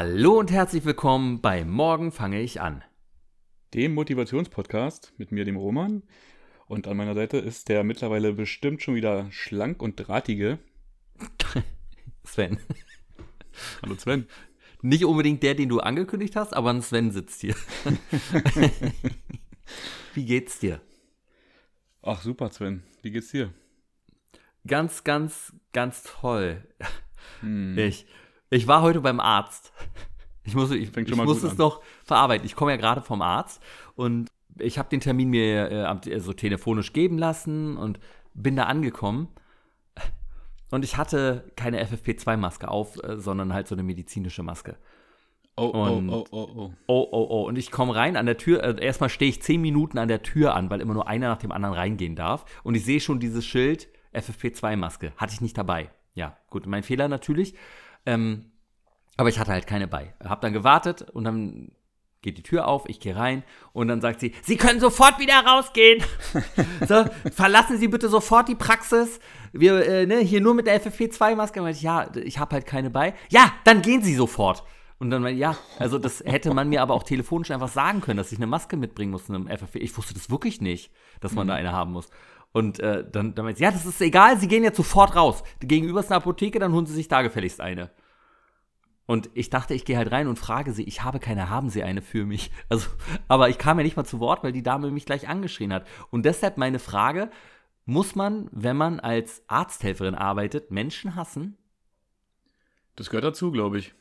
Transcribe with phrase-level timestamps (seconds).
[0.00, 2.84] Hallo und herzlich willkommen bei Morgen fange ich an.
[3.74, 6.04] Dem Motivationspodcast mit mir, dem Roman.
[6.68, 10.60] Und an meiner Seite ist der mittlerweile bestimmt schon wieder schlank und drahtige
[12.24, 12.60] Sven.
[13.82, 14.28] Hallo Sven.
[14.82, 17.56] Nicht unbedingt der, den du angekündigt hast, aber ein Sven sitzt hier.
[20.14, 20.80] Wie geht's dir?
[22.02, 22.84] Ach super, Sven.
[23.02, 23.52] Wie geht's dir?
[24.64, 26.62] Ganz, ganz, ganz toll.
[27.40, 27.76] Hm.
[27.76, 28.06] Ich,
[28.50, 29.72] ich war heute beim Arzt.
[30.44, 31.56] Ich muss, ich, ich muss es an.
[31.58, 32.46] noch verarbeiten.
[32.46, 33.62] Ich komme ja gerade vom Arzt
[33.96, 38.00] und ich habe den Termin mir äh, so telefonisch geben lassen und
[38.34, 39.28] bin da angekommen.
[40.70, 44.76] Und ich hatte keine FFP2-Maske auf, äh, sondern halt so eine medizinische Maske.
[45.56, 46.72] Oh, und, oh, oh, oh, oh.
[46.86, 47.48] Oh, oh, oh.
[47.48, 48.62] Und ich komme rein an der Tür.
[48.62, 51.38] Äh, erstmal stehe ich zehn Minuten an der Tür an, weil immer nur einer nach
[51.38, 52.44] dem anderen reingehen darf.
[52.62, 55.12] Und ich sehe schon dieses Schild FFP2-Maske.
[55.16, 55.90] Hatte ich nicht dabei.
[56.14, 57.54] Ja, gut, mein Fehler natürlich.
[58.06, 58.52] Ähm,
[59.16, 60.14] aber ich hatte halt keine bei.
[60.22, 61.72] Hab dann gewartet und dann
[62.22, 65.44] geht die Tür auf, ich gehe rein und dann sagt sie, Sie können sofort wieder
[65.44, 66.02] rausgehen.
[66.88, 69.20] so, verlassen Sie bitte sofort die Praxis.
[69.52, 71.68] Wir, äh, ne, hier nur mit der FFP2-Maske.
[71.70, 73.14] Ich, ja, ich habe halt keine bei.
[73.30, 74.64] Ja, dann gehen Sie sofort.
[74.98, 78.32] Und dann, ja, also das hätte man mir aber auch telefonisch einfach sagen können, dass
[78.32, 79.78] ich eine Maske mitbringen muss, eine FFP.
[79.78, 81.48] Ich wusste das wirklich nicht, dass man mhm.
[81.50, 82.10] da eine haben muss.
[82.52, 85.44] Und äh, dann, dann meinte sie, ja, das ist egal, Sie gehen jetzt sofort raus.
[85.60, 87.90] Gegenüber ist eine Apotheke, dann holen Sie sich da gefälligst eine.
[89.08, 91.82] Und ich dachte, ich gehe halt rein und frage sie, ich habe keine, haben Sie
[91.82, 92.50] eine für mich?
[92.68, 92.88] Also,
[93.26, 95.86] aber ich kam ja nicht mal zu Wort, weil die Dame mich gleich angeschrien hat.
[96.10, 97.30] Und deshalb meine Frage,
[97.86, 101.56] muss man, wenn man als Arzthelferin arbeitet, Menschen hassen?
[102.96, 103.94] Das gehört dazu, glaube ich.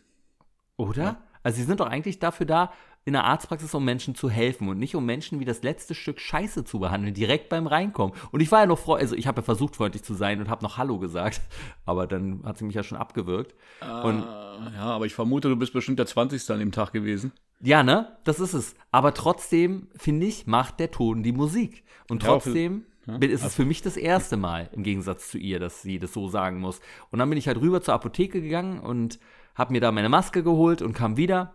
[0.76, 1.04] Oder?
[1.04, 1.24] Ja.
[1.42, 2.74] Also sie sind doch eigentlich dafür da,
[3.08, 6.20] in der Arztpraxis, um Menschen zu helfen und nicht um Menschen wie das letzte Stück
[6.20, 8.14] Scheiße zu behandeln, direkt beim Reinkommen.
[8.32, 10.50] Und ich war ja noch froh, also ich habe ja versucht, freundlich zu sein und
[10.50, 11.40] habe noch Hallo gesagt,
[11.86, 13.56] aber dann hat sie mich ja schon abgewürgt.
[13.80, 16.52] Und, ja, aber ich vermute, du bist bestimmt der 20.
[16.52, 17.32] an dem Tag gewesen.
[17.62, 18.18] Ja, ne?
[18.26, 18.76] Das ist es.
[18.92, 21.86] Aber trotzdem, finde ich, macht der Ton die Musik.
[22.10, 22.84] Und trotzdem
[23.22, 26.28] ist es für mich das erste Mal, im Gegensatz zu ihr, dass sie das so
[26.28, 26.82] sagen muss.
[27.10, 29.18] Und dann bin ich halt rüber zur Apotheke gegangen und
[29.56, 31.54] habe mir da meine Maske geholt und kam wieder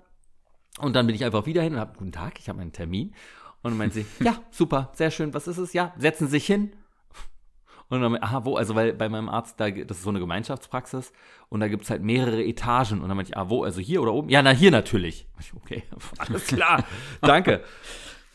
[0.79, 3.15] und dann bin ich einfach wieder hin und habe, guten Tag, ich habe einen Termin.
[3.63, 5.73] Und dann meint sie, ja, super, sehr schön, was ist es?
[5.73, 6.73] Ja, setzen Sie sich hin.
[7.89, 8.57] Und dann, aha, wo?
[8.57, 11.13] Also, weil bei meinem Arzt, da, das ist so eine Gemeinschaftspraxis
[11.51, 13.03] und da gibt es halt mehrere Etagen.
[13.03, 13.65] Und dann meinte ich, ah, wo?
[13.65, 14.31] Also hier oder oben?
[14.31, 15.27] Ja, na, hier natürlich.
[15.57, 15.83] Okay,
[16.19, 16.85] alles klar,
[17.21, 17.63] danke.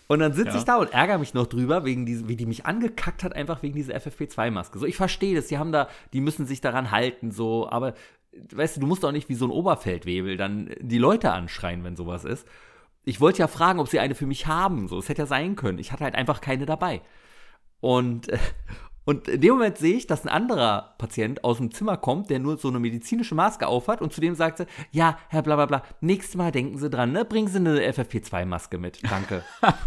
[0.05, 0.57] Und dann sitze ja.
[0.57, 3.61] ich da und ärgere mich noch drüber, wegen diesem, wie die mich angekackt hat, einfach
[3.63, 4.79] wegen dieser FFP2-Maske.
[4.79, 7.93] So, ich verstehe das, die haben da, die müssen sich daran halten, so, aber
[8.53, 11.95] weißt du, du musst doch nicht wie so ein Oberfeldwebel dann die Leute anschreien, wenn
[11.95, 12.47] sowas ist.
[13.03, 14.87] Ich wollte ja fragen, ob sie eine für mich haben.
[14.87, 15.79] So, es hätte ja sein können.
[15.79, 17.01] Ich hatte halt einfach keine dabei.
[17.79, 18.27] Und,
[19.05, 22.39] und in dem Moment sehe ich, dass ein anderer Patient aus dem Zimmer kommt, der
[22.39, 25.83] nur so eine medizinische Maske aufhat und zu dem sagte, ja, Herr bla bla bla,
[26.01, 27.23] nächstes Mal denken Sie dran, ne?
[27.23, 28.99] Bringen Sie eine FFP2-Maske mit.
[29.09, 29.43] Danke.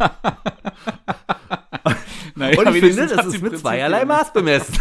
[2.34, 4.76] naja, und ich finde, das ist mit zweierlei Maß bemessen.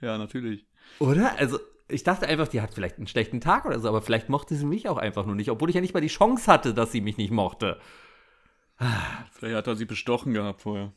[0.00, 0.66] Ja, natürlich.
[0.98, 1.38] Oder?
[1.38, 4.54] Also, ich dachte einfach, die hat vielleicht einen schlechten Tag oder so, aber vielleicht mochte
[4.54, 6.92] sie mich auch einfach nur nicht, obwohl ich ja nicht mal die Chance hatte, dass
[6.92, 7.78] sie mich nicht mochte.
[9.32, 10.92] Vielleicht hat er sie bestochen gehabt vorher.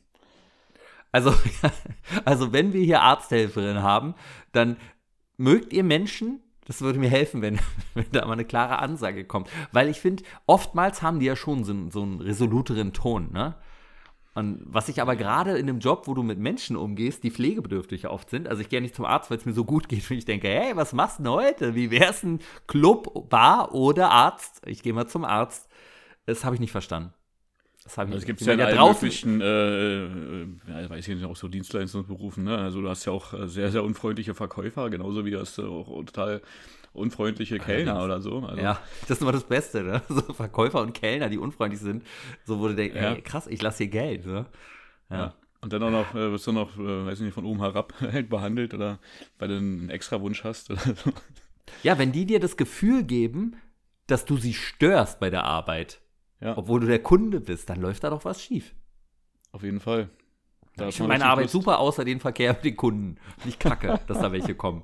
[1.11, 1.33] Also,
[2.25, 4.15] also wenn wir hier Arzthelferinnen haben,
[4.51, 4.77] dann
[5.37, 7.59] mögt ihr Menschen, das würde mir helfen, wenn,
[7.93, 9.49] wenn da mal eine klare Ansage kommt.
[9.71, 13.55] Weil ich finde, oftmals haben die ja schon so, so einen resoluteren Ton, ne?
[14.35, 18.07] Und was ich aber gerade in dem Job, wo du mit Menschen umgehst, die pflegebedürftig
[18.07, 20.17] oft sind, also ich gehe nicht zum Arzt, weil es mir so gut geht und
[20.17, 21.75] ich denke, hey, was machst du denn heute?
[21.75, 24.61] Wie wär's ein Club, Bar oder Arzt?
[24.65, 25.69] Ich gehe mal zum Arzt.
[26.25, 27.13] Das habe ich nicht verstanden.
[27.83, 28.41] Das habe ich also nicht.
[28.41, 32.57] Es gibt ja in allen möglichen, äh, äh, weiß ich nicht, auch so Dienstleistungsberufen, ne?
[32.57, 36.41] Also du hast ja auch äh, sehr, sehr unfreundliche Verkäufer, genauso wie das auch total
[36.93, 38.39] unfreundliche Kellner oder so.
[38.39, 38.61] Also.
[38.61, 40.01] Ja, das ist immer das Beste, ne?
[40.07, 42.03] So Verkäufer und Kellner, die unfreundlich sind,
[42.45, 43.13] so du denkst, ja.
[43.13, 44.45] ey, krass, ich lasse hier Geld, ne?
[45.09, 45.17] Ja.
[45.17, 45.33] ja.
[45.61, 47.93] Und dann auch noch, äh, wirst du noch, äh, weiß ich nicht, von oben herab
[48.29, 48.99] behandelt oder
[49.39, 51.11] weil du einen extra Wunsch hast oder so.
[51.81, 53.55] Ja, wenn die dir das Gefühl geben,
[54.07, 56.01] dass du sie störst bei der Arbeit,
[56.41, 56.57] ja.
[56.57, 58.75] obwohl du der Kunde bist, dann läuft da doch was schief.
[59.51, 60.09] Auf jeden Fall.
[60.75, 61.53] Da ich finde meine Arbeit Lust.
[61.53, 63.17] super, außer den Verkehr mit den Kunden.
[63.45, 64.83] Nicht kacke, dass da welche kommen.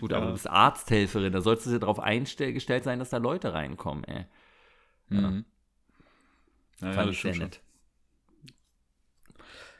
[0.00, 0.16] Gut, ja.
[0.16, 4.04] aber du bist Arzthelferin, da solltest du dir darauf eingestellt sein, dass da Leute reinkommen,
[4.04, 4.24] ey.
[5.10, 5.20] Ja.
[5.30, 5.44] Mhm.
[6.80, 7.60] Naja, Fand ich sehr nett.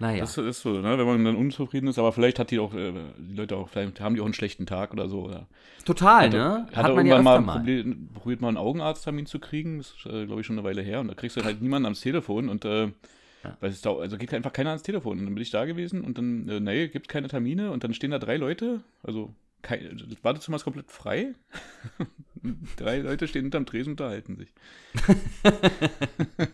[0.00, 0.20] Naja.
[0.20, 0.96] Das ist so, ne?
[0.96, 4.00] wenn man dann unzufrieden ist, aber vielleicht hat die auch, äh, die Leute auch, vielleicht
[4.00, 5.22] haben die auch einen schlechten Tag oder so.
[5.24, 5.48] Oder
[5.84, 6.66] Total, hat, ne?
[6.72, 7.58] Hat, hat man ja mal, mal.
[7.58, 10.82] Probiert, probiert mal einen Augenarzttermin zu kriegen, das ist, äh, glaube ich, schon eine Weile
[10.82, 11.00] her.
[11.00, 12.92] Und da kriegst du halt niemanden ans Telefon und äh,
[13.48, 13.56] ja.
[13.60, 15.18] Weil es da, also geht einfach keiner ans Telefon.
[15.18, 17.94] Und dann bin ich da gewesen und dann, äh, nee, gibt keine Termine und dann
[17.94, 21.34] stehen da drei Leute, also kein, das Badezimmer ist komplett frei.
[22.76, 24.54] Drei Leute stehen hinterm Tresen und unterhalten sich.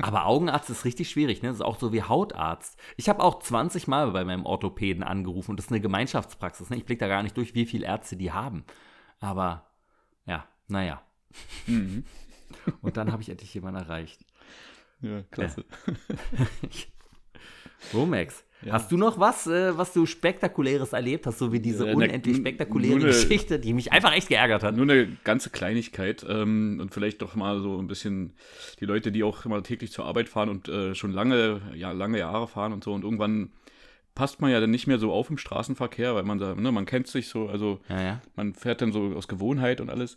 [0.00, 1.48] Aber Augenarzt ist richtig schwierig, ne?
[1.48, 2.78] Das ist auch so wie Hautarzt.
[2.96, 6.70] Ich habe auch 20 Mal bei meinem Orthopäden angerufen und das ist eine Gemeinschaftspraxis.
[6.70, 6.76] Ne?
[6.76, 8.64] Ich blicke da gar nicht durch, wie viele Ärzte die haben.
[9.18, 9.66] Aber
[10.24, 11.02] ja, naja.
[11.66, 12.04] Mhm.
[12.80, 14.24] Und dann habe ich endlich jemanden erreicht.
[15.04, 15.64] Ja, klasse.
[17.92, 18.04] Ja.
[18.06, 18.42] Max?
[18.62, 18.72] Ja.
[18.72, 22.38] Hast du noch was, äh, was du Spektakuläres erlebt hast, so wie diese ja, unendlich
[22.38, 24.74] spektakuläre eine, Geschichte, die mich einfach echt geärgert hat?
[24.74, 28.32] Nur eine ganze Kleinigkeit ähm, und vielleicht doch mal so ein bisschen
[28.80, 32.18] die Leute, die auch immer täglich zur Arbeit fahren und äh, schon lange, ja, lange
[32.18, 33.52] Jahre fahren und so und irgendwann
[34.14, 36.86] passt man ja dann nicht mehr so auf im Straßenverkehr, weil man da, ne, man
[36.86, 40.16] kennt sich so, also ja, man fährt dann so aus Gewohnheit und alles.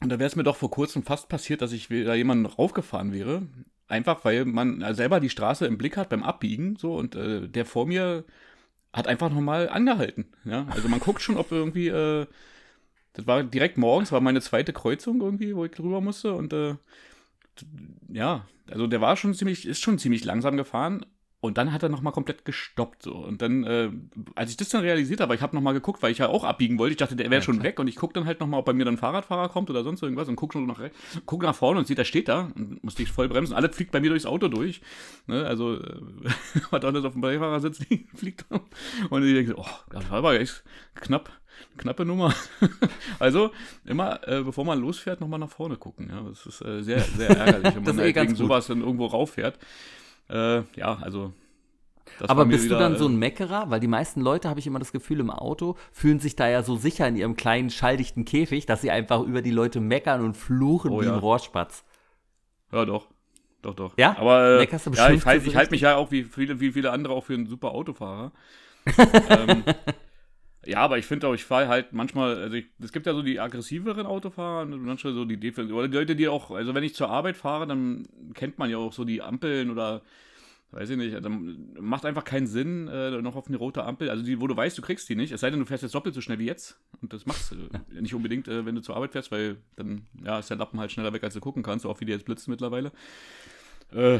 [0.00, 3.12] Und da wäre es mir doch vor kurzem fast passiert, dass ich da jemanden raufgefahren
[3.12, 3.42] wäre.
[3.88, 7.64] Einfach weil man selber die Straße im Blick hat beim Abbiegen, so, und äh, der
[7.64, 8.24] vor mir
[8.92, 10.26] hat einfach nochmal angehalten.
[10.44, 10.66] Ja?
[10.70, 12.26] Also man guckt schon, ob irgendwie, äh,
[13.14, 16.34] das war direkt morgens, war meine zweite Kreuzung irgendwie, wo ich drüber musste.
[16.34, 16.76] Und äh,
[18.08, 21.04] ja, also der war schon ziemlich, ist schon ziemlich langsam gefahren,
[21.40, 23.04] und dann hat er nochmal komplett gestoppt.
[23.04, 23.14] So.
[23.14, 23.90] Und dann, äh,
[24.34, 26.78] als ich das dann realisiert habe, ich habe nochmal geguckt, weil ich ja auch abbiegen
[26.78, 27.64] wollte, ich dachte, der wäre ja, schon klar.
[27.64, 27.78] weg.
[27.78, 30.02] Und ich gucke dann halt nochmal, ob bei mir dann ein Fahrradfahrer kommt oder sonst
[30.02, 30.80] irgendwas und gucke schon nach,
[31.26, 33.54] guck nach vorne und sieht, der steht da und musste ich voll bremsen.
[33.54, 34.80] Alles fliegt bei mir durchs Auto durch.
[35.28, 35.46] Ne?
[35.46, 36.00] Also, äh,
[36.70, 37.84] was alles auf dem Beifahrersitz
[38.16, 38.44] fliegt.
[39.08, 40.64] Und ich denke, oh, das war aber echt
[40.96, 41.30] knapp.
[41.76, 42.34] Knappe Nummer.
[43.20, 43.50] also
[43.84, 46.08] immer, äh, bevor man losfährt, nochmal nach vorne gucken.
[46.10, 46.20] Ja?
[46.22, 49.58] Das ist äh, sehr, sehr ärgerlich, wenn man halt eh wegen sowas dann irgendwo rauffährt.
[50.28, 51.32] Äh, ja, also.
[52.26, 53.70] Aber bist wieder, du dann so ein äh, Meckerer?
[53.70, 56.62] Weil die meisten Leute, habe ich immer das Gefühl, im Auto fühlen sich da ja
[56.62, 60.36] so sicher in ihrem kleinen, schalldichten Käfig, dass sie einfach über die Leute meckern und
[60.36, 61.12] fluchen oh, wie ja.
[61.12, 61.84] ein Rohrspatz.
[62.72, 63.08] Ja, doch.
[63.62, 63.98] Doch, doch.
[63.98, 64.16] Ja?
[64.18, 67.24] Aber äh, ja, ich halte halt mich ja auch wie viele, wie viele andere auch
[67.24, 68.32] für einen super Autofahrer.
[69.28, 69.64] ähm,
[70.68, 73.22] ja, aber ich finde auch, ich fahre halt manchmal, also ich, es gibt ja so
[73.22, 76.84] die aggressiveren Autofahrer und manchmal so die Defensive, oder die Leute, die auch, also wenn
[76.84, 80.02] ich zur Arbeit fahre, dann kennt man ja auch so die Ampeln oder
[80.70, 84.22] weiß ich nicht, dann macht einfach keinen Sinn, äh, noch auf eine rote Ampel, also
[84.22, 86.14] die, wo du weißt, du kriegst die nicht, es sei denn, du fährst jetzt doppelt
[86.14, 88.94] so schnell wie jetzt und das machst du äh, nicht unbedingt, äh, wenn du zur
[88.94, 91.84] Arbeit fährst, weil dann, ja, ist der Lappen halt schneller weg, als du gucken kannst,
[91.84, 92.92] so auch wie die jetzt blitzen mittlerweile.
[93.94, 94.18] Äh,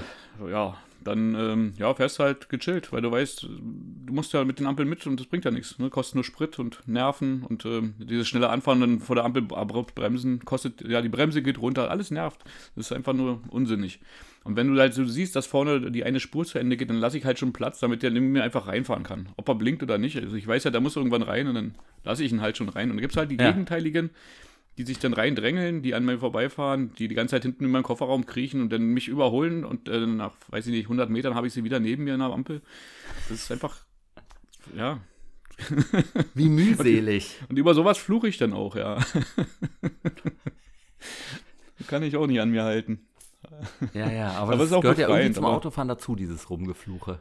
[0.50, 4.66] ja, dann ähm, ja, fährst halt gechillt, weil du weißt, du musst ja mit den
[4.66, 5.78] Ampeln mit und das bringt ja nichts.
[5.78, 5.90] Ne?
[5.90, 9.94] Kostet nur Sprit und Nerven und ähm, dieses schnelle Anfahren dann vor der Ampel abrupt
[9.94, 12.42] bremsen, kostet, ja, die Bremse geht runter, alles nervt.
[12.74, 14.00] Das ist einfach nur unsinnig.
[14.44, 16.98] Und wenn du halt so siehst, dass vorne die eine Spur zu Ende geht, dann
[16.98, 19.28] lasse ich halt schon Platz, damit der neben mir einfach reinfahren kann.
[19.36, 20.16] Ob er blinkt oder nicht.
[20.16, 21.74] Also ich weiß ja, da muss irgendwann rein und dann
[22.04, 22.90] lasse ich ihn halt schon rein.
[22.90, 23.50] Und dann gibt es halt die ja.
[23.50, 24.10] Gegenteiligen,
[24.78, 27.82] die sich dann reindrängeln, die an mir vorbeifahren, die die ganze Zeit hinten in meinem
[27.82, 31.48] Kofferraum kriechen und dann mich überholen und äh, nach, weiß ich nicht, 100 Metern habe
[31.48, 32.62] ich sie wieder neben mir in der Ampel.
[33.28, 33.84] Das ist einfach,
[34.76, 35.00] ja.
[36.34, 37.38] Wie mühselig.
[37.42, 38.98] Und, und über sowas fluche ich dann auch, ja.
[41.88, 43.00] Kann ich auch nicht an mir halten.
[43.94, 47.20] Ja, ja, aber, aber das gehört ja irgendwie zum Autofahren dazu, dieses Rumgefluche.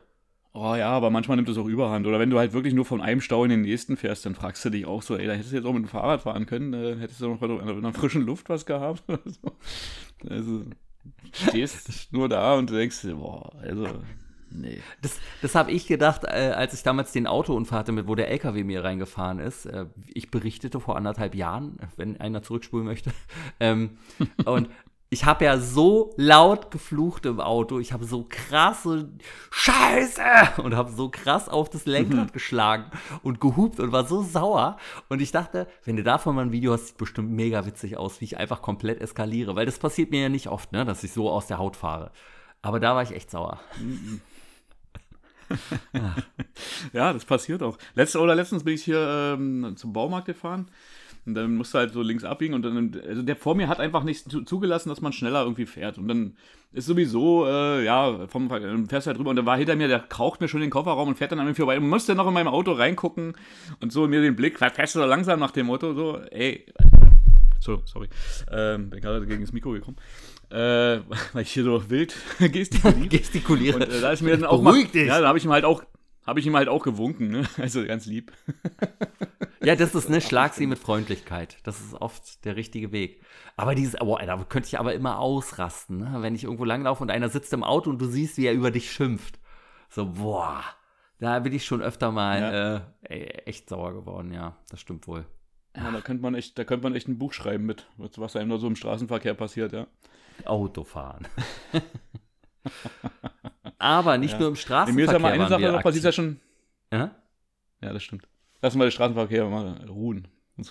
[0.53, 2.07] Oh ja, aber manchmal nimmt es auch Überhand.
[2.07, 4.65] Oder wenn du halt wirklich nur von einem Stau in den nächsten fährst, dann fragst
[4.65, 6.73] du dich auch so, ey, da hättest du jetzt auch mit dem Fahrrad fahren können,
[6.73, 9.51] äh, hättest du noch in der frischen Luft was gehabt oder so.
[10.27, 10.63] Also,
[11.31, 13.87] stehst nur da und denkst, boah, also,
[14.49, 14.79] nee.
[15.01, 18.29] Das, das habe ich gedacht, äh, als ich damals den Autounfall hatte, mit, wo der
[18.29, 19.67] LKW mir reingefahren ist.
[19.67, 23.11] Äh, ich berichtete vor anderthalb Jahren, wenn einer zurückspulen möchte.
[23.59, 23.97] ähm,
[24.45, 24.69] und
[25.09, 27.79] ich habe ja so laut geflucht im Auto.
[27.79, 29.09] Ich habe so krasse
[29.51, 32.31] Scheiße und habe so krass auf das Lenkrad mhm.
[32.33, 32.91] geschlagen
[33.23, 34.77] und gehupt und war so sauer.
[35.07, 38.19] Und ich dachte, wenn du davon mal ein Video hast, sieht bestimmt mega witzig aus,
[38.19, 39.55] wie ich einfach komplett eskaliere.
[39.55, 42.11] Weil das passiert mir ja nicht oft, ne, dass ich so aus der Haut fahre.
[42.61, 43.61] Aber da war ich echt sauer.
[46.91, 47.77] ja, das passiert auch.
[47.95, 50.69] Letzte, oder letztens bin ich hier ähm, zum Baumarkt gefahren
[51.27, 53.81] und dann musst du halt so links abbiegen und dann, also der vor mir hat
[53.81, 55.97] einfach nicht zugelassen, dass man schneller irgendwie fährt.
[55.97, 56.37] Und dann
[56.71, 59.89] ist sowieso, äh, ja, vom dann fährst du halt drüber und dann war hinter mir,
[59.89, 62.27] der kraucht mir schon den Kofferraum und fährt dann an mir vorbei und musste noch
[62.27, 63.33] in meinem Auto reingucken
[63.81, 66.65] und so mir den Blick, fährst du so langsam nach dem Motto, so, ey,
[67.59, 68.07] so, sorry,
[68.49, 69.97] ähm, bin gerade gegen das Mikro gekommen.
[70.49, 70.55] Äh,
[71.33, 73.09] weil ich hier so wild gestikuliere.
[73.09, 73.75] gestikuliere.
[73.75, 75.83] Und äh, da ist mir dann auch mal, ja, da habe ich ihm halt auch
[76.27, 77.47] habe ich ihm halt auch gewunken, ne?
[77.57, 78.33] Also ganz lieb.
[79.63, 81.57] ja, das ist ne Schlag sie mit Freundlichkeit.
[81.63, 83.23] Das ist oft der richtige Weg.
[83.55, 86.17] Aber dieses, boah, da könnte ich aber immer ausrasten, ne?
[86.19, 88.69] wenn ich irgendwo langlaufe und einer sitzt im Auto und du siehst, wie er über
[88.69, 89.39] dich schimpft.
[89.89, 90.63] So, boah,
[91.19, 93.09] da bin ich schon öfter mal ja.
[93.09, 95.25] äh, echt sauer geworden, ja, das stimmt wohl.
[95.75, 98.49] Ja, da könnte man echt, da könnte man echt ein Buch schreiben mit, was einem
[98.49, 99.87] da so im Straßenverkehr passiert, ja.
[100.45, 101.27] Autofahren.
[103.79, 104.39] Aber nicht ja.
[104.39, 104.95] nur im Straßenverkehr.
[104.95, 106.39] Mir ist ja mal eine Sache noch passiert, ja schon.
[106.91, 107.11] Ja?
[107.81, 108.27] Ja, das stimmt.
[108.61, 110.27] lass mal den Straßenverkehr mal ruhen.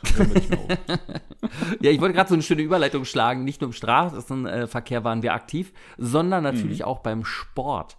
[1.80, 3.44] ja, ich wollte gerade so eine schöne Überleitung schlagen.
[3.44, 6.86] Nicht nur im Straßenverkehr waren wir aktiv, sondern natürlich mhm.
[6.86, 7.96] auch beim Sport.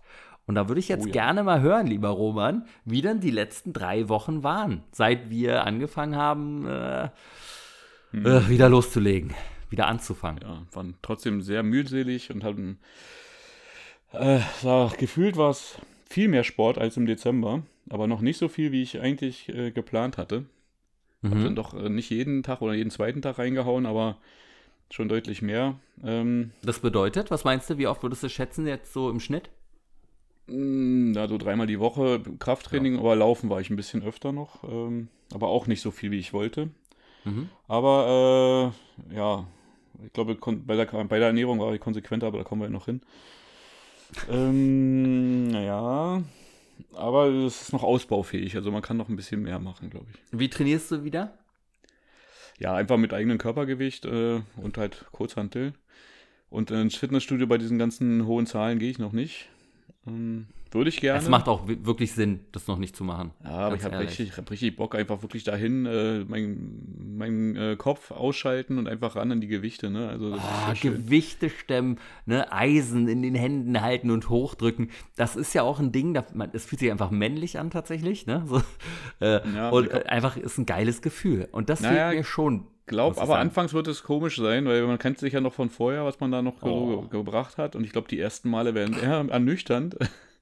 [0.47, 1.13] Und da würde ich jetzt oh, ja.
[1.13, 6.15] gerne mal hören, lieber Roman, wie denn die letzten drei Wochen waren, seit wir angefangen
[6.15, 7.09] haben, äh,
[8.13, 8.25] mhm.
[8.25, 9.33] äh, wieder loszulegen,
[9.69, 10.41] wieder anzufangen.
[10.41, 12.79] Ja, waren trotzdem sehr mühselig und hatten,
[14.13, 15.77] äh, war, gefühlt war es
[16.09, 19.71] viel mehr Sport als im Dezember, aber noch nicht so viel, wie ich eigentlich äh,
[19.71, 20.45] geplant hatte.
[21.21, 21.31] Mhm.
[21.31, 24.17] Hab dann doch äh, nicht jeden Tag oder jeden zweiten Tag reingehauen, aber
[24.89, 25.75] schon deutlich mehr.
[26.03, 29.49] Ähm, das bedeutet, was meinst du, wie oft würdest du schätzen jetzt so im Schnitt?
[30.47, 32.99] Mm, ja, so dreimal die Woche Krafttraining, ja.
[32.99, 34.63] aber laufen war ich ein bisschen öfter noch.
[34.63, 36.69] Ähm, aber auch nicht so viel, wie ich wollte.
[37.25, 37.49] Mhm.
[37.67, 38.73] Aber
[39.11, 39.45] äh, ja,
[40.05, 42.71] ich glaube, bei der, bei der Ernährung war ich konsequenter, aber da kommen wir ja
[42.71, 43.01] noch hin.
[44.29, 46.23] Ähm, naja,
[46.93, 48.55] aber es ist noch ausbaufähig.
[48.55, 50.39] Also man kann noch ein bisschen mehr machen, glaube ich.
[50.39, 51.37] Wie trainierst du wieder?
[52.59, 55.73] Ja, einfach mit eigenem Körpergewicht äh, und halt Kurzhantel.
[56.49, 59.49] Und ins Fitnessstudio bei diesen ganzen hohen Zahlen gehe ich noch nicht.
[60.07, 61.19] Ähm, würde ich gerne.
[61.19, 63.31] Es macht auch wirklich Sinn, das noch nicht zu machen.
[63.43, 67.75] Ja, aber ich habe richtig, hab richtig Bock, einfach wirklich dahin äh, meinen mein, äh,
[67.77, 69.89] Kopf ausschalten und einfach ran an die Gewichte.
[69.89, 70.09] Ne?
[70.09, 72.51] Also, oh, Gewichte stemmen, ne?
[72.51, 74.91] Eisen in den Händen halten und hochdrücken.
[75.15, 76.21] Das ist ja auch ein Ding,
[76.53, 78.27] es fühlt sich einfach männlich an tatsächlich.
[78.27, 78.43] Ne?
[78.45, 78.61] So,
[79.21, 81.47] äh, ja, und einfach ist ein geiles Gefühl.
[81.51, 84.97] Und das naja, fehlt mir schon glaube, aber anfangs wird es komisch sein, weil man
[84.97, 87.01] kennt sich ja noch von vorher, was man da noch oh.
[87.01, 87.75] ge gebracht hat.
[87.75, 89.97] Und ich glaube, die ersten Male werden eher ernüchternd,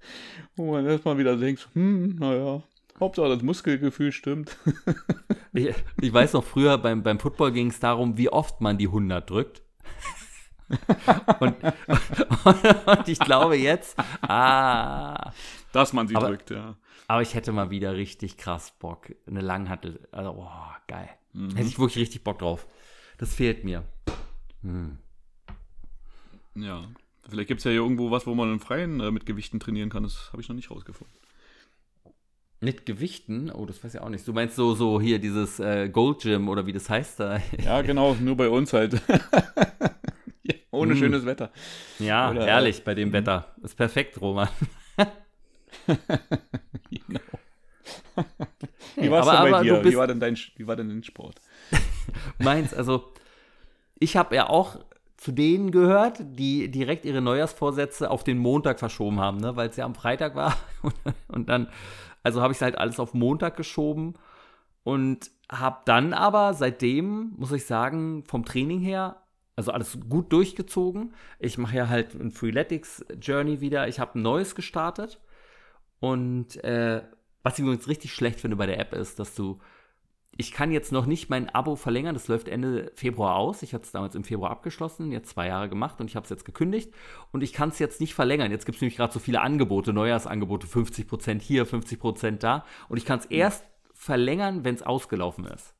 [0.55, 2.63] wo man erstmal wieder denkt, hm, naja,
[2.99, 4.57] Hauptsache das Muskelgefühl stimmt.
[5.53, 8.87] ich, ich, weiß noch, früher beim, beim Football ging es darum, wie oft man die
[8.87, 9.61] 100 drückt.
[11.39, 11.55] und,
[12.85, 15.31] und, ich glaube jetzt, ah.
[15.73, 16.75] Dass man sie aber, drückt, ja.
[17.07, 19.13] Aber ich hätte mal wieder richtig krass Bock.
[19.27, 20.07] Eine Langhantel.
[20.11, 20.49] Also, oh,
[20.87, 21.09] geil.
[21.35, 21.55] Mhm.
[21.55, 22.65] Hätte ich wirklich richtig Bock drauf.
[23.17, 23.83] Das fehlt mir.
[24.61, 24.97] Hm.
[26.55, 26.87] Ja.
[27.27, 29.89] Vielleicht gibt es ja hier irgendwo was, wo man im Freien äh, mit Gewichten trainieren
[29.89, 30.03] kann.
[30.03, 31.13] Das habe ich noch nicht rausgefunden.
[32.61, 33.51] Mit Gewichten?
[33.51, 34.25] Oh, das weiß ich auch nicht.
[34.27, 37.41] Du meinst so, so hier dieses äh, Gold Gym oder wie das heißt da?
[37.63, 38.93] Ja, genau, nur bei uns halt.
[40.43, 40.97] ja, ohne mm.
[40.97, 41.51] schönes Wetter.
[41.99, 43.13] Ja, oder, herrlich bei dem mm.
[43.13, 43.55] Wetter.
[43.61, 44.47] Ist perfekt, Roman.
[46.89, 47.19] genau.
[48.95, 49.83] Wie war es denn bei dir?
[49.83, 51.35] Wie war denn dein, wie war denn dein Sport?
[52.39, 53.13] Meins, also
[53.99, 54.79] ich habe ja auch
[55.17, 59.55] zu denen gehört, die direkt ihre Neujahrsvorsätze auf den Montag verschoben haben, ne?
[59.55, 60.55] weil es ja am Freitag war.
[61.27, 61.67] und dann,
[62.23, 64.13] also habe ich es halt alles auf Montag geschoben
[64.83, 69.23] und habe dann aber seitdem, muss ich sagen, vom Training her,
[69.55, 71.13] also alles gut durchgezogen.
[71.39, 73.87] Ich mache ja halt ein Freeletics Journey wieder.
[73.87, 75.19] Ich habe ein neues gestartet
[75.99, 77.03] und äh,
[77.45, 79.59] was ich übrigens richtig schlecht finde bei der App ist, dass du,
[80.35, 83.61] ich kann jetzt noch nicht mein Abo verlängern, das läuft Ende Februar aus.
[83.61, 86.31] Ich hatte es damals im Februar abgeschlossen, jetzt zwei Jahre gemacht und ich habe es
[86.31, 86.91] jetzt gekündigt
[87.31, 88.49] und ich kann es jetzt nicht verlängern.
[88.49, 93.05] Jetzt gibt es nämlich gerade so viele Angebote, Neujahrsangebote, 50% hier, 50% da und ich
[93.05, 95.75] kann es erst verlängern, wenn es ausgelaufen ist.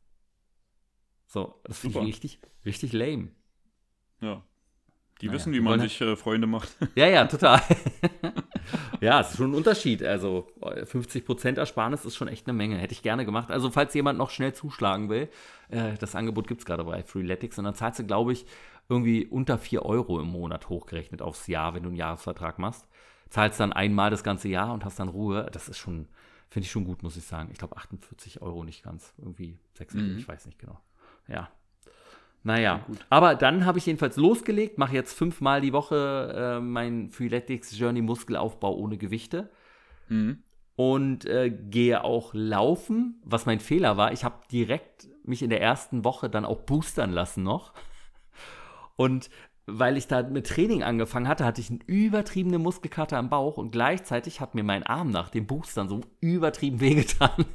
[1.26, 3.32] So, das finde ich richtig, richtig lame.
[4.22, 4.44] Ja.
[5.22, 6.76] Die naja, wissen, wie man sich äh, Freunde macht.
[6.96, 7.62] Ja, ja, total.
[9.02, 10.04] ja, es ist schon ein Unterschied.
[10.04, 12.78] Also 50% Ersparnis ist schon echt eine Menge.
[12.78, 13.50] Hätte ich gerne gemacht.
[13.50, 15.30] Also falls jemand noch schnell zuschlagen will,
[15.70, 18.46] äh, das Angebot gibt es gerade bei Freeletics und dann zahlst du, glaube ich,
[18.90, 22.88] irgendwie unter 4 Euro im Monat hochgerechnet aufs Jahr, wenn du einen Jahresvertrag machst.
[23.30, 25.48] Zahlst dann einmal das ganze Jahr und hast dann Ruhe.
[25.52, 26.08] Das ist schon,
[26.50, 27.50] finde ich schon gut, muss ich sagen.
[27.52, 29.14] Ich glaube 48 Euro nicht ganz.
[29.18, 30.18] Irgendwie 6 Euro, mhm.
[30.18, 30.80] ich weiß nicht genau.
[31.28, 31.50] Ja,
[32.46, 37.10] naja, ja, aber dann habe ich jedenfalls losgelegt, mache jetzt fünfmal die Woche äh, mein
[37.10, 39.50] Freeletics Journey Muskelaufbau ohne Gewichte.
[40.10, 40.44] Mhm.
[40.76, 44.12] Und äh, gehe auch laufen, was mein Fehler war.
[44.12, 47.74] Ich habe direkt mich in der ersten Woche dann auch boostern lassen noch.
[48.96, 49.32] Und
[49.66, 53.72] weil ich da mit Training angefangen hatte, hatte ich eine übertriebene Muskelkater am Bauch und
[53.72, 57.46] gleichzeitig hat mir mein Arm nach dem Boostern so übertrieben wehgetan.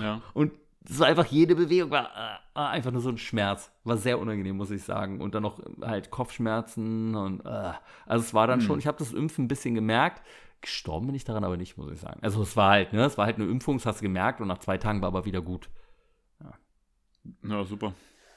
[0.00, 0.20] Ja.
[0.34, 0.52] Und
[0.88, 3.70] so einfach jede Bewegung war äh, äh, einfach nur so ein Schmerz.
[3.84, 5.20] War sehr unangenehm, muss ich sagen.
[5.20, 7.72] Und dann noch halt Kopfschmerzen und äh.
[8.06, 8.66] also es war dann hm.
[8.66, 10.22] schon, ich habe das Impfen ein bisschen gemerkt.
[10.60, 12.20] Gestorben bin ich daran aber nicht, muss ich sagen.
[12.22, 14.48] Also es war halt, ne, es war halt eine Impfung, das hast du gemerkt und
[14.48, 15.68] nach zwei Tagen war aber wieder gut.
[16.40, 16.52] Ja,
[17.48, 17.94] ja super.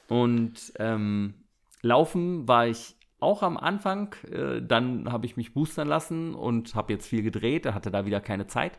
[0.08, 1.34] Und ähm,
[1.82, 4.14] Laufen war ich auch am Anfang.
[4.30, 8.20] Äh, dann habe ich mich boostern lassen und habe jetzt viel gedreht, hatte da wieder
[8.20, 8.78] keine Zeit.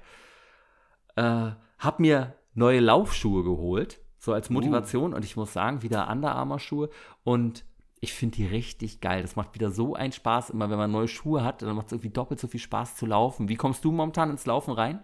[1.15, 5.13] Äh, hab mir neue Laufschuhe geholt, so als Motivation.
[5.13, 5.15] Uh.
[5.15, 6.89] Und ich muss sagen, wieder Under Armour Schuhe.
[7.23, 7.63] Und
[7.99, 9.21] ich finde die richtig geil.
[9.21, 11.93] Das macht wieder so einen Spaß, immer wenn man neue Schuhe hat, dann macht es
[11.93, 13.47] irgendwie doppelt so viel Spaß zu laufen.
[13.49, 14.99] Wie kommst du momentan ins Laufen rein?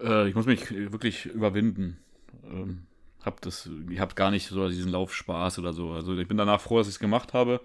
[0.00, 1.98] Äh, ich muss mich wirklich überwinden.
[2.44, 2.86] Ähm,
[3.24, 5.90] hab das, ich habe gar nicht so diesen Laufspaß oder so.
[5.92, 7.60] Also ich bin danach froh, dass ich es gemacht habe.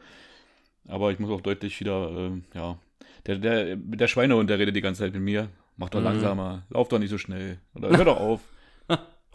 [0.88, 2.77] Aber ich muss auch deutlich wieder, äh, ja,
[3.25, 5.50] der, der, der Schweinehund, der redet die ganze Zeit mit mir.
[5.75, 6.05] Mach doch mhm.
[6.05, 7.60] langsamer, lauf doch nicht so schnell.
[7.74, 8.41] Oder hör doch auf.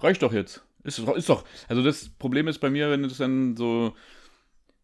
[0.04, 0.62] Reicht doch jetzt.
[0.82, 1.44] Ist, ist doch.
[1.66, 3.94] Also das Problem ist bei mir, wenn es dann so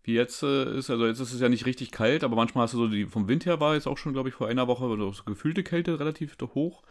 [0.03, 2.73] wie jetzt äh, ist, also jetzt ist es ja nicht richtig kalt, aber manchmal hast
[2.73, 4.85] du so die, vom Wind her war jetzt auch schon, glaube ich, vor einer Woche
[4.85, 6.83] oder so gefühlte Kälte relativ hoch.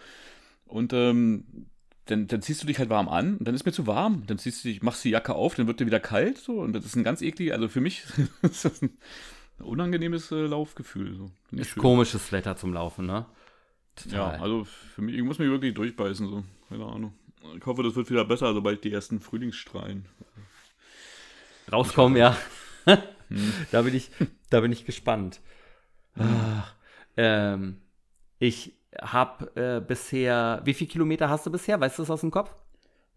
[0.68, 1.66] Und ähm,
[2.06, 4.24] dann, dann ziehst du dich halt warm an und dann ist mir zu warm.
[4.28, 6.74] Dann ziehst du dich, machst die Jacke auf, dann wird dir wieder kalt so und
[6.74, 8.04] das ist ein ganz eklig, also für mich
[8.44, 8.96] ist das ein
[9.58, 11.16] unangenehmes äh, Laufgefühl.
[11.16, 11.32] So.
[11.52, 11.82] Ist schön.
[11.82, 13.26] komisches Wetter zum Laufen, ne?
[13.96, 14.36] Total.
[14.36, 16.44] Ja, also für mich, ich muss mich wirklich durchbeißen, so.
[16.70, 17.14] Keine Ahnung.
[17.58, 20.06] Ich hoffe, das wird wieder besser, sobald die ersten Frühlingsstrahlen
[21.72, 22.38] rauskommen, ja.
[22.86, 23.54] hm.
[23.72, 24.10] da, bin ich,
[24.50, 25.42] da bin ich gespannt.
[27.18, 27.82] Ähm,
[28.40, 31.80] ich habe äh, bisher, wie viele Kilometer hast du bisher?
[31.80, 32.56] Weißt du das aus dem Kopf?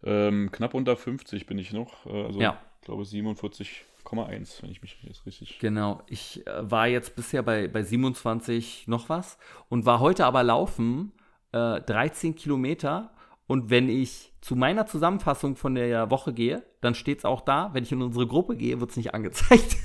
[0.03, 2.05] Ähm, knapp unter 50 bin ich noch.
[2.05, 2.59] Äh, also, ja.
[2.79, 5.59] ich glaube 47,1, wenn ich mich jetzt richtig.
[5.59, 6.03] Genau.
[6.07, 9.37] Ich äh, war jetzt bisher bei, bei 27 noch was
[9.69, 11.13] und war heute aber laufen
[11.53, 13.11] äh, 13 Kilometer.
[13.47, 17.69] Und wenn ich zu meiner Zusammenfassung von der Woche gehe, dann steht es auch da.
[17.73, 19.77] Wenn ich in unsere Gruppe gehe, wird es nicht angezeigt.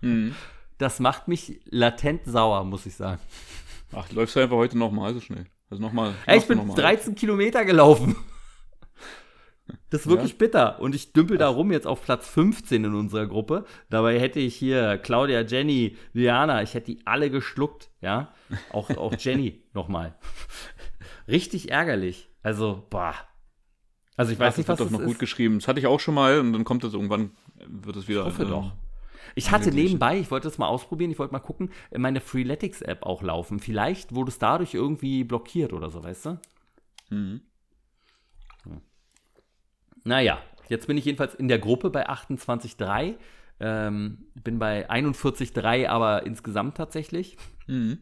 [0.00, 0.34] mhm.
[0.78, 3.20] Das macht mich latent sauer, muss ich sagen.
[3.92, 5.46] Ach, läufst du einfach heute nochmal so schnell?
[5.70, 6.14] Also nochmal.
[6.32, 8.16] ich bin 13 Kilometer gelaufen.
[9.90, 10.38] Das ist wirklich ja.
[10.38, 10.80] bitter.
[10.80, 13.64] Und ich dümpel da rum jetzt auf Platz 15 in unserer Gruppe.
[13.90, 18.32] Dabei hätte ich hier Claudia, Jenny, Liana, ich hätte die alle geschluckt, ja.
[18.72, 20.14] Auch, auch Jenny nochmal.
[21.26, 22.30] Richtig ärgerlich.
[22.48, 23.14] Also, boah.
[24.16, 25.06] Also ich weiß ja, nicht, was das wird doch noch ist.
[25.06, 25.58] gut geschrieben.
[25.58, 27.32] Das hatte ich auch schon mal und dann kommt es irgendwann,
[27.66, 28.20] wird es wieder.
[28.20, 28.72] Ich hoffe ähm, doch.
[29.34, 33.20] Ich hatte nebenbei, ich wollte das mal ausprobieren, ich wollte mal gucken, meine Freeletics-App auch
[33.20, 33.58] laufen.
[33.58, 36.40] Vielleicht wurde es dadurch irgendwie blockiert oder so, weißt du?
[37.10, 37.42] Mhm.
[38.64, 38.80] Hm.
[40.04, 40.38] Naja,
[40.70, 43.16] jetzt bin ich jedenfalls in der Gruppe bei 28,3.
[43.60, 47.36] Ähm, bin bei 41,3, aber insgesamt tatsächlich.
[47.66, 47.98] Mhm.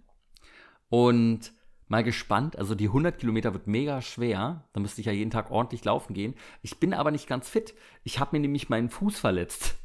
[0.89, 1.53] Und
[1.89, 2.59] mal gespannt.
[2.59, 4.65] Also die 100 Kilometer wird mega schwer.
[4.73, 6.35] Da müsste ich ja jeden Tag ordentlich laufen gehen.
[6.63, 7.75] Ich bin aber nicht ganz fit.
[8.05, 9.77] Ich habe mir nämlich meinen Fuß verletzt.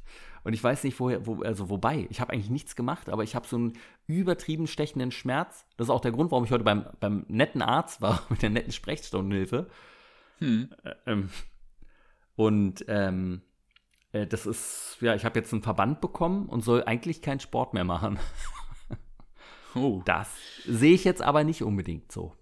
[0.44, 3.36] Und ich weiß nicht, woher, wo, also wobei, ich habe eigentlich nichts gemacht, aber ich
[3.36, 3.74] habe so einen
[4.08, 5.68] übertrieben stechenden Schmerz.
[5.78, 8.50] Das ist auch der Grund, warum ich heute beim, beim netten Arzt war, mit der
[8.50, 9.68] netten Sprechstundenhilfe.
[10.40, 10.70] Hm.
[11.06, 11.30] Ähm,
[12.36, 13.42] und ähm,
[14.14, 17.76] äh, das ist, ja, ich habe jetzt einen Verband bekommen und soll eigentlich keinen Sport
[17.76, 18.18] mehr machen.
[19.76, 20.02] oh.
[20.06, 20.30] Das
[20.66, 22.36] sehe ich jetzt aber nicht unbedingt so.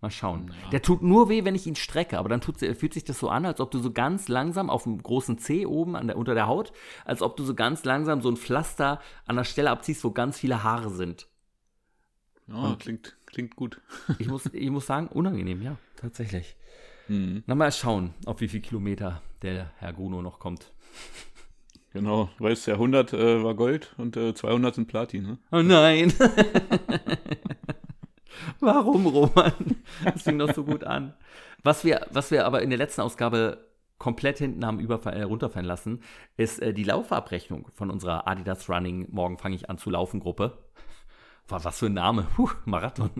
[0.00, 0.54] Mal schauen.
[0.64, 0.70] Ja.
[0.70, 3.44] Der tut nur weh, wenn ich ihn strecke, aber dann fühlt sich das so an,
[3.44, 6.72] als ob du so ganz langsam auf dem großen C oben der, unter der Haut,
[7.04, 10.38] als ob du so ganz langsam so ein Pflaster an der Stelle abziehst, wo ganz
[10.38, 11.28] viele Haare sind.
[12.46, 13.80] Ja, klingt, klingt gut.
[14.18, 16.56] ich, muss, ich muss sagen, unangenehm, ja, tatsächlich.
[17.08, 17.42] Mhm.
[17.46, 20.72] Na, mal schauen, auf wie viele Kilometer der Herr Guno noch kommt.
[21.92, 25.24] Genau, du weißt ja, 100 äh, war Gold und äh, 200 sind Platin.
[25.24, 25.38] Ne?
[25.50, 26.12] Oh nein.
[28.60, 29.52] Warum, Roman?
[30.04, 31.14] Das fing doch so gut an.
[31.62, 33.66] Was wir, was wir aber in der letzten Ausgabe
[33.98, 36.02] komplett hinten haben äh, runterfallen lassen,
[36.36, 40.58] ist äh, die Laufabrechnung von unserer Adidas Running Morgen fange ich an zu laufen Gruppe.
[41.48, 42.26] Was für ein Name.
[42.36, 43.10] Puh, Marathon.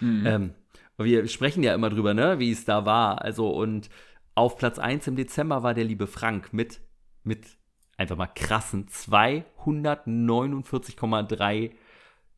[0.00, 0.26] Mhm.
[0.26, 0.54] Ähm,
[0.98, 3.22] wir sprechen ja immer drüber, ne, wie es da war.
[3.22, 3.88] Also, und
[4.34, 6.80] auf Platz 1 im Dezember war der liebe Frank mit,
[7.22, 7.46] mit
[7.96, 11.70] einfach mal krassen 249,3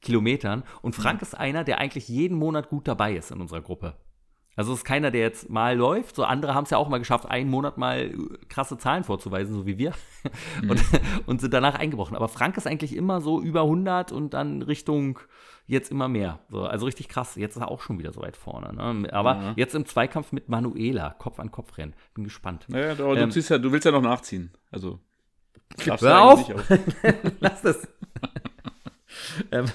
[0.00, 0.62] Kilometern.
[0.82, 1.24] Und Frank mhm.
[1.24, 3.96] ist einer, der eigentlich jeden Monat gut dabei ist in unserer Gruppe.
[4.58, 6.16] Also ist keiner, der jetzt mal läuft.
[6.16, 8.12] So andere haben es ja auch mal geschafft, einen Monat mal
[8.48, 9.92] krasse Zahlen vorzuweisen, so wie wir.
[10.62, 10.70] Mhm.
[10.70, 10.84] Und,
[11.26, 12.16] und, sind danach eingebrochen.
[12.16, 15.20] Aber Frank ist eigentlich immer so über 100 und dann Richtung
[15.66, 16.40] jetzt immer mehr.
[16.48, 17.36] So, also richtig krass.
[17.36, 18.74] Jetzt ist er auch schon wieder so weit vorne.
[18.74, 19.12] Ne?
[19.12, 19.52] Aber ja.
[19.54, 21.94] jetzt im Zweikampf mit Manuela, Kopf an Kopf rennen.
[22.14, 22.66] Bin gespannt.
[22.68, 24.50] Naja, aber ähm, du, ja, du willst ja noch nachziehen.
[24.72, 24.98] Also.
[26.00, 26.50] Hör auf!
[27.40, 27.88] Lass das.
[29.52, 29.66] ähm,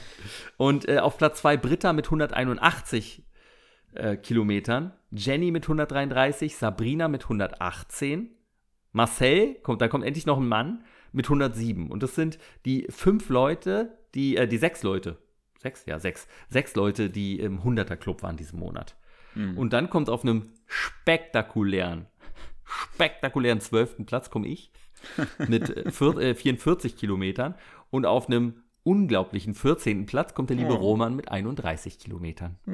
[0.58, 3.24] und äh, auf Platz 2 Britta mit 181
[3.94, 8.30] äh, Kilometern, Jenny mit 133, Sabrina mit 118,
[8.92, 11.90] Marcel, kommt, da kommt endlich noch ein Mann, mit 107.
[11.90, 15.18] Und das sind die fünf Leute, die, äh, die sechs Leute,
[15.62, 18.96] sechs, ja, sechs, sechs Leute, die im 100er Club waren diesen Monat.
[19.36, 19.58] Mhm.
[19.58, 22.08] Und dann kommt auf einem spektakulären,
[22.94, 24.72] spektakulären zwölften Platz komme ich
[25.48, 27.56] mit äh, 44 Kilometern
[27.90, 30.06] und auf einem unglaublichen 14.
[30.06, 32.58] Platz kommt der liebe Roman mit 31 Kilometern.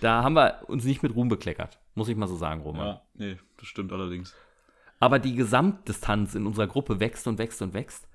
[0.00, 2.86] da haben wir uns nicht mit Ruhm bekleckert, muss ich mal so sagen, Roman.
[2.86, 4.34] Ja, nee, das stimmt allerdings.
[5.00, 8.06] Aber die Gesamtdistanz in unserer Gruppe wächst und wächst und wächst.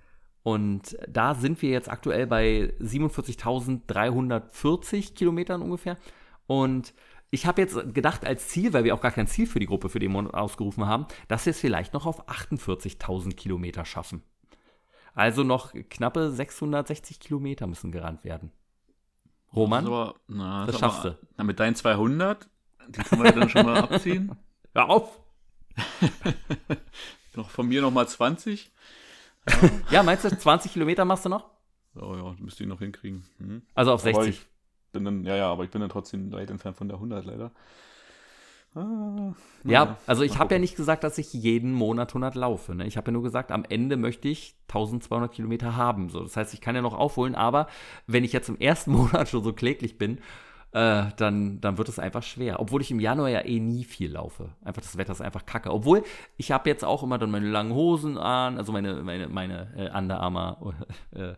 [0.43, 5.97] Und da sind wir jetzt aktuell bei 47.340 Kilometern ungefähr.
[6.45, 6.93] Und
[7.35, 9.89] ich habe jetzt gedacht als Ziel, weil wir auch gar kein Ziel für die Gruppe
[9.89, 14.23] für den Monat ausgerufen haben, dass wir es vielleicht noch auf 48.000 Kilometer schaffen.
[15.13, 18.51] Also noch knappe 660 Kilometer müssen gerannt werden.
[19.53, 21.27] Roman, das, aber, na, das, das schaffst aber, du.
[21.37, 22.49] Na, mit deinen 200,
[22.87, 24.35] die können wir dann schon mal abziehen.
[24.73, 25.19] Hör auf!
[27.35, 28.71] noch von mir nochmal 20.
[29.47, 29.69] Ja.
[29.91, 31.49] ja, meinst du, 20 Kilometer machst du noch?
[31.95, 33.25] Oh ja, müsste ich noch hinkriegen.
[33.39, 33.61] Hm.
[33.73, 34.45] Also auf 60.
[34.95, 37.51] bin dann, ja, ja, aber ich bin dann trotzdem weit entfernt von der 100 leider.
[38.73, 42.75] Ah, ja, also ich habe ja nicht gesagt, dass ich jeden Monat 100 laufe.
[42.75, 42.85] Ne?
[42.85, 46.09] Ich habe ja nur gesagt, am Ende möchte ich 1200 Kilometer haben.
[46.09, 46.21] So.
[46.21, 47.67] Das heißt, ich kann ja noch aufholen, aber
[48.05, 50.19] wenn ich jetzt im ersten Monat schon so kläglich bin,
[50.75, 52.59] äh, dann, dann wird es einfach schwer.
[52.59, 54.49] Obwohl ich im Januar ja eh nie viel laufe.
[54.61, 55.71] Einfach das Wetter ist einfach kacke.
[55.71, 56.03] Obwohl
[56.35, 59.97] ich habe jetzt auch immer dann meine langen Hosen an, also meine, meine, meine äh,
[59.97, 60.75] Under Armour
[61.11, 61.35] äh,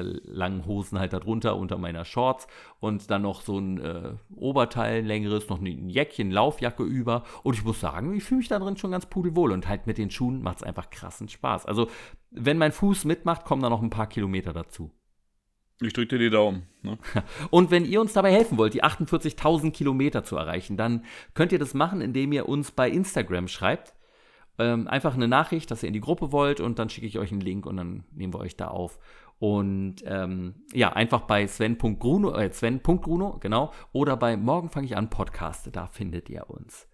[0.00, 2.46] langen Hosen halt darunter unter meiner Shorts
[2.80, 7.24] und dann noch so ein äh, Oberteil, längeres, noch ein Jäckchen, Laufjacke über.
[7.42, 9.98] Und ich muss sagen, ich fühle mich da drin schon ganz pudelwohl und halt mit
[9.98, 11.66] den Schuhen macht es einfach krassen Spaß.
[11.66, 11.88] Also,
[12.30, 14.90] wenn mein Fuß mitmacht, kommen da noch ein paar Kilometer dazu.
[15.80, 16.62] Ich drücke dir die Daumen.
[16.82, 16.98] Ne?
[17.50, 21.58] Und wenn ihr uns dabei helfen wollt, die 48.000 Kilometer zu erreichen, dann könnt ihr
[21.58, 23.94] das machen, indem ihr uns bei Instagram schreibt.
[24.58, 27.32] Ähm, einfach eine Nachricht, dass ihr in die Gruppe wollt und dann schicke ich euch
[27.32, 28.98] einen Link und dann nehmen wir euch da auf.
[29.42, 35.10] Und ähm, ja, einfach bei Sven.gruno, äh, Sven.gruno, genau, oder bei Morgen fange ich an
[35.10, 36.86] Podcast, da findet ihr uns.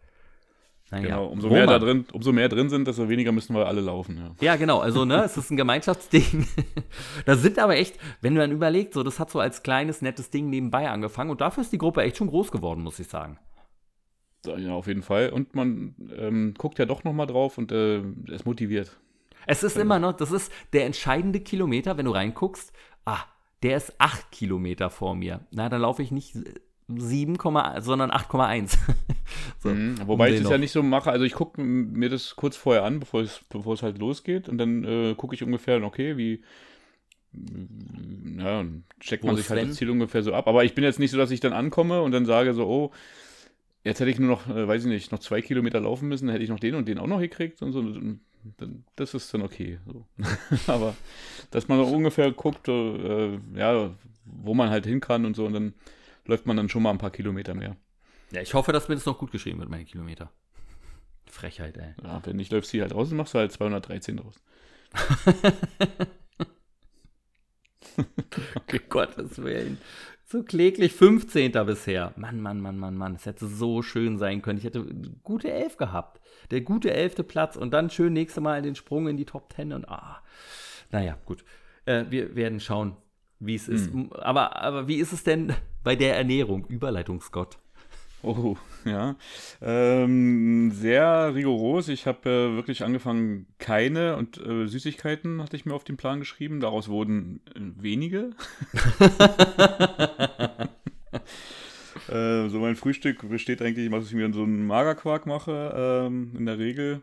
[0.91, 3.83] Naja, genau, umso mehr, da drin, umso mehr drin sind, desto weniger müssen wir alle
[3.83, 4.17] laufen.
[4.17, 6.49] Ja, ja genau, also ne, es ist ein Gemeinschaftsding.
[7.27, 10.31] da sind aber echt, wenn du dann überlegst, so, das hat so als kleines, nettes
[10.31, 13.39] Ding nebenbei angefangen und dafür ist die Gruppe echt schon groß geworden, muss ich sagen.
[14.47, 15.29] Ja, auf jeden Fall.
[15.29, 17.99] Und man ähm, guckt ja doch nochmal drauf und äh,
[18.33, 18.99] es motiviert.
[19.49, 22.73] Es ist immer noch, das ist der entscheidende Kilometer, wenn du reinguckst.
[23.07, 23.25] Ah,
[23.63, 25.41] der ist 8 Kilometer vor mir.
[25.51, 26.37] Na, dann laufe ich nicht
[26.89, 27.37] 7,
[27.81, 28.77] sondern 8,1.
[29.59, 31.11] so, mhm, wobei ich das ja nicht so mache.
[31.11, 34.51] Also ich gucke mir das kurz vorher an, bevor es, bevor es halt losgeht.
[34.51, 36.43] Und dann äh, gucke ich ungefähr, okay, wie,
[38.39, 38.65] ja,
[39.01, 40.47] checkt man sich halt das Ziel ungefähr so ab.
[40.47, 42.91] Aber ich bin jetzt nicht so, dass ich dann ankomme und dann sage so, oh,
[43.85, 46.35] jetzt hätte ich nur noch, äh, weiß ich nicht, noch zwei Kilometer laufen müssen, dann
[46.35, 47.83] hätte ich noch den und den auch noch gekriegt und so
[48.97, 49.79] das ist dann okay.
[49.87, 50.07] So.
[50.73, 50.95] Aber
[51.51, 55.75] dass man ungefähr guckt, äh, ja, wo man halt hin kann und so, und dann
[56.25, 57.77] läuft man dann schon mal ein paar Kilometer mehr.
[58.31, 60.31] Ja, ich hoffe, dass mir das noch gut geschrieben wird, meine Kilometer.
[61.27, 61.95] Frechheit, ey.
[62.03, 64.35] Ja, wenn nicht läufst du halt raus, machst du halt 213 draus.
[68.57, 68.81] okay.
[68.89, 69.79] Gottes Willen.
[70.31, 71.53] So kläglich 15.
[71.65, 72.13] bisher.
[72.17, 73.15] Mann, Mann, Mann, Mann, Mann.
[73.15, 74.59] Es hätte so schön sein können.
[74.59, 74.85] Ich hätte
[75.23, 76.21] gute Elf gehabt.
[76.51, 79.73] Der gute elfte Platz und dann schön nächste Mal den Sprung in die Top 10
[79.73, 80.23] und ah.
[80.91, 81.47] Naja, gut.
[81.87, 82.95] Äh, wir werden schauen,
[83.41, 83.91] wie es ist.
[83.91, 84.13] Hm.
[84.13, 86.67] Aber, aber wie ist es denn bei der Ernährung?
[86.67, 87.57] Überleitungsgott.
[88.23, 88.59] Oh,
[88.91, 89.17] ja.
[89.61, 91.89] Ähm, sehr rigoros.
[91.89, 96.19] Ich habe äh, wirklich angefangen, keine und äh, Süßigkeiten hatte ich mir auf den Plan
[96.19, 96.61] geschrieben.
[96.61, 98.31] Daraus wurden äh, wenige.
[102.09, 106.47] äh, so mein Frühstück besteht eigentlich, was ich mir so einen Magerquark mache, ähm, in
[106.47, 107.03] der Regel.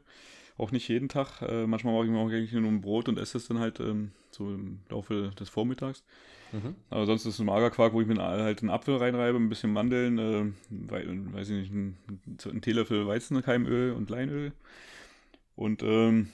[0.57, 1.41] Auch nicht jeden Tag.
[1.41, 3.79] Äh, manchmal mache ich mir auch eigentlich nur ein Brot und esse es dann halt
[3.79, 6.03] ähm, so im Laufe des Vormittags.
[6.55, 6.75] Mhm.
[6.89, 9.73] Aber sonst ist es ein Magerquark, wo ich mir halt einen Apfel reinreibe, ein bisschen
[9.73, 11.97] Mandeln, äh, weiß ich nicht, ein,
[12.45, 14.53] ein Teelöffel Weizenkeimöl und Leinöl.
[15.57, 16.29] Und ähm,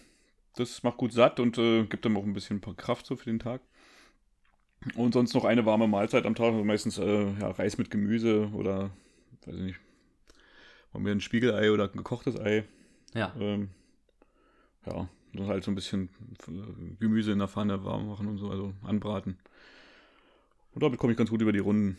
[0.56, 3.40] das macht gut satt und äh, gibt dann auch ein bisschen Kraft so für den
[3.40, 3.62] Tag.
[4.96, 8.50] Und sonst noch eine warme Mahlzeit am Tag, also meistens äh, ja, Reis mit Gemüse
[8.54, 8.92] oder,
[9.46, 9.80] weiß ich nicht,
[10.92, 12.66] wollen wir ein Spiegelei oder ein gekochtes Ei.
[13.14, 13.34] Ja.
[13.40, 13.70] Ähm,
[14.86, 15.08] ja,
[15.48, 16.10] halt so ein bisschen
[16.48, 19.38] äh, Gemüse in der Pfanne warm machen und so, also anbraten.
[20.74, 21.98] Und damit komme ich ganz gut über die Runden.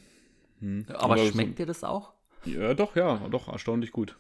[0.61, 0.87] Hm.
[0.89, 2.13] Aber, Aber schmeckt so, dir das auch?
[2.45, 4.17] Ja, doch, ja, doch, erstaunlich gut.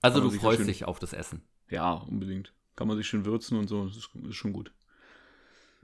[0.00, 1.42] Also du freust schön, dich auf das Essen?
[1.68, 2.52] Ja, unbedingt.
[2.74, 4.72] Kann man sich schön würzen und so, das ist, ist schon gut.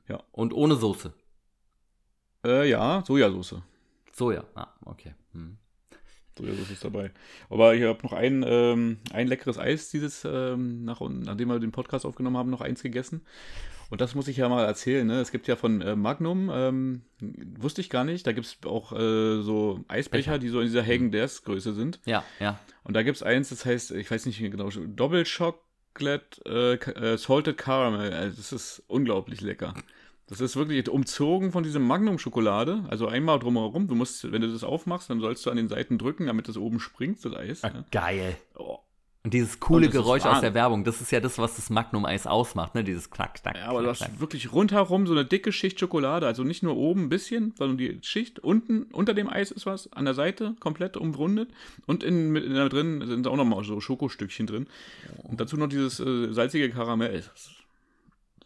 [0.09, 0.23] Ja.
[0.33, 1.13] Und ohne Soße?
[2.45, 3.63] Äh, ja, Sojasauce.
[4.13, 5.15] Soja, ah, okay.
[5.33, 5.59] Hm.
[6.39, 7.11] Sojasauce ist dabei.
[7.51, 11.73] Aber ich habe noch ein, ähm, ein leckeres Eis, dieses, ähm, nach, nachdem wir den
[11.73, 13.23] Podcast aufgenommen haben, noch eins gegessen.
[13.91, 15.07] Und das muss ich ja mal erzählen.
[15.07, 15.21] Ne?
[15.21, 17.03] Es gibt ja von äh, Magnum, ähm,
[17.59, 20.39] wusste ich gar nicht, da gibt es auch äh, so Eisbecher, Becher.
[20.39, 22.01] die so in dieser Hagen Dazs Größe sind.
[22.05, 22.61] Ja, ja.
[22.85, 27.17] Und da gibt es eins, das heißt, ich weiß nicht genau, Double Chocolate äh, äh,
[27.17, 28.13] Salted Caramel.
[28.13, 29.75] Also das ist unglaublich lecker.
[30.29, 32.85] Das ist wirklich umzogen von diesem Magnum-Schokolade.
[32.89, 33.89] Also einmal drumherum.
[33.89, 36.59] Du musst, wenn du das aufmachst, dann sollst du an den Seiten drücken, damit das
[36.59, 37.65] oben springt, das Eis.
[37.65, 37.85] Ah, ja.
[37.91, 38.37] Geil.
[38.57, 38.79] Oh.
[39.25, 42.27] Und dieses coole und Geräusch aus der Werbung, das ist ja das, was das Magnum-Eis
[42.27, 42.85] ausmacht, ne?
[42.85, 43.57] Dieses Knack, Knack.
[43.57, 46.27] Ja, aber knack, du hast wirklich rundherum so eine dicke Schicht Schokolade.
[46.27, 49.93] Also nicht nur oben ein bisschen, sondern die Schicht unten, unter dem Eis ist was,
[49.93, 51.51] an der Seite komplett umrundet.
[51.87, 54.67] Und in, in da drin sind auch nochmal so Schokostückchen drin.
[55.25, 57.25] Und dazu noch dieses äh, salzige Karamell.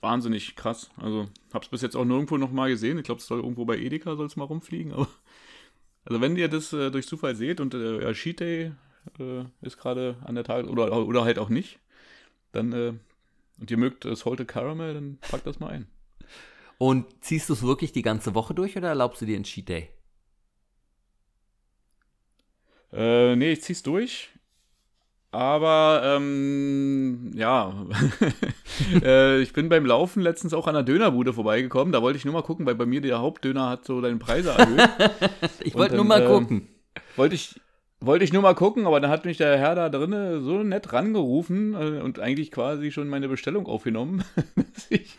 [0.02, 0.90] Wahnsinnig krass.
[0.96, 2.98] Also hab's bis jetzt auch nirgendwo nochmal gesehen.
[2.98, 4.92] Ich glaube, es soll irgendwo bei Edeka soll es mal rumfliegen.
[4.92, 5.08] Aber
[6.04, 8.72] also wenn ihr das äh, durch Zufall seht und äh, ja, Cheat Day
[9.18, 11.78] äh, ist gerade an der Tag oder, oder halt auch nicht,
[12.50, 12.92] dann äh,
[13.60, 15.86] und ihr mögt äh, Salted Caramel, dann packt das mal ein.
[16.78, 19.68] Und ziehst du es wirklich die ganze Woche durch oder erlaubst du dir einen Cheat
[19.68, 19.88] Day?
[22.92, 24.31] Äh, nee, ich zieh's durch.
[25.32, 27.86] Aber ähm, ja,
[29.02, 31.90] äh, ich bin beim Laufen letztens auch an der Dönerbude vorbeigekommen.
[31.90, 34.50] Da wollte ich nur mal gucken, weil bei mir der Hauptdöner hat so deine Preise
[34.50, 34.90] erhöht.
[35.64, 36.68] ich wollte nur mal äh, gucken.
[37.16, 37.58] Wollte ich,
[37.98, 40.92] wollte ich nur mal gucken, aber dann hat mich der Herr da drinnen so nett
[40.92, 45.16] rangerufen äh, und eigentlich quasi schon meine Bestellung aufgenommen, dass ich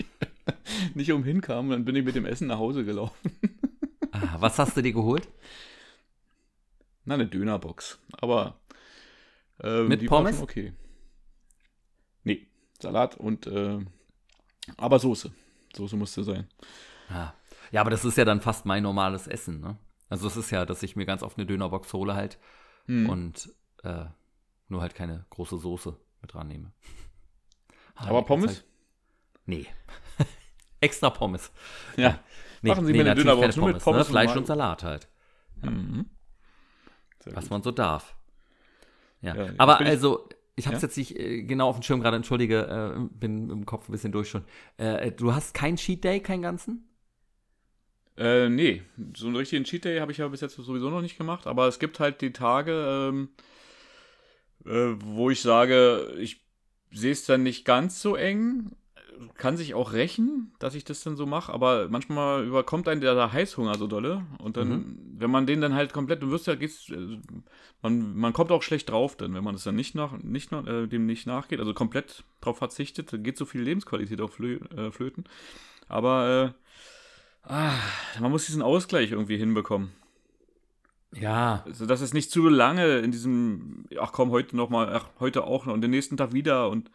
[0.94, 1.72] nicht umhin kam.
[1.72, 3.32] Dann bin ich mit dem Essen nach Hause gelaufen.
[4.12, 5.28] ah, was hast du dir geholt?
[7.04, 7.98] Na, eine Dönerbox.
[8.12, 8.60] Aber
[9.62, 10.42] ähm, Mit Pommes?
[10.42, 10.74] okay.
[12.24, 12.48] Nee,
[12.80, 13.80] Salat und äh,
[14.78, 15.32] aber Soße.
[15.76, 16.48] Soße musste sein.
[17.10, 17.34] Ah.
[17.72, 19.78] Ja, aber das ist ja dann fast mein normales Essen, ne?
[20.10, 22.38] Also es ist ja, dass ich mir ganz oft eine Dönerbox hole halt
[22.86, 23.10] hm.
[23.10, 23.52] und
[23.84, 24.06] äh,
[24.68, 26.72] nur halt keine große Soße mit dran nehme.
[27.96, 28.48] aber Pommes?
[28.48, 28.66] Halt,
[29.46, 29.66] nee.
[30.82, 31.52] Extra Pommes.
[31.98, 32.20] Ja.
[32.62, 34.08] Nee, Machen Sie nee, mir eine Dönerbox nur mit Pommes.
[34.08, 34.12] Ne?
[34.12, 35.10] Fleisch und Salat halt.
[35.62, 36.10] Mhm.
[37.26, 38.16] Was man so darf.
[39.24, 40.88] Ja, ja aber also, ich habe es ja?
[40.88, 44.12] jetzt nicht äh, genau auf dem Schirm gerade, entschuldige, äh, bin im Kopf ein bisschen
[44.12, 44.44] durch schon.
[44.78, 46.88] Äh, du hast keinen Cheat Day, keinen ganzen?
[48.18, 48.84] Äh, nee,
[49.16, 51.68] so einen richtigen Cheat Day habe ich ja bis jetzt sowieso noch nicht gemacht, aber
[51.68, 53.30] es gibt halt die Tage, ähm,
[54.66, 56.46] äh, wo ich sage, ich
[56.92, 58.76] sehe es dann nicht ganz so eng,
[59.36, 63.32] kann sich auch rächen, dass ich das dann so mache, aber manchmal überkommt einen der
[63.32, 64.26] Heißhunger so dolle.
[64.40, 64.98] Und dann, mhm.
[65.18, 67.20] wenn man den dann halt komplett, du wirst ja, geht's, äh,
[67.82, 70.88] man, man kommt auch schlecht drauf, dann, wenn man es dann nicht nach, nicht äh,
[70.88, 74.92] dem nicht nachgeht, also komplett drauf verzichtet, dann geht so viel Lebensqualität auch flö äh,
[74.92, 75.26] flöten.
[75.88, 76.54] Aber
[77.46, 77.74] äh, ah,
[78.20, 79.92] man muss diesen Ausgleich irgendwie hinbekommen.
[81.16, 81.64] Ja.
[81.66, 85.66] Also, dass es nicht zu lange in diesem, ach komm, heute nochmal, ach, heute auch
[85.66, 86.90] noch und den nächsten Tag wieder und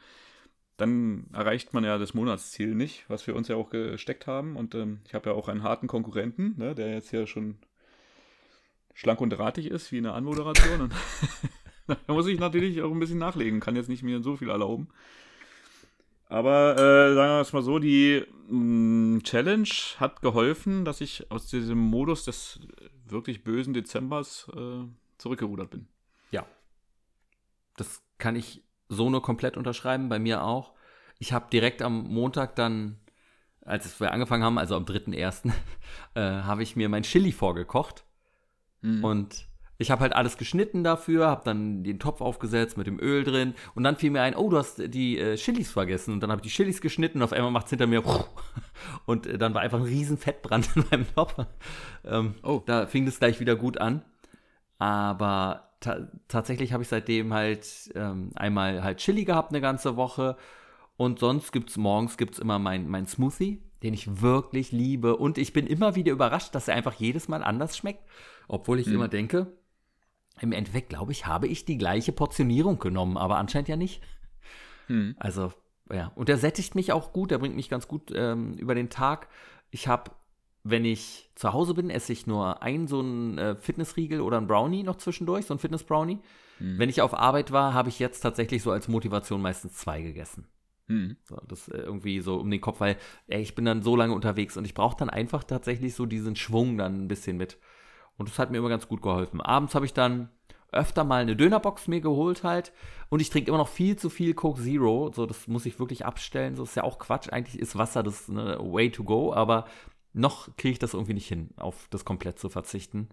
[0.79, 4.57] dann erreicht man ja das Monatsziel nicht, was wir uns ja auch gesteckt haben.
[4.57, 7.59] Und ähm, ich habe ja auch einen harten Konkurrenten, ne, der jetzt hier schon
[8.95, 10.93] schlank und drahtig ist, wie eine Anmoderation.
[11.89, 14.89] da muss ich natürlich auch ein bisschen nachlegen, kann jetzt nicht mir so viel erlauben.
[16.27, 21.29] Aber äh, sagen wir es mal so, die mh, mm, Challenge hat geholfen, dass ich
[21.33, 22.61] aus diesem Modus des
[23.05, 24.85] wirklich bösen Dezembers äh,
[25.17, 25.89] zurückgerudert bin.
[26.31, 26.47] Ja.
[27.77, 30.73] Das kann ich so nur komplett unterschreiben, bei mir auch.
[31.19, 32.99] Ich habe direkt am Montag dann,
[33.63, 35.53] als wir angefangen haben, also am 3.1.,
[36.15, 38.05] äh, habe ich mir mein Chili vorgekocht.
[38.81, 39.05] Mhm.
[39.05, 39.49] Und
[39.81, 43.55] ich habe halt alles geschnitten dafür, habe dann den Topf aufgesetzt mit dem Öl drin
[43.77, 46.41] und dann fiel mir ein, oh, du hast die äh, Chilis vergessen und dann habe
[46.41, 48.03] ich die Chilis geschnitten und auf einmal macht es hinter mir
[49.07, 51.37] und äh, dann war einfach ein riesen Fettbrand in meinem Topf.
[52.05, 52.63] Ähm, oh.
[52.67, 54.03] Da fing das gleich wieder gut an.
[54.79, 60.37] Aber ta tatsächlich habe ich seitdem halt ähm, einmal halt Chili gehabt eine ganze Woche
[60.97, 65.39] und sonst gibt es morgens gibt's immer mein, mein Smoothie, den ich wirklich liebe und
[65.39, 68.03] ich bin immer wieder überrascht, dass er einfach jedes Mal anders schmeckt,
[68.49, 68.95] obwohl ich hm.
[68.95, 69.53] immer denke,
[70.41, 74.03] im Endeffekt glaube ich, habe ich die gleiche Portionierung genommen, aber anscheinend ja nicht.
[74.87, 75.17] Hm.
[75.19, 75.53] Also
[75.93, 78.91] ja, und der sättigt mich auch gut, der bringt mich ganz gut ähm, über den
[78.91, 79.29] Tag.
[79.71, 80.11] Ich habe
[80.71, 84.47] wenn ich zu Hause bin, esse ich nur ein so ein äh, Fitnessriegel oder ein
[84.47, 86.19] Brownie noch zwischendurch, so ein Fitness-Brownie.
[86.59, 86.79] Mhm.
[86.79, 90.47] Wenn ich auf Arbeit war, habe ich jetzt tatsächlich so als Motivation meistens zwei gegessen.
[90.89, 91.17] Mhm.
[91.25, 94.15] So, das äh, irgendwie so um den Kopf, weil ey, ich bin dann so lange
[94.15, 97.59] unterwegs und ich brauche dann einfach tatsächlich so diesen Schwung dann ein bisschen mit.
[98.17, 99.41] Und das hat mir immer ganz gut geholfen.
[99.41, 100.31] Abends habe ich dann
[100.73, 102.73] öfter mal eine Dönerbox mir geholt halt
[103.09, 106.05] und ich trinke immer noch viel zu viel Coke Zero, so das muss ich wirklich
[106.05, 109.67] abstellen, so ist ja auch Quatsch, eigentlich ist Wasser das ne, way to go, aber
[110.19, 113.09] noch kriege ich das irgendwie nicht hin, auf das komplett zu verzichten.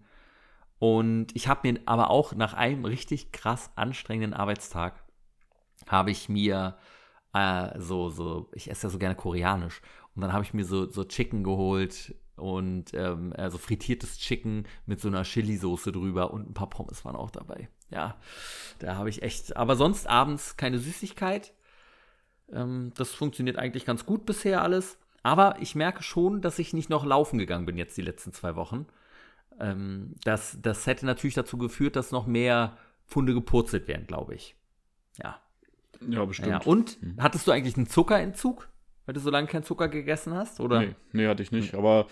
[0.78, 5.02] Und ich habe mir aber auch nach einem richtig krass anstrengenden Arbeitstag,
[5.86, 6.76] habe ich mir
[7.32, 9.80] äh, so, so, ich esse ja so gerne koreanisch.
[10.14, 15.00] Und dann habe ich mir so, so Chicken geholt und ähm, also frittiertes Chicken mit
[15.00, 17.68] so einer Chili-Soße drüber und ein paar Pommes waren auch dabei.
[17.90, 18.16] Ja,
[18.78, 21.54] da habe ich echt, aber sonst abends keine Süßigkeit.
[22.52, 24.98] Ähm, das funktioniert eigentlich ganz gut bisher alles.
[25.26, 28.54] Aber ich merke schon, dass ich nicht noch laufen gegangen bin jetzt die letzten zwei
[28.54, 28.86] Wochen.
[29.58, 34.54] Ähm, das, das hätte natürlich dazu geführt, dass noch mehr Funde gepurzelt werden, glaube ich.
[35.20, 35.40] Ja.
[36.08, 36.50] Ja, bestimmt.
[36.50, 37.16] Ja, und hm.
[37.18, 38.68] hattest du eigentlich einen Zuckerentzug,
[39.04, 40.60] weil du so lange keinen Zucker gegessen hast?
[40.60, 40.78] Oder?
[40.78, 41.72] Nee, nee hatte ich nicht.
[41.72, 41.80] Hm.
[41.80, 42.06] Aber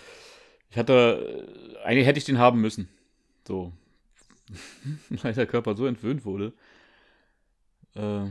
[0.70, 2.88] ich hatte, äh, eigentlich hätte ich den haben müssen.
[3.46, 3.72] So.
[5.22, 6.53] Weil der Körper so entwöhnt wurde.
[7.94, 8.24] Äh,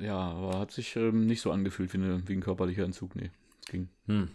[0.00, 3.16] ja, aber hat sich ähm, nicht so angefühlt wie, eine, wie ein körperlicher Entzug.
[3.16, 3.30] Nee,
[3.66, 3.88] ging.
[4.06, 4.28] Hm.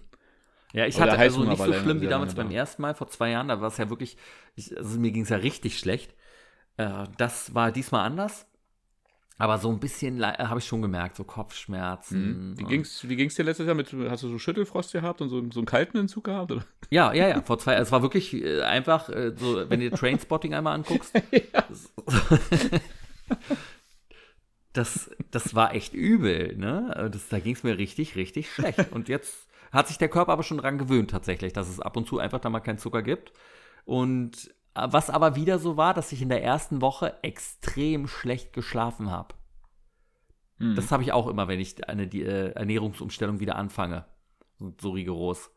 [0.73, 3.47] Ja, ich hatte also nicht so schlimm wie damals beim ersten Mal vor zwei Jahren.
[3.47, 4.17] Da war es ja wirklich,
[4.55, 6.13] ich, also mir ging es ja richtig schlecht.
[6.77, 8.45] Äh, das war diesmal anders.
[9.39, 12.49] Aber so ein bisschen habe ich schon gemerkt, so Kopfschmerzen.
[12.51, 12.59] Mhm.
[12.59, 15.29] Wie ging es wie ging's dir letztes Jahr mit, hast du so Schüttelfrost gehabt und
[15.29, 16.51] so, so einen kalten Entzug gehabt?
[16.51, 16.63] Oder?
[16.89, 20.53] Ja, ja, ja, vor zwei, es war wirklich äh, einfach, äh, so, wenn du Trainspotting
[20.53, 21.13] einmal anguckst.
[24.77, 27.09] das, das war echt übel, ne?
[27.11, 28.79] Das, da ging es mir richtig, richtig schlecht.
[28.91, 32.07] Und jetzt hat sich der Körper aber schon dran gewöhnt tatsächlich, dass es ab und
[32.07, 33.33] zu einfach da mal keinen Zucker gibt.
[33.83, 39.11] Und was aber wieder so war, dass ich in der ersten Woche extrem schlecht geschlafen
[39.11, 39.35] habe.
[40.59, 40.75] Mhm.
[40.75, 44.05] Das habe ich auch immer, wenn ich eine die, äh, Ernährungsumstellung wieder anfange.
[44.59, 45.51] So, so rigoros.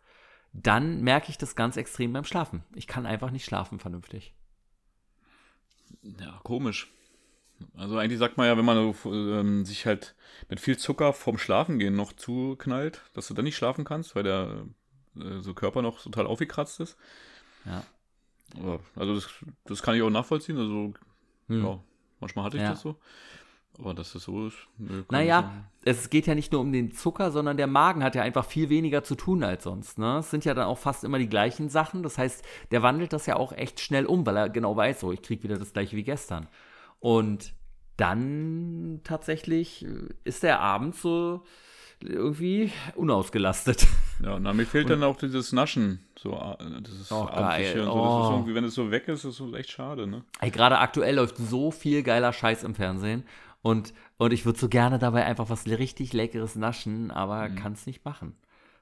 [0.52, 2.64] Dann merke ich das ganz extrem beim Schlafen.
[2.74, 4.34] Ich kann einfach nicht schlafen vernünftig.
[6.02, 6.92] Ja, komisch.
[7.76, 10.14] Also eigentlich sagt man ja, wenn man ähm, sich halt
[10.48, 14.66] mit viel Zucker vorm Schlafengehen noch zuknallt, dass du dann nicht schlafen kannst, weil der
[15.16, 16.96] äh, so Körper noch total aufgekratzt ist.
[17.64, 17.84] Ja.
[18.96, 19.28] Also das,
[19.64, 20.58] das kann ich auch nachvollziehen.
[20.58, 20.94] Also
[21.48, 21.64] hm.
[21.64, 21.80] ja,
[22.20, 22.70] manchmal hatte ich ja.
[22.70, 22.96] das so.
[23.78, 24.56] Aber dass das so ist.
[24.78, 28.22] Nö, naja, es geht ja nicht nur um den Zucker, sondern der Magen hat ja
[28.22, 29.98] einfach viel weniger zu tun als sonst.
[29.98, 30.18] Ne?
[30.18, 32.02] Es sind ja dann auch fast immer die gleichen Sachen.
[32.02, 35.12] Das heißt, der wandelt das ja auch echt schnell um, weil er genau weiß, so,
[35.12, 36.48] ich kriege wieder das gleiche wie gestern.
[37.00, 37.54] Und
[37.96, 39.86] dann tatsächlich
[40.24, 41.42] ist der Abend so
[42.02, 43.86] irgendwie unausgelastet.
[44.22, 46.06] Ja, na, mir fehlt dann auch dieses Naschen.
[46.14, 47.80] So, äh, das ist oh, geil.
[47.80, 47.90] Und so.
[47.90, 48.04] Oh.
[48.04, 48.32] Das ist oh.
[48.34, 50.24] irgendwie, wenn es so weg ist, ist es echt schade, ne?
[50.40, 53.24] Ey, gerade aktuell läuft so viel geiler Scheiß im Fernsehen.
[53.62, 57.56] Und, und ich würde so gerne dabei einfach was richtig Leckeres naschen, aber mhm.
[57.56, 58.36] kann es nicht machen.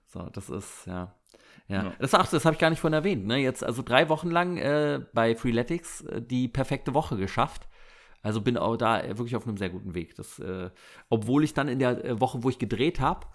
[0.06, 1.14] So, das ist, ja.
[1.68, 1.92] Ja, ja.
[2.00, 3.24] das, das habe ich gar nicht von erwähnt.
[3.24, 3.38] Ne?
[3.38, 7.68] Jetzt also drei Wochen lang äh, bei Freeletics äh, die perfekte Woche geschafft.
[8.22, 10.14] Also bin auch da wirklich auf einem sehr guten Weg.
[10.16, 10.70] Das, äh,
[11.08, 13.26] obwohl ich dann in der äh, Woche, wo ich gedreht habe,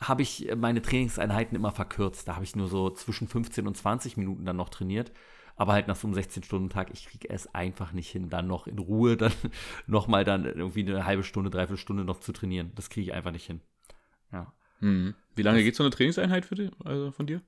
[0.00, 2.26] habe ich meine Trainingseinheiten immer verkürzt.
[2.26, 5.12] Da habe ich nur so zwischen 15 und 20 Minuten dann noch trainiert.
[5.56, 8.78] Aber halt nach so einem 16-Stunden-Tag, ich kriege es einfach nicht hin, dann noch in
[8.78, 9.32] Ruhe dann
[9.86, 12.72] nochmal dann irgendwie eine halbe Stunde, dreiviertel Stunde noch zu trainieren.
[12.74, 13.60] Das kriege ich einfach nicht hin.
[14.32, 14.52] Ja.
[14.80, 15.14] Mhm.
[15.36, 17.40] Wie lange geht so eine Trainingseinheit für dich, also von dir?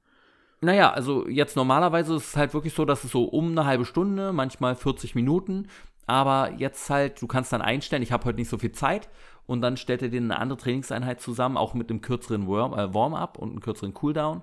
[0.61, 3.85] Naja, also jetzt normalerweise ist es halt wirklich so, dass es so um eine halbe
[3.85, 5.69] Stunde, manchmal 40 Minuten.
[6.07, 9.09] Aber jetzt halt, du kannst dann einstellen, ich habe heute nicht so viel Zeit
[9.47, 13.39] und dann stellt er dir eine andere Trainingseinheit zusammen, auch mit einem kürzeren äh, Warm-up
[13.39, 14.43] und einem kürzeren Cooldown.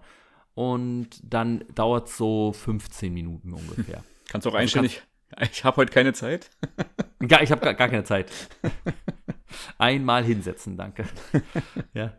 [0.55, 4.03] Und dann dauert es so 15 Minuten ungefähr.
[4.29, 4.89] kannst du auch also einstellen,
[5.29, 6.49] kannst, ich, ich habe heute keine Zeit.
[7.27, 8.31] gar, ich habe gar, gar keine Zeit.
[9.77, 11.05] Einmal hinsetzen, danke.
[11.93, 12.13] ja.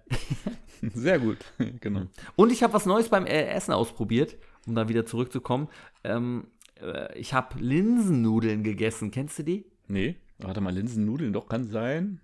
[0.92, 1.38] Sehr gut,
[1.80, 2.02] genau.
[2.36, 5.68] Und ich habe was Neues beim Essen ausprobiert, um da wieder zurückzukommen.
[6.02, 6.48] Ähm,
[6.84, 9.10] äh, ich habe Linsennudeln gegessen.
[9.10, 9.64] Kennst du die?
[9.88, 10.16] Nee.
[10.38, 12.20] Warte mal, Linsennudeln, doch, kann sein.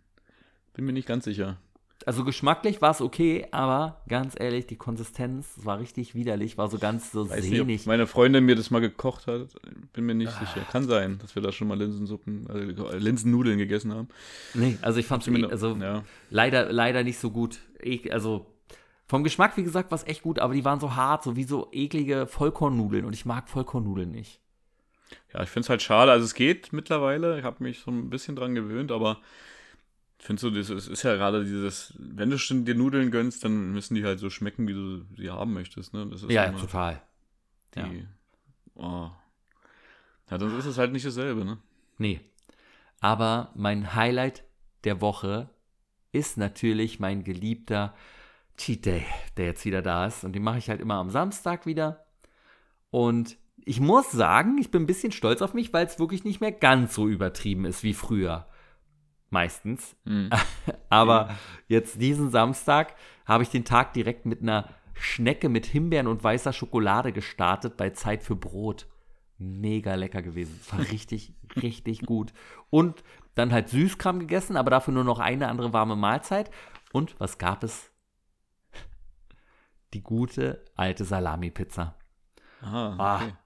[0.75, 1.59] Bin mir nicht ganz sicher.
[2.07, 6.79] Also geschmacklich war es okay, aber ganz ehrlich, die Konsistenz war richtig widerlich, war so
[6.79, 7.67] ganz so Weiß sehnig.
[7.67, 9.49] Nicht, meine Freundin mir das mal gekocht hat,
[9.93, 10.41] bin mir nicht ah.
[10.41, 10.67] sicher.
[10.71, 14.09] Kann sein, dass wir da schon mal Linsensuppen, äh, Linsennudeln gegessen haben.
[14.55, 16.03] Nee, also ich fand es eh, also ja.
[16.31, 17.59] leider, leider nicht so gut.
[18.11, 18.47] Also
[19.07, 21.45] vom Geschmack, wie gesagt, war es echt gut, aber die waren so hart, so wie
[21.45, 24.40] so eklige Vollkornnudeln und ich mag Vollkornnudeln nicht.
[25.33, 26.11] Ja, ich finde es halt schade.
[26.11, 29.21] Also es geht mittlerweile, ich habe mich so ein bisschen dran gewöhnt, aber
[30.19, 33.73] ich finde so, das ist ja gerade dieses, wenn du schon dir Nudeln gönnst, dann
[33.73, 35.95] müssen die halt so schmecken, wie du sie haben möchtest.
[35.95, 36.11] Ne?
[36.29, 37.01] ja, total.
[37.75, 37.87] Die, ja.
[38.75, 39.11] Oh.
[40.31, 41.59] ja, dann ist es halt nicht dasselbe, ne?
[41.99, 42.21] Nee.
[43.01, 44.45] Aber mein Highlight
[44.85, 45.49] der Woche
[46.13, 47.95] ist natürlich mein geliebter
[48.57, 50.25] Cheat Day, der jetzt wieder da ist.
[50.25, 52.05] Und den mache ich halt immer am Samstag wieder.
[52.91, 56.41] Und ich muss sagen, ich bin ein bisschen stolz auf mich, weil es wirklich nicht
[56.41, 58.47] mehr ganz so übertrieben ist wie früher.
[59.31, 59.97] Meistens.
[60.05, 60.31] Mhm.
[60.89, 61.37] Aber
[61.69, 62.95] jetzt diesen Samstag
[63.27, 67.91] habe ich den Tag direkt mit einer Schnecke mit Himbeeren und weißer Schokolade gestartet bei
[67.91, 68.87] Zeit für Brot.
[69.39, 70.59] Mega lecker gewesen.
[70.61, 72.33] Es war richtig, richtig gut.
[72.69, 73.03] Und
[73.35, 76.51] dann halt Süßkram gegessen, aber dafür nur noch eine andere warme Mahlzeit.
[76.93, 77.91] Und was gab es?
[79.95, 81.95] Die gute alte Salami-Pizza.
[82.63, 83.33] Ah, okay.
[83.33, 83.39] Ah,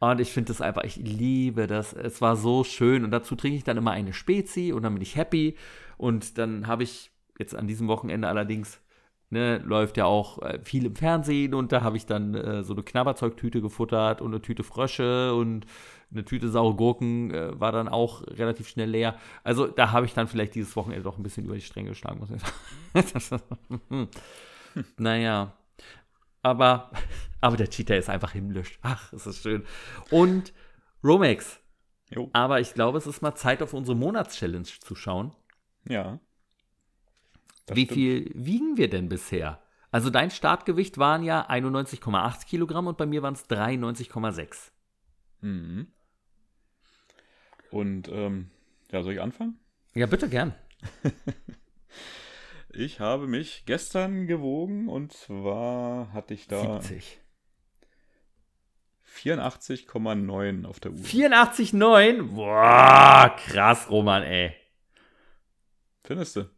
[0.00, 1.92] und ich finde das einfach, ich liebe das.
[1.92, 3.04] Es war so schön.
[3.04, 5.56] Und dazu trinke ich dann immer eine Spezi und dann bin ich happy.
[5.98, 8.80] Und dann habe ich jetzt an diesem Wochenende allerdings
[9.30, 12.74] ne, läuft ja auch äh, viel im Fernsehen und da habe ich dann äh, so
[12.74, 15.66] eine Knabberzeugtüte gefuttert und eine Tüte Frösche und
[16.10, 19.16] eine Tüte saure Gurken äh, war dann auch relativ schnell leer.
[19.44, 22.20] Also da habe ich dann vielleicht dieses Wochenende doch ein bisschen über die Stränge geschlagen,
[22.20, 23.42] muss ich sagen.
[24.96, 25.59] Naja.
[26.42, 26.90] Aber,
[27.40, 28.78] aber der Cheater ist einfach himmlisch.
[28.82, 29.64] Ach, ist das schön.
[30.10, 30.52] Und
[31.02, 31.60] Romex.
[32.10, 32.28] Jo.
[32.32, 35.34] Aber ich glaube, es ist mal Zeit, auf unsere Monatschallenge zu schauen.
[35.88, 36.18] Ja.
[37.68, 37.92] Wie stimmt.
[37.92, 39.62] viel wiegen wir denn bisher?
[39.92, 44.70] Also dein Startgewicht waren ja 91,8 Kilogramm und bei mir waren es 93,6.
[45.40, 45.88] Mhm.
[47.70, 48.50] Und ähm,
[48.90, 49.58] ja, soll ich anfangen?
[49.94, 50.54] Ja, bitte gern.
[52.74, 57.20] ich habe mich gestern gewogen und zwar hatte ich da 70.
[59.16, 60.98] 84,9 auf der Uhr.
[60.98, 62.34] 84,9?
[62.34, 64.54] Boah, krass, Roman, ey.
[66.04, 66.50] Findest du?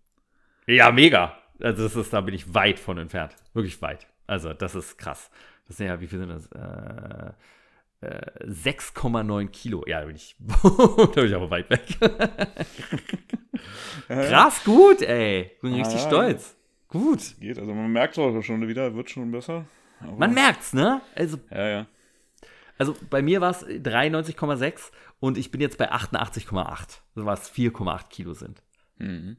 [0.67, 1.37] Ja, mega.
[1.61, 3.37] Also das ist, da bin ich weit von entfernt.
[3.53, 4.07] Wirklich weit.
[4.27, 5.31] Also das ist krass.
[5.67, 6.47] Das sind ja, wie viel sind das?
[6.53, 7.33] Äh,
[8.03, 9.85] 6,9 äh, Kilo.
[9.87, 11.99] Ja, da bin ich, da bin ich aber weit weg.
[14.09, 15.53] Krass gut, ey.
[15.63, 16.57] Bin richtig ah, stolz.
[16.89, 17.37] Gut.
[17.41, 19.67] Geht, also man merkt es auch schon wieder, wird schon besser.
[20.01, 21.01] Aber man merkt's, ne?
[21.15, 21.87] Also, ja, ja.
[22.77, 24.91] Also bei mir war es 93,6
[25.21, 26.59] und ich bin jetzt bei 88,8.
[27.15, 28.63] Also was 4,8 Kilo sind.
[28.99, 29.37] Mhm.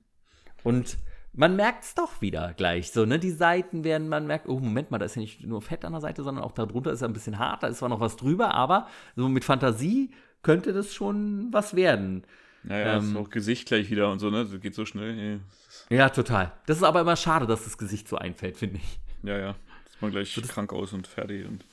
[0.64, 0.98] Und
[1.34, 3.20] man merkt es doch wieder gleich so, ne?
[3.20, 5.94] Die Seiten werden, man merkt, oh, Moment mal, da ist ja nicht nur Fett an
[5.94, 8.16] der Seite, sondern auch darunter ist ja ein bisschen hart, da ist zwar noch was
[8.16, 10.12] drüber, aber so mit Fantasie
[10.44, 12.24] könnte das schon was werden.
[12.64, 14.46] Naja, ähm, ist auch Gesicht gleich wieder und so, ne?
[14.46, 15.42] Das geht so schnell.
[15.90, 16.54] Ja, total.
[16.66, 19.00] Das ist aber immer schade, dass das Gesicht so einfällt, finde ich.
[19.24, 19.56] Ja, ja.
[19.86, 21.64] Ist man gleich so, krank aus und fertig und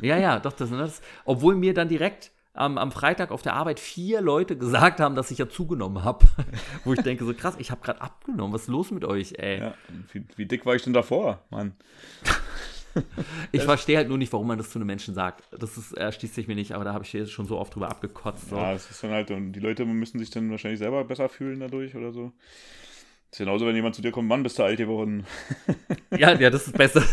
[0.00, 3.78] Ja, ja, doch, das, das obwohl mir dann direkt am, am Freitag auf der Arbeit
[3.80, 6.26] vier Leute gesagt haben, dass ich ja zugenommen habe.
[6.84, 8.52] Wo ich denke, so krass, ich habe gerade abgenommen.
[8.52, 9.60] Was ist los mit euch, ey?
[9.60, 9.74] Ja,
[10.12, 11.74] wie, wie dick war ich denn davor, Mann?
[13.52, 15.44] ich verstehe halt nur nicht, warum man das zu einem Menschen sagt.
[15.56, 17.88] Das ist, erschließt sich mir nicht, aber da habe ich jetzt schon so oft drüber
[17.88, 18.50] abgekotzt.
[18.50, 18.56] So.
[18.56, 21.60] Ja, das ist dann halt, und die Leute müssen sich dann wahrscheinlich selber besser fühlen
[21.60, 22.32] dadurch oder so.
[23.30, 25.26] Das ist genauso, wenn jemand zu dir kommt, Mann, bist du alt geworden.
[26.16, 27.04] ja, ja, das ist besser.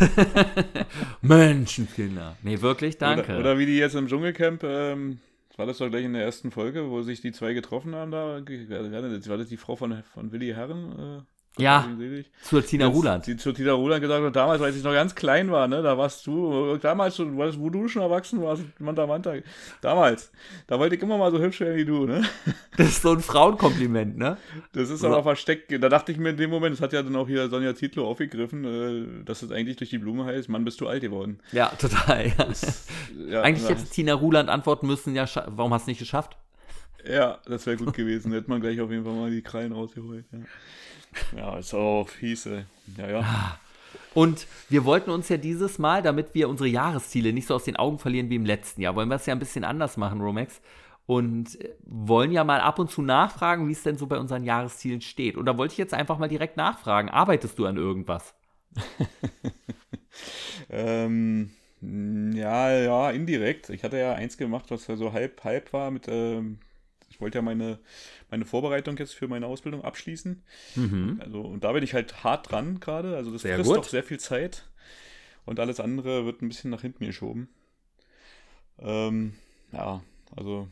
[1.20, 2.36] Menschenkinder.
[2.42, 3.32] Nee, wirklich, danke.
[3.32, 5.20] Oder, oder, wie die jetzt im Dschungelcamp ähm,
[5.56, 8.40] war das doch gleich in der ersten Folge, wo sich die zwei getroffen haben da?
[8.40, 11.26] War das die Frau von, von Willi Herren?
[11.58, 11.88] Ja,
[12.42, 13.26] zur Tina Ruland.
[13.26, 15.96] Die zur Tina Ruland gesagt hat, damals, als ich noch ganz klein war, ne, da
[15.96, 19.34] warst du, damals, wo du schon erwachsen warst, Manta Manta,
[19.80, 20.30] damals,
[20.66, 22.22] da wollte ich immer mal so hübsch werden wie du, ne?
[22.76, 24.36] Das ist so ein Frauenkompliment, ne?
[24.72, 25.06] Das ist so.
[25.06, 27.48] aber versteckt, da dachte ich mir in dem Moment, das hat ja dann auch hier
[27.48, 31.00] Sonja Titlo aufgegriffen, äh, dass es eigentlich durch die Blume heißt, Mann, bist du alt
[31.00, 31.38] geworden.
[31.52, 32.44] Ja, total, ja.
[32.44, 32.86] Das,
[33.26, 36.36] ja eigentlich hätte Tina Ruland antworten müssen, ja, warum hast du nicht geschafft?
[37.08, 39.72] Ja, das wäre gut gewesen, da hätte man gleich auf jeden Fall mal die Krallen
[39.72, 40.40] rausgeholt, ja.
[41.36, 42.64] Ja, ist auch fies, ey.
[42.96, 43.20] Ja, ja.
[43.20, 43.58] Ah.
[44.14, 47.76] Und wir wollten uns ja dieses Mal, damit wir unsere Jahresziele nicht so aus den
[47.76, 50.60] Augen verlieren wie im letzten Jahr, wollen wir es ja ein bisschen anders machen, Romex.
[51.04, 54.44] Und äh, wollen ja mal ab und zu nachfragen, wie es denn so bei unseren
[54.44, 55.36] Jahreszielen steht.
[55.36, 57.10] Und da wollte ich jetzt einfach mal direkt nachfragen.
[57.10, 58.34] Arbeitest du an irgendwas?
[60.70, 61.50] ähm,
[61.80, 63.68] ja, ja, indirekt.
[63.70, 66.58] Ich hatte ja eins gemacht, was ja so halb, halb war mit, ähm,
[67.16, 67.78] ich wollte ja meine
[68.30, 70.42] meine Vorbereitung jetzt für meine Ausbildung abschließen.
[70.74, 71.22] Mhm.
[71.24, 73.16] Also, und da bin ich halt hart dran gerade.
[73.16, 73.78] Also das sehr frisst gut.
[73.78, 74.68] doch sehr viel Zeit.
[75.46, 77.48] Und alles andere wird ein bisschen nach hinten geschoben.
[78.78, 79.32] Ähm,
[79.72, 80.02] ja,
[80.36, 80.68] also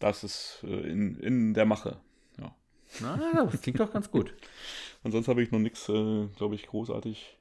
[0.00, 1.98] das ist äh, in, in der Mache.
[2.38, 2.54] Ja.
[3.00, 4.34] Na, das klingt doch ganz gut.
[5.02, 7.38] Ansonsten habe ich noch nichts, äh, glaube ich, großartig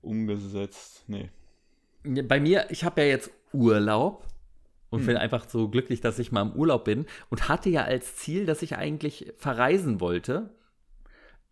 [0.00, 1.04] umgesetzt.
[1.08, 1.28] Nee.
[2.04, 4.26] Bei mir, ich habe ja jetzt Urlaub
[4.94, 5.06] und hm.
[5.06, 8.46] bin einfach so glücklich, dass ich mal im Urlaub bin und hatte ja als Ziel,
[8.46, 10.50] dass ich eigentlich verreisen wollte.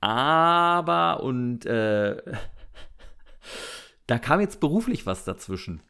[0.00, 2.22] Aber und äh,
[4.06, 5.80] da kam jetzt beruflich was dazwischen.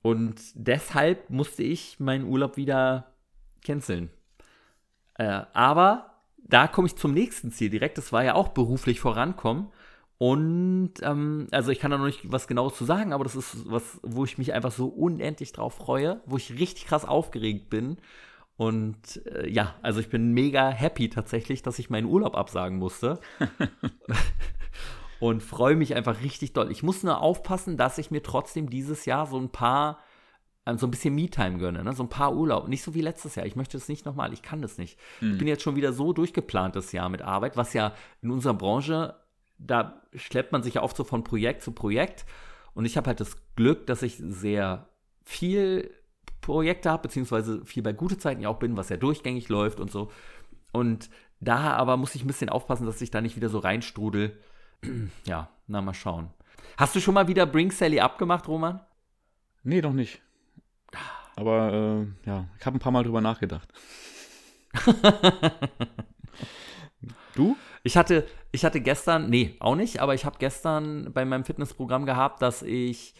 [0.00, 3.14] Und deshalb musste ich meinen Urlaub wieder
[3.64, 4.10] canceln.
[5.14, 7.98] Äh, aber da komme ich zum nächsten Ziel direkt.
[7.98, 9.72] Das war ja auch beruflich vorankommen.
[10.24, 13.70] Und ähm, also ich kann da noch nicht was Genaues zu sagen, aber das ist
[13.70, 17.98] was, wo ich mich einfach so unendlich drauf freue, wo ich richtig krass aufgeregt bin.
[18.56, 23.20] Und äh, ja, also ich bin mega happy tatsächlich, dass ich meinen Urlaub absagen musste.
[25.20, 26.70] und freue mich einfach richtig doll.
[26.70, 29.98] Ich muss nur aufpassen, dass ich mir trotzdem dieses Jahr so ein paar,
[30.64, 31.92] äh, so ein bisschen Me-Time gönne, ne?
[31.92, 32.66] so ein paar Urlaub.
[32.68, 33.44] Nicht so wie letztes Jahr.
[33.44, 34.98] Ich möchte es nicht nochmal, ich kann das nicht.
[35.20, 35.32] Mhm.
[35.32, 38.54] Ich bin jetzt schon wieder so durchgeplant das Jahr mit Arbeit, was ja in unserer
[38.54, 39.16] Branche
[39.58, 42.24] da schleppt man sich ja oft so von Projekt zu Projekt.
[42.74, 44.88] Und ich habe halt das Glück, dass ich sehr
[45.24, 45.90] viel
[46.40, 49.90] Projekte habe, beziehungsweise viel bei gute Zeiten ja auch bin, was ja durchgängig läuft und
[49.90, 50.10] so.
[50.72, 51.08] Und
[51.40, 54.38] da aber muss ich ein bisschen aufpassen, dass ich da nicht wieder so reinstrudel
[55.26, 56.30] Ja, na mal schauen.
[56.76, 58.80] Hast du schon mal wieder Bring Sally abgemacht, Roman?
[59.62, 60.20] Nee, noch nicht.
[61.36, 63.68] Aber äh, ja, ich habe ein paar Mal drüber nachgedacht.
[67.34, 67.56] du?
[67.84, 72.06] Ich hatte, ich hatte gestern, nee, auch nicht, aber ich habe gestern bei meinem Fitnessprogramm
[72.06, 73.14] gehabt, dass ich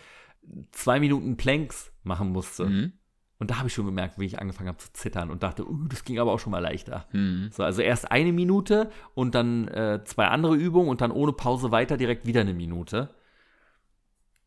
[0.72, 2.64] zwei Minuten Planks machen musste.
[2.64, 2.92] Mhm.
[3.38, 5.86] Und da habe ich schon gemerkt, wie ich angefangen habe zu zittern und dachte, uh,
[5.88, 7.06] das ging aber auch schon mal leichter.
[7.12, 7.50] Mhm.
[7.52, 11.70] So, also erst eine Minute und dann äh, zwei andere Übungen und dann ohne Pause
[11.70, 13.14] weiter direkt wieder eine Minute.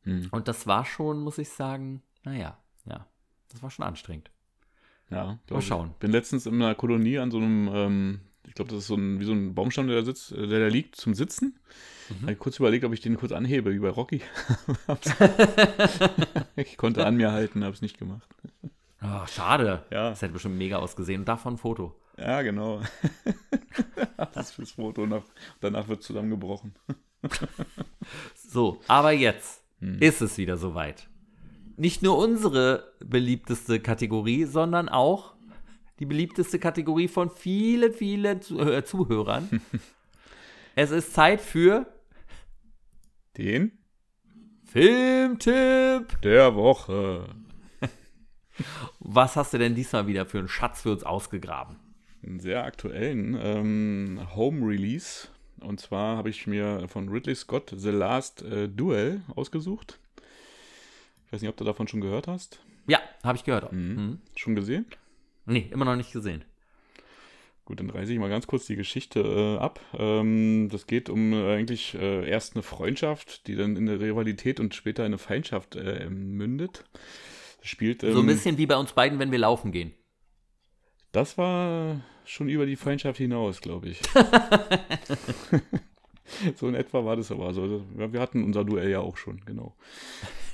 [0.03, 0.29] Mhm.
[0.31, 2.57] Und das war schon, muss ich sagen, naja,
[2.89, 3.05] ja,
[3.49, 4.31] das war schon anstrengend.
[5.09, 5.91] Ja, mal schauen.
[5.91, 8.95] Ich bin letztens in einer Kolonie an so einem, ähm, ich glaube, das ist so
[8.95, 11.59] ein, wie so ein Baumstamm, der da sitzt, äh, der da liegt zum Sitzen.
[12.09, 12.21] Mhm.
[12.23, 14.21] Habe ich kurz überlegt, ob ich den kurz anhebe, wie bei Rocky.
[16.55, 18.27] ich konnte an mir halten, habe es nicht gemacht.
[19.01, 19.83] Oh, schade.
[19.91, 20.09] Ja.
[20.09, 21.25] Das hätte bestimmt mega ausgesehen.
[21.25, 21.95] Davon ein Foto.
[22.17, 22.81] Ja, genau.
[24.33, 25.05] das fürs Foto.
[25.05, 25.23] Nach,
[25.59, 26.73] danach wird zusammengebrochen.
[28.35, 29.99] so, aber jetzt hm.
[29.99, 31.09] ist es wieder soweit.
[31.75, 35.36] Nicht nur unsere beliebteste Kategorie, sondern auch
[35.99, 39.61] die beliebteste Kategorie von vielen, vielen äh, Zuhörern.
[40.75, 41.85] es ist Zeit für
[43.37, 43.71] den
[44.65, 47.27] Filmtipp der Woche.
[48.99, 51.77] Was hast du denn diesmal wieder für einen Schatz für uns ausgegraben?
[52.23, 55.29] Einen sehr aktuellen ähm, Home Release.
[55.61, 59.99] Und zwar habe ich mir von Ridley Scott The Last äh, Duel ausgesucht.
[61.25, 62.59] Ich weiß nicht, ob du davon schon gehört hast.
[62.87, 63.71] Ja, habe ich gehört.
[63.71, 63.95] Mhm.
[63.95, 64.21] Mhm.
[64.35, 64.85] Schon gesehen?
[65.47, 66.43] Nee, immer noch nicht gesehen.
[67.63, 69.79] Gut, dann reiße ich mal ganz kurz die Geschichte äh, ab.
[69.97, 74.59] Ähm, das geht um äh, eigentlich äh, erst eine Freundschaft, die dann in eine Rivalität
[74.59, 76.85] und später in eine Feindschaft äh, mündet.
[77.61, 79.93] Spielt, ähm, so ein ähm, bisschen wie bei uns beiden, wenn wir laufen gehen.
[81.11, 84.01] Das war schon über die Freundschaft hinaus, glaube ich.
[86.55, 87.47] so in etwa war das aber.
[87.47, 89.75] Also, wir hatten unser Duell ja auch schon, genau.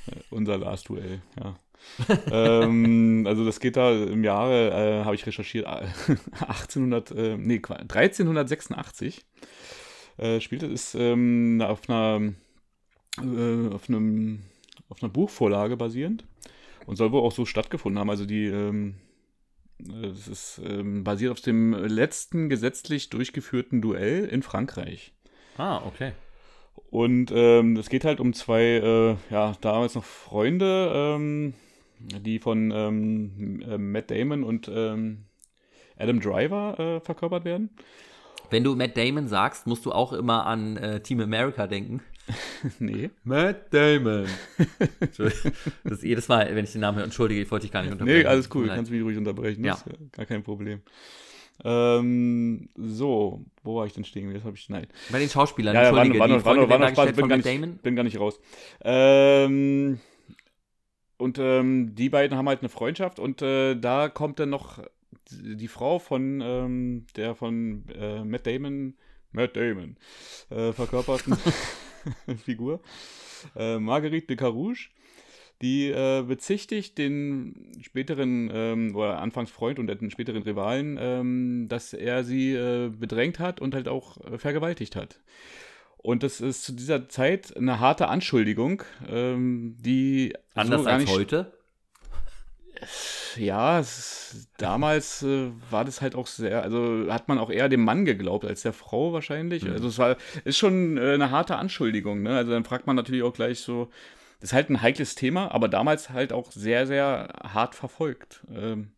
[0.07, 1.59] Äh, unser Last-Duell, ja.
[2.31, 5.65] ähm, also das geht da im Jahre, äh, habe ich recherchiert,
[6.39, 9.25] 1800, äh, nee, 1386
[10.17, 12.33] äh, spielt es, ist ähm, auf einer
[13.19, 14.43] äh, auf einem
[14.89, 16.25] auf einer Buchvorlage basierend
[16.85, 18.09] und soll wohl auch so stattgefunden haben.
[18.09, 18.95] Also die, ähm,
[20.03, 25.13] es ist ähm, basiert auf dem letzten gesetzlich durchgeführten Duell in Frankreich.
[25.57, 26.13] Ah, okay.
[26.89, 31.53] Und ähm, es geht halt um zwei, äh, ja, damals noch Freunde, ähm,
[32.21, 35.25] die von ähm, äh, Matt Damon und ähm,
[35.97, 37.69] Adam Driver äh, verkörpert werden.
[38.49, 42.01] Wenn du Matt Damon sagst, musst du auch immer an äh, Team America denken.
[42.79, 43.09] nee.
[43.23, 44.27] Matt Damon.
[45.17, 45.19] das
[45.83, 48.21] ist jedes Mal, wenn ich den Namen höre, entschuldige, ich wollte dich gar nicht unterbrechen.
[48.21, 49.63] Nee, alles cool, kannst mich ruhig unterbrechen.
[49.63, 49.73] Ja.
[49.73, 50.81] Das ist gar kein Problem.
[51.63, 54.31] Ähm, so, wo war ich denn stehen?
[54.31, 54.87] Jetzt habe ich nein.
[55.11, 55.75] Bei den Schauspielern.
[55.75, 58.03] Ja, ja entschuldige, war, war, war, war, war noch Spaß, bin gar, nicht, bin gar
[58.03, 58.39] nicht raus.
[58.83, 59.99] Ähm,
[61.17, 64.79] und ähm, die beiden haben halt eine Freundschaft und äh, da kommt dann noch
[65.31, 68.95] die Frau von ähm, der von äh, Matt Damon,
[69.31, 69.97] Matt Damon
[70.49, 71.37] äh, verkörperten
[72.43, 72.81] Figur,
[73.55, 74.89] äh, Marguerite de Carouge,
[75.61, 81.93] die äh, bezichtigt den späteren ähm, oder anfangs Freund und den späteren Rivalen, ähm, dass
[81.93, 85.19] er sie äh, bedrängt hat und halt auch vergewaltigt hat.
[86.03, 91.53] Und das ist zu dieser Zeit eine harte Anschuldigung, ähm, die anders so als heute
[93.37, 97.83] ja, es, damals äh, war das halt auch sehr, also hat man auch eher dem
[97.83, 99.63] Mann geglaubt als der Frau wahrscheinlich.
[99.63, 99.73] Mhm.
[99.73, 102.35] Also es war, ist schon äh, eine harte Anschuldigung, ne?
[102.35, 103.89] Also dann fragt man natürlich auch gleich so,
[104.39, 108.43] das ist halt ein heikles Thema, aber damals halt auch sehr, sehr hart verfolgt.
[108.53, 108.91] Ähm,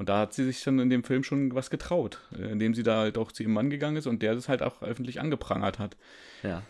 [0.00, 2.82] und da hat sie sich dann in dem Film schon was getraut, äh, indem sie
[2.82, 5.78] da halt auch zu ihrem Mann gegangen ist und der das halt auch öffentlich angeprangert
[5.78, 5.98] hat.
[6.42, 6.62] Ja.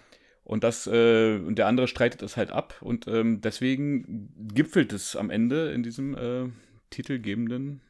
[0.43, 2.75] Und das, äh, und der andere streitet es halt ab.
[2.81, 6.49] Und ähm, deswegen gipfelt es am Ende in diesem äh,
[6.91, 7.83] titelgebenden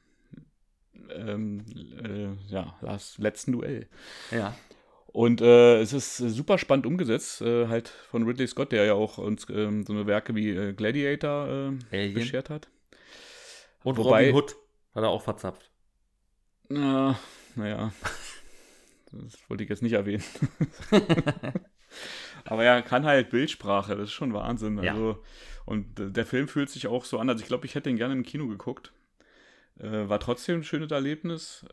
[1.11, 1.64] ähm,
[2.05, 3.86] äh, ja, das letzten Duell.
[4.30, 4.55] Ja.
[5.07, 9.16] Und äh, es ist super spannend umgesetzt, äh, halt von Ridley Scott, der ja auch
[9.16, 12.68] uns ähm, so eine Werke wie äh, Gladiator äh, beschert hat.
[13.84, 14.57] Und Wobei, Robin Hood
[14.95, 15.70] hat er auch verzapft.
[16.68, 17.18] Na,
[17.57, 17.93] naja,
[19.12, 20.24] das wollte ich jetzt nicht erwähnen.
[22.45, 24.78] Aber er kann halt Bildsprache, das ist schon Wahnsinn.
[24.78, 25.18] Also, ja.
[25.66, 27.28] Und der Film fühlt sich auch so an.
[27.28, 28.93] Also ich glaube, ich hätte ihn gerne im Kino geguckt.
[29.78, 31.64] Äh, war trotzdem ein schönes Erlebnis.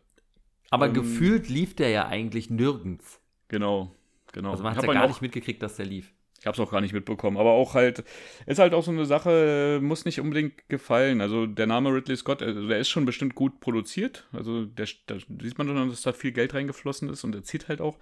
[0.69, 3.21] Aber ähm, gefühlt lief der ja eigentlich nirgends.
[3.47, 3.95] Genau,
[4.33, 4.51] genau.
[4.51, 6.13] Also man hat ja gar auch, nicht mitgekriegt, dass der lief.
[6.47, 7.35] Ich habe es auch gar nicht mitbekommen.
[7.35, 8.05] Aber auch halt,
[8.45, 11.19] ist halt auch so eine Sache, muss nicht unbedingt gefallen.
[11.19, 14.25] Also der Name Ridley Scott, also der ist schon bestimmt gut produziert.
[14.31, 17.67] Also der, da sieht man schon, dass da viel Geld reingeflossen ist und er zieht
[17.67, 17.97] halt auch.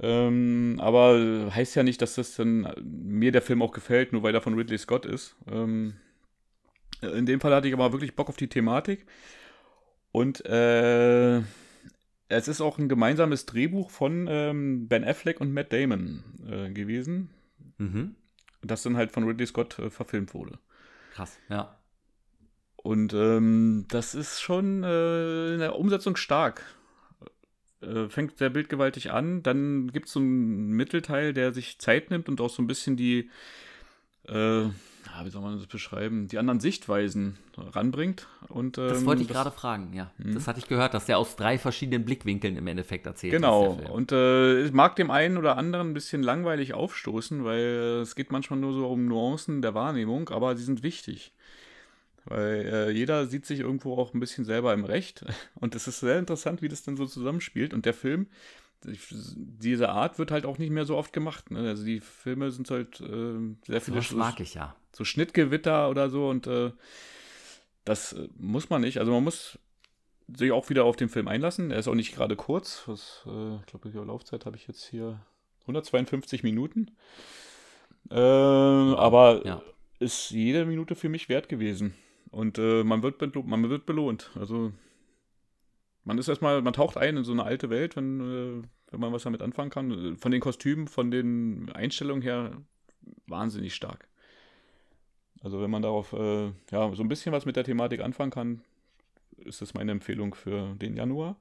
[0.00, 4.34] Ähm, aber heißt ja nicht, dass das dann mir der Film auch gefällt, nur weil
[4.34, 5.36] er von Ridley Scott ist.
[5.46, 5.96] Ähm,
[7.02, 9.04] in dem Fall hatte ich aber wirklich Bock auf die Thematik.
[10.12, 11.42] Und äh,
[12.30, 17.28] es ist auch ein gemeinsames Drehbuch von ähm, Ben Affleck und Matt Damon äh, gewesen.
[17.80, 18.14] Mhm.
[18.62, 20.58] Das dann halt von Ridley Scott äh, verfilmt wurde.
[21.14, 21.76] Krass, ja.
[22.76, 26.64] Und ähm, das ist schon äh, in der Umsetzung stark.
[27.82, 29.42] Äh, fängt sehr bildgewaltig an.
[29.42, 32.96] Dann gibt es so einen Mittelteil, der sich Zeit nimmt und auch so ein bisschen
[32.96, 33.30] die
[35.18, 38.26] äh, wie soll man das beschreiben, die anderen Sichtweisen ranbringt.
[38.48, 40.10] Und, ähm, das wollte ich gerade fragen, ja.
[40.18, 40.34] Mh.
[40.34, 43.32] Das hatte ich gehört, dass der aus drei verschiedenen Blickwinkeln im Endeffekt erzählt.
[43.32, 48.14] Genau, und äh, es mag dem einen oder anderen ein bisschen langweilig aufstoßen, weil es
[48.14, 51.32] geht manchmal nur so um Nuancen der Wahrnehmung, aber sie sind wichtig.
[52.26, 55.24] Weil äh, jeder sieht sich irgendwo auch ein bisschen selber im Recht.
[55.54, 57.72] Und es ist sehr interessant, wie das dann so zusammenspielt.
[57.72, 58.26] Und der Film
[58.82, 61.50] diese Art wird halt auch nicht mehr so oft gemacht.
[61.50, 61.60] Ne?
[61.60, 63.96] Also die Filme sind halt äh, sehr viele.
[63.96, 64.74] Das mag ich ja.
[64.92, 66.72] So Schnittgewitter oder so und äh,
[67.84, 68.98] das äh, muss man nicht.
[68.98, 69.58] Also man muss
[70.28, 71.70] sich auch wieder auf den Film einlassen.
[71.70, 72.84] Er ist auch nicht gerade kurz.
[72.86, 75.20] Was, äh, ich glaube, die Laufzeit habe ich jetzt hier
[75.62, 76.90] 152 Minuten.
[78.10, 79.62] Äh, aber ja.
[79.98, 81.94] ist jede Minute für mich wert gewesen.
[82.30, 84.30] Und äh, man, wird man wird belohnt.
[84.38, 84.72] Also
[86.04, 89.12] man ist erstmal, man taucht ein in so eine alte Welt, wenn, äh, wenn man
[89.12, 90.16] was damit anfangen kann.
[90.16, 92.62] Von den Kostümen, von den Einstellungen her
[93.26, 94.09] wahnsinnig stark.
[95.42, 98.60] Also wenn man darauf äh, ja, so ein bisschen was mit der Thematik anfangen kann,
[99.38, 101.36] ist das meine Empfehlung für den Januar.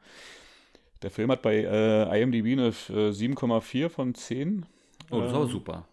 [1.01, 4.65] Der Film hat bei äh, IMDb eine 7,4 äh, von 10.
[5.11, 5.87] Oh, das ist ähm, super.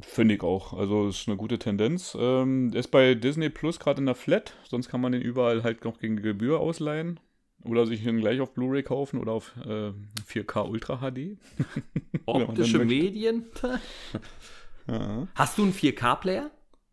[0.00, 0.74] Finde ich auch.
[0.74, 2.16] Also ist eine gute Tendenz.
[2.18, 5.84] Ähm, ist bei Disney Plus gerade in der Flat, sonst kann man den überall halt
[5.84, 7.18] noch gegen Gebühr ausleihen.
[7.64, 9.90] Oder sich ihn gleich auf Blu-ray kaufen oder auf äh,
[10.28, 11.38] 4K Ultra HD.
[12.26, 13.46] Optische Medien.
[14.88, 15.28] ja.
[15.34, 16.50] Hast du einen 4K-Player?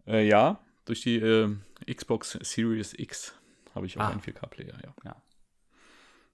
[0.08, 1.56] Äh, ja, durch die äh,
[1.92, 3.36] Xbox Series X
[3.76, 4.10] habe ich auch ah.
[4.10, 4.94] einen 4K-Player, ja.
[5.06, 5.16] ja.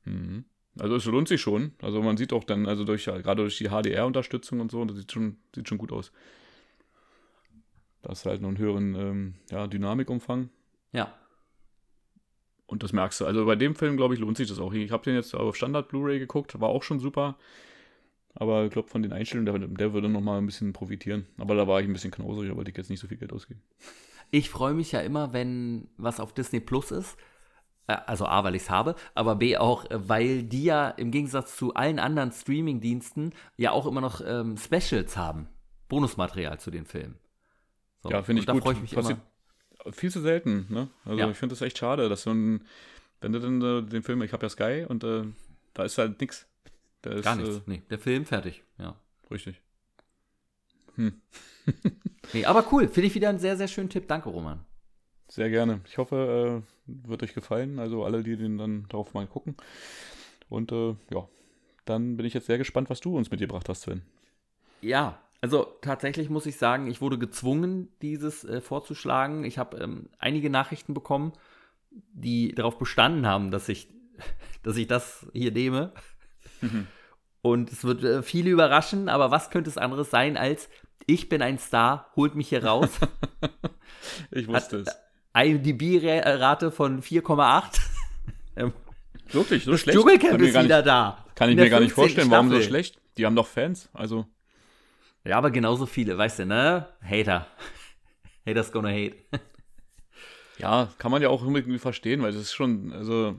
[0.06, 0.46] Mhm.
[0.80, 1.74] Also es lohnt sich schon.
[1.82, 5.12] Also man sieht auch dann, also durch gerade durch die HDR-Unterstützung und so, das sieht
[5.12, 6.12] schon, sieht schon gut aus.
[8.02, 10.50] Da du halt noch einen höheren ähm, ja, Dynamikumfang.
[10.94, 11.14] Ja.
[12.66, 13.26] Und das merkst du.
[13.26, 14.74] Also bei dem Film, glaube ich, lohnt sich das auch.
[14.74, 17.38] Ich habe den jetzt auf Standard Blu-ray geguckt, war auch schon super.
[18.36, 21.26] Aber ich glaube, von den Einstellungen, der, der würde noch mal ein bisschen profitieren.
[21.38, 23.34] Aber da war ich ein bisschen knausrig, da wollte ich jetzt nicht so viel Geld
[23.34, 23.62] ausgeben.
[24.32, 27.18] Ich freue mich ja immer, wenn was auf Disney Plus ist.
[27.88, 31.58] Äh, also A, weil ich es habe, aber B auch, weil die ja im Gegensatz
[31.58, 35.50] zu allen anderen Streaming-Diensten ja auch immer noch ähm, Specials haben.
[35.88, 37.18] Bonusmaterial zu den Filmen.
[38.04, 38.12] So.
[38.12, 38.66] Ja, finde ich da gut.
[38.66, 39.20] Da ich mich Passiert
[39.84, 39.94] immer.
[39.94, 40.90] Viel zu selten, ne?
[41.04, 41.30] Also ja.
[41.30, 42.66] ich finde das echt schade, dass so ein,
[43.22, 45.24] wenn du dann äh, den Film, ich habe ja Sky und äh,
[45.74, 46.48] da ist halt nichts.
[47.02, 47.58] Gar nichts.
[47.58, 48.96] Äh, nee, der Film fertig, ja.
[49.32, 49.62] Richtig.
[50.96, 51.22] Hm.
[52.34, 52.88] nee, aber cool.
[52.88, 54.08] Finde ich wieder einen sehr, sehr schönen Tipp.
[54.08, 54.66] Danke, Roman.
[55.28, 55.82] Sehr gerne.
[55.86, 57.80] Ich hoffe, äh, wird euch gefallen.
[57.80, 59.56] Also alle, die den dann darauf mal gucken.
[60.50, 61.28] Und äh, ja,
[61.86, 64.02] dann bin ich jetzt sehr gespannt, was du uns mitgebracht hast, Sven.
[64.82, 69.44] Ja, also tatsächlich muss ich sagen, ich wurde gezwungen, dieses äh, vorzuschlagen.
[69.44, 71.34] Ich habe ähm, einige Nachrichten bekommen,
[71.92, 73.88] die darauf bestanden haben, dass ich,
[74.64, 75.94] dass ich das hier nehme.
[76.62, 76.88] Mhm.
[77.42, 80.70] Und es wird äh, viele überraschen, aber was könnte es anderes sein als
[81.10, 82.90] ich bin ein Star, holt mich hier raus.
[84.32, 84.98] ich wusste Hat, es.
[85.34, 87.80] IMDb-Rate von 4,8.
[88.56, 88.74] ähm,
[89.32, 89.98] Wirklich, so schlecht?
[89.98, 91.26] Dschungelcamp ist wieder da.
[91.36, 93.00] Kann ich mir gar nicht vorstellen, warum so schlecht?
[93.18, 94.26] Die haben doch Fans, also.
[95.24, 96.88] Ja, aber genauso viele, weißt du, ne?
[97.02, 97.48] Hater.
[98.46, 99.16] Haters gonna hate.
[100.58, 103.38] ja, kann man ja auch irgendwie verstehen, weil es ist schon, also,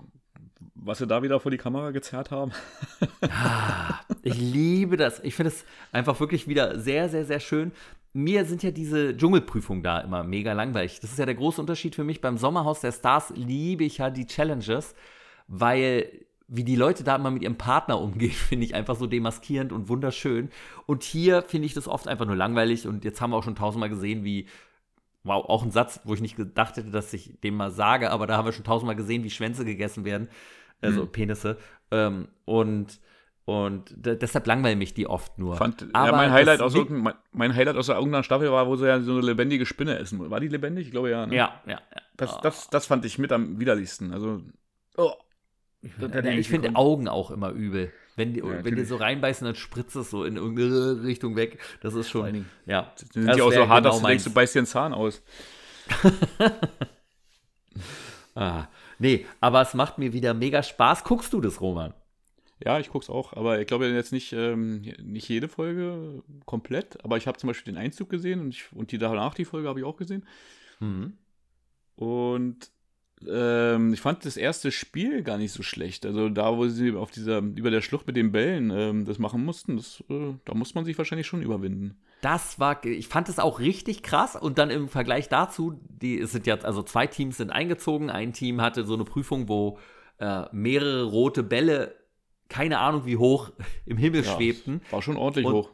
[0.74, 2.52] was sie da wieder vor die Kamera gezerrt haben.
[3.22, 5.20] ah, ich liebe das.
[5.20, 7.72] Ich finde es einfach wirklich wieder sehr, sehr, sehr schön.
[8.12, 11.00] Mir sind ja diese Dschungelprüfungen da immer mega langweilig.
[11.00, 12.20] Das ist ja der große Unterschied für mich.
[12.20, 14.94] Beim Sommerhaus der Stars liebe ich ja die Challenges,
[15.46, 19.72] weil wie die Leute da immer mit ihrem Partner umgehen, finde ich einfach so demaskierend
[19.72, 20.50] und wunderschön.
[20.86, 22.86] Und hier finde ich das oft einfach nur langweilig.
[22.86, 24.46] Und jetzt haben wir auch schon tausendmal gesehen, wie,
[25.24, 28.26] wow, auch ein Satz, wo ich nicht gedacht hätte, dass ich dem mal sage, aber
[28.26, 30.28] da haben wir schon tausendmal gesehen, wie Schwänze gegessen werden,
[30.80, 31.12] also mhm.
[31.12, 31.58] Penisse.
[31.90, 33.00] Ähm, und
[33.46, 35.56] und deshalb langweilen mich die oft nur.
[35.56, 38.86] Fand, aber ja, mein Highlight, aus mein, mein, Highlight aus irgendeiner Staffel war, wo sie
[38.86, 40.30] ja so eine lebendige Spinne essen.
[40.30, 40.86] War die lebendig?
[40.86, 41.26] Ich glaube ja.
[41.26, 41.34] Ne?
[41.34, 41.72] Ja, ja.
[41.72, 42.02] ja.
[42.16, 44.12] Das, das, das fand ich mit am widerlichsten.
[44.12, 44.42] Also,
[44.96, 45.14] oh.
[45.82, 47.90] Ich finde Augen auch immer übel.
[48.20, 51.58] Wenn die, ja, wenn die so reinbeißen, dann spritzt es so in irgendeine Richtung weg.
[51.80, 52.26] Das ist schon.
[52.26, 52.92] Dingen, ja.
[53.14, 54.92] Die sind ja auch so hart, genau dass du denkst, du beißt dir einen Zahn
[54.92, 55.22] aus.
[58.34, 58.66] ah,
[58.98, 61.02] nee, aber es macht mir wieder mega Spaß.
[61.04, 61.94] Guckst du das, Roman?
[62.62, 67.02] Ja, ich gucke es auch, aber ich glaube jetzt nicht, ähm, nicht jede Folge komplett,
[67.02, 69.66] aber ich habe zum Beispiel den Einzug gesehen und, ich, und die danach die Folge
[69.66, 70.26] habe ich auch gesehen.
[70.78, 71.14] Mhm.
[71.96, 72.70] Und
[73.28, 76.06] ähm, ich fand das erste Spiel gar nicht so schlecht.
[76.06, 79.44] Also da, wo sie auf dieser, über der Schlucht mit den Bällen ähm, das machen
[79.44, 81.98] mussten, das, äh, da muss man sich wahrscheinlich schon überwinden.
[82.22, 86.46] Das war, ich fand es auch richtig krass und dann im Vergleich dazu, die sind
[86.46, 88.10] jetzt, also zwei Teams sind eingezogen.
[88.10, 89.78] Ein Team hatte so eine Prüfung, wo
[90.18, 91.94] äh, mehrere rote Bälle,
[92.48, 93.52] keine Ahnung wie hoch,
[93.86, 94.82] im Himmel ja, schwebten.
[94.90, 95.70] War schon ordentlich und hoch.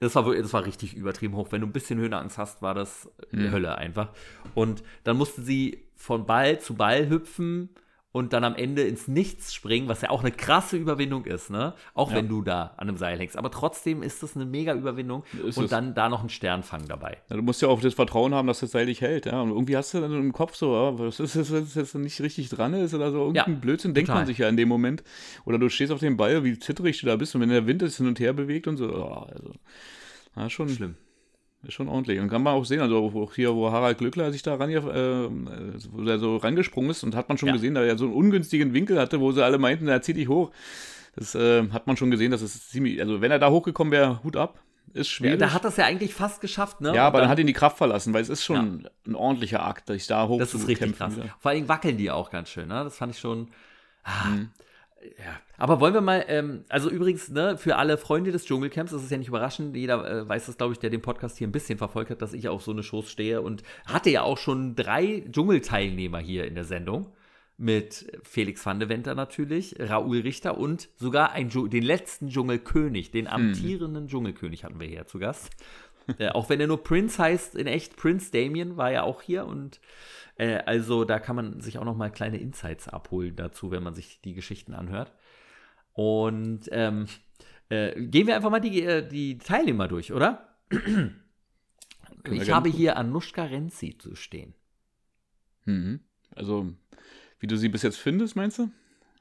[0.00, 1.48] Das war, das war richtig übertrieben hoch.
[1.50, 3.52] Wenn du ein bisschen Höhenangst hast, war das hm.
[3.52, 4.10] Hölle einfach.
[4.54, 7.70] Und dann mussten sie von Ball zu Ball hüpfen
[8.14, 11.74] und dann am Ende ins Nichts springen, was ja auch eine krasse Überwindung ist, ne?
[11.94, 12.18] Auch ja.
[12.18, 13.36] wenn du da an einem Seil hängst.
[13.36, 15.70] Aber trotzdem ist das eine mega Überwindung ist und es.
[15.70, 17.18] dann da noch einen Sternfang dabei.
[17.28, 19.40] Ja, du musst ja auch das Vertrauen haben, dass das Seil dich hält, ja.
[19.40, 22.20] Und irgendwie hast du dann im Kopf so, oh, was ist das, was jetzt nicht
[22.20, 23.18] richtig dran ist oder so.
[23.18, 25.02] Irgendein ja, Blödsinn denkt man sich ja in dem Moment.
[25.44, 27.82] Oder du stehst auf dem Ball, wie zittrig du da bist und wenn der Wind
[27.82, 29.50] es hin und her bewegt und so, oh, also,
[30.36, 30.94] ja, schon schlimm.
[31.66, 32.20] Ist schon ordentlich.
[32.20, 34.82] Und kann man auch sehen, also auch hier, wo Harald Glückler sich da ran, äh,
[34.82, 37.54] wo er so rangesprungen ist und hat man schon ja.
[37.54, 40.28] gesehen, da er so einen ungünstigen Winkel hatte, wo sie alle meinten, er zieht dich
[40.28, 40.50] hoch.
[41.16, 44.22] Das äh, hat man schon gesehen, dass es ziemlich, also wenn er da hochgekommen wäre,
[44.24, 44.58] Hut ab.
[44.92, 45.40] Ist schwierig.
[45.40, 46.94] Ja, da hat das ja eigentlich fast geschafft, ne?
[46.94, 48.90] Ja, aber dann, dann hat ihn die Kraft verlassen, weil es ist schon ja.
[49.06, 51.16] ein ordentlicher Akt, sich da hoch Das ist richtig krass.
[51.16, 51.34] Wieder.
[51.40, 52.84] Vor allem wackeln die auch ganz schön, ne?
[52.84, 53.48] Das fand ich schon.
[54.04, 54.50] Ah, mhm.
[55.18, 55.40] Ja.
[55.56, 59.10] Aber wollen wir mal, ähm, also übrigens, ne, für alle Freunde des Dschungelcamps, das ist
[59.10, 61.78] ja nicht überraschend, jeder äh, weiß das, glaube ich, der den Podcast hier ein bisschen
[61.78, 65.24] verfolgt hat, dass ich auf so eine Shows stehe und hatte ja auch schon drei
[65.30, 67.12] Dschungelteilnehmer hier in der Sendung.
[67.56, 73.26] Mit Felix van de Venter natürlich, Raoul Richter und sogar ein, den letzten Dschungelkönig, den
[73.26, 73.32] hm.
[73.32, 74.08] amtierenden hm.
[74.08, 75.50] Dschungelkönig hatten wir hier zu Gast.
[76.18, 79.46] äh, auch wenn er nur Prince heißt, in echt Prince Damien war ja auch hier
[79.46, 79.80] und
[80.36, 83.94] äh, also da kann man sich auch noch mal kleine Insights abholen dazu, wenn man
[83.94, 85.12] sich die Geschichten anhört.
[85.92, 87.06] Und ähm,
[87.68, 90.56] äh, gehen wir einfach mal die, äh, die Teilnehmer durch, oder?
[92.30, 94.54] ich habe hier Anushka Renzi zu stehen.
[95.64, 96.00] Mhm.
[96.34, 96.72] Also,
[97.38, 98.70] wie du sie bis jetzt findest, meinst du?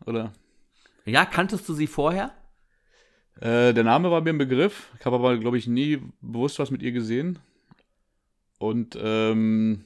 [0.06, 0.34] Oder?
[1.06, 2.34] Ja, kanntest du sie vorher?
[3.40, 4.92] Äh, der Name war mir ein Begriff.
[5.00, 7.40] Ich habe aber, glaube ich, nie bewusst was mit ihr gesehen.
[8.58, 9.86] Und ähm,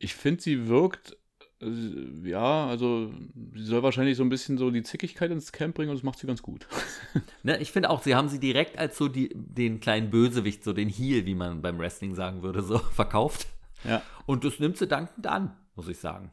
[0.00, 1.16] ich finde, sie wirkt,
[1.60, 3.12] äh, ja, also
[3.54, 6.18] sie soll wahrscheinlich so ein bisschen so die Zickigkeit ins Camp bringen und das macht
[6.18, 6.66] sie ganz gut.
[7.42, 10.72] ne, ich finde auch, sie haben sie direkt als so die, den kleinen Bösewicht, so
[10.72, 13.46] den Heel, wie man beim Wrestling sagen würde, so verkauft.
[13.84, 14.02] Ja.
[14.26, 16.32] Und das nimmt sie dankend an, muss ich sagen.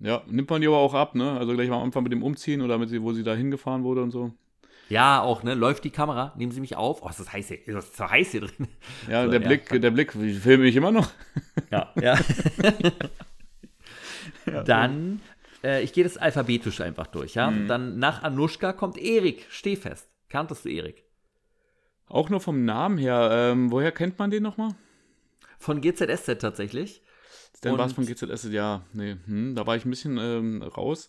[0.00, 1.38] Ja, nimmt man die aber auch ab, ne?
[1.38, 4.02] Also gleich am Anfang mit dem Umziehen oder mit sie, wo sie da hingefahren wurde
[4.02, 4.32] und so.
[4.88, 5.54] Ja, auch, ne?
[5.54, 7.02] Läuft die Kamera, nehmen Sie mich auf.
[7.02, 8.68] Oh, ist das heiß hier, ist das so heiß hier drin.
[9.08, 11.10] Ja, so, der ja, Blick, der Blick, filme ich immer noch.
[11.70, 12.18] Ja, ja.
[14.64, 15.20] Dann,
[15.62, 17.50] äh, ich gehe das alphabetisch einfach durch, ja.
[17.50, 17.68] Mhm.
[17.68, 20.08] Dann nach Anushka kommt Erik Stehfest.
[20.28, 21.04] Kanntest du Erik?
[22.06, 23.30] Auch nur vom Namen her.
[23.32, 24.74] Ähm, woher kennt man den nochmal?
[25.58, 27.02] Von GZSZ tatsächlich.
[27.62, 28.82] Dann war es von GZSZ, ja.
[28.92, 31.08] Nee, hm, da war ich ein bisschen ähm, raus.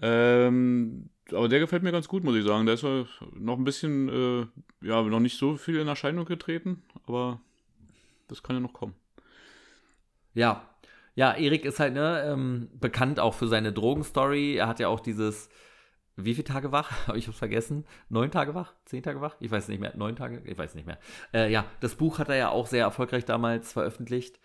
[0.00, 2.66] Ähm, aber der gefällt mir ganz gut, muss ich sagen.
[2.66, 7.40] Der ist noch ein bisschen, äh, ja, noch nicht so viel in Erscheinung getreten, aber
[8.28, 8.94] das kann ja noch kommen.
[10.34, 10.68] Ja.
[11.14, 14.54] Ja, Erik ist halt ne, ähm, bekannt auch für seine Drogenstory.
[14.54, 15.48] Er hat ja auch dieses,
[16.14, 17.08] wie viele Tage wach?
[17.16, 17.84] Ich hab's vergessen?
[18.08, 18.74] Neun Tage wach?
[18.84, 19.36] Zehn Tage wach?
[19.40, 19.96] Ich weiß nicht mehr.
[19.96, 20.42] Neun Tage?
[20.44, 20.98] Ich weiß nicht mehr.
[21.34, 24.38] Äh, ja, das Buch hat er ja auch sehr erfolgreich damals veröffentlicht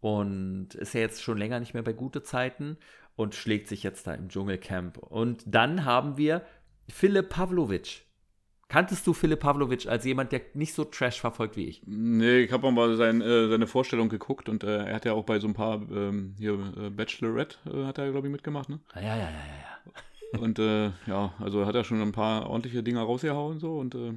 [0.00, 2.78] und ist ja jetzt schon länger nicht mehr bei gute Zeiten
[3.20, 4.96] und schlägt sich jetzt da im Dschungelcamp.
[4.96, 6.42] Und dann haben wir
[6.88, 8.06] Philipp Pavlovic.
[8.68, 11.82] Kanntest du Philipp Pavlovic als jemand, der nicht so Trash verfolgt wie ich?
[11.86, 15.12] Nee, ich habe auch mal sein, äh, seine Vorstellung geguckt und äh, er hat ja
[15.12, 18.70] auch bei so ein paar, ähm, hier, äh, Bachelorette äh, hat er, glaube ich, mitgemacht,
[18.70, 18.80] ne?
[18.94, 19.90] Ja, ja, ja, ja,
[20.32, 20.40] ja.
[20.40, 24.14] und äh, ja, also hat er schon ein paar ordentliche Dinge rausgehauen so und äh,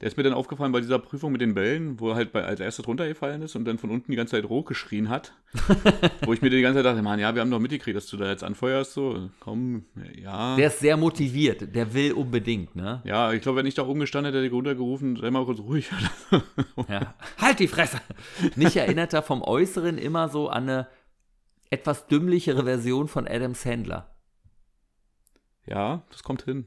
[0.00, 2.44] der ist mir dann aufgefallen bei dieser Prüfung mit den Bällen, wo er halt bei,
[2.44, 5.32] als erstes runtergefallen ist und dann von unten die ganze Zeit roh geschrien hat.
[6.26, 8.18] wo ich mir die ganze Zeit dachte, Mann, ja, wir haben doch mitgekriegt, dass du
[8.18, 10.54] da jetzt anfeuerst, so, komm, ja.
[10.56, 13.00] Der ist sehr motiviert, der will unbedingt, ne?
[13.04, 15.60] Ja, ich glaube, wenn ich da oben gestanden hätte, hätte ich runtergerufen, sei mal kurz
[15.60, 15.90] ruhig.
[16.88, 17.14] ja.
[17.38, 17.98] Halt die Fresse!
[18.54, 20.88] Mich erinnert er vom Äußeren immer so an eine
[21.70, 24.14] etwas dümmlichere Version von Adam Sandler.
[25.64, 26.66] Ja, das kommt hin.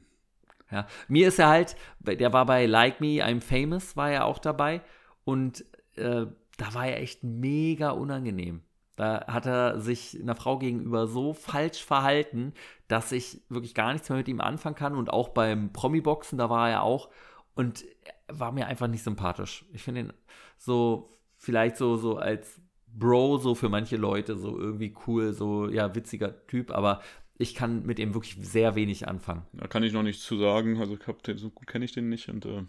[0.70, 0.86] Ja.
[1.08, 4.82] Mir ist er halt, der war bei Like Me, I'm Famous, war er auch dabei.
[5.24, 5.64] Und
[5.96, 8.62] äh, da war er echt mega unangenehm.
[8.96, 12.52] Da hat er sich einer Frau gegenüber so falsch verhalten,
[12.86, 14.94] dass ich wirklich gar nichts mehr mit ihm anfangen kann.
[14.94, 17.08] Und auch beim Promi-Boxen, da war er auch.
[17.54, 17.84] Und
[18.28, 19.64] war mir einfach nicht sympathisch.
[19.72, 20.12] Ich finde ihn
[20.58, 25.94] so, vielleicht so, so als Bro, so für manche Leute, so irgendwie cool, so, ja,
[25.94, 26.70] witziger Typ.
[26.70, 27.00] Aber
[27.40, 29.42] ich kann mit ihm wirklich sehr wenig anfangen.
[29.52, 30.78] Da kann ich noch nichts zu sagen.
[30.78, 32.62] Also ich den, so gut kenne ich den nicht und äh,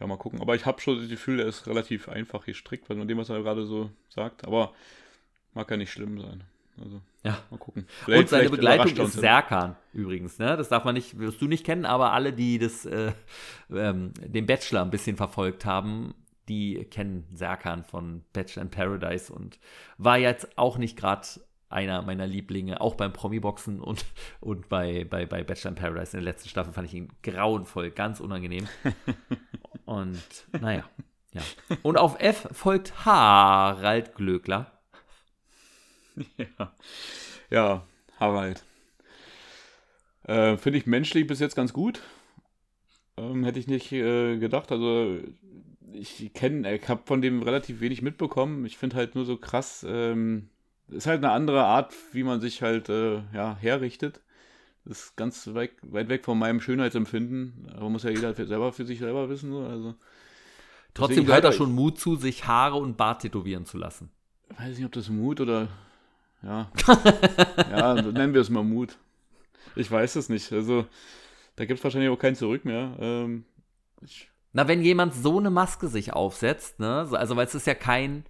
[0.00, 0.40] ja, mal gucken.
[0.40, 3.30] Aber ich habe schon das Gefühl, er ist relativ einfach gestrickt, weil von dem, was
[3.30, 4.46] er gerade so sagt.
[4.46, 4.72] Aber
[5.54, 6.44] mag ja nicht schlimm sein.
[6.80, 7.38] Also, ja.
[7.50, 7.86] mal gucken.
[8.04, 10.38] Vielleicht, und seine Begleitung ist Serkan übrigens.
[10.38, 10.56] Ne?
[10.56, 13.12] Das darf man nicht, wirst du nicht kennen, aber alle, die das, äh,
[13.70, 16.14] ähm, den Bachelor ein bisschen verfolgt haben,
[16.48, 19.58] die kennen Serkan von Bachelor in Paradise und
[19.98, 21.26] war jetzt auch nicht gerade
[21.68, 24.04] einer meiner Lieblinge, auch beim Promi-Boxen und,
[24.40, 27.90] und bei, bei, bei Bachelor in Paradise in der letzten Staffel fand ich ihn grauenvoll,
[27.90, 28.66] ganz unangenehm.
[29.84, 30.22] und
[30.60, 30.84] naja,
[31.32, 31.42] ja.
[31.82, 34.72] Und auf F folgt Harald Glöckler.
[36.36, 36.72] Ja,
[37.48, 37.86] ja
[38.18, 38.64] Harald.
[40.24, 42.02] Äh, Finde ich menschlich bis jetzt ganz gut.
[43.16, 44.72] Ähm, hätte ich nicht äh, gedacht.
[44.72, 45.18] Also
[45.92, 48.64] ich kenne, ich habe von dem relativ wenig mitbekommen.
[48.66, 50.50] Ich finde halt nur so krass, ähm,
[50.90, 54.20] ist halt eine andere Art, wie man sich halt äh, ja, herrichtet.
[54.84, 57.70] Das ist ganz weit, weit weg von meinem Schönheitsempfinden.
[57.76, 59.52] Aber muss ja jeder für, selber für sich selber wissen.
[59.52, 59.94] Also,
[60.94, 64.10] Trotzdem gehört da schon Mut zu, sich Haare und Bart tätowieren zu lassen.
[64.56, 65.68] Weiß nicht, ob das Mut oder
[66.42, 66.70] ja.
[67.70, 68.96] ja, nennen wir es mal Mut.
[69.76, 70.52] Ich weiß es nicht.
[70.52, 70.86] Also,
[71.56, 72.96] da gibt es wahrscheinlich auch kein Zurück mehr.
[72.98, 73.44] Ähm,
[74.52, 78.24] Na, wenn jemand so eine Maske sich aufsetzt, ne, also weil es ist ja kein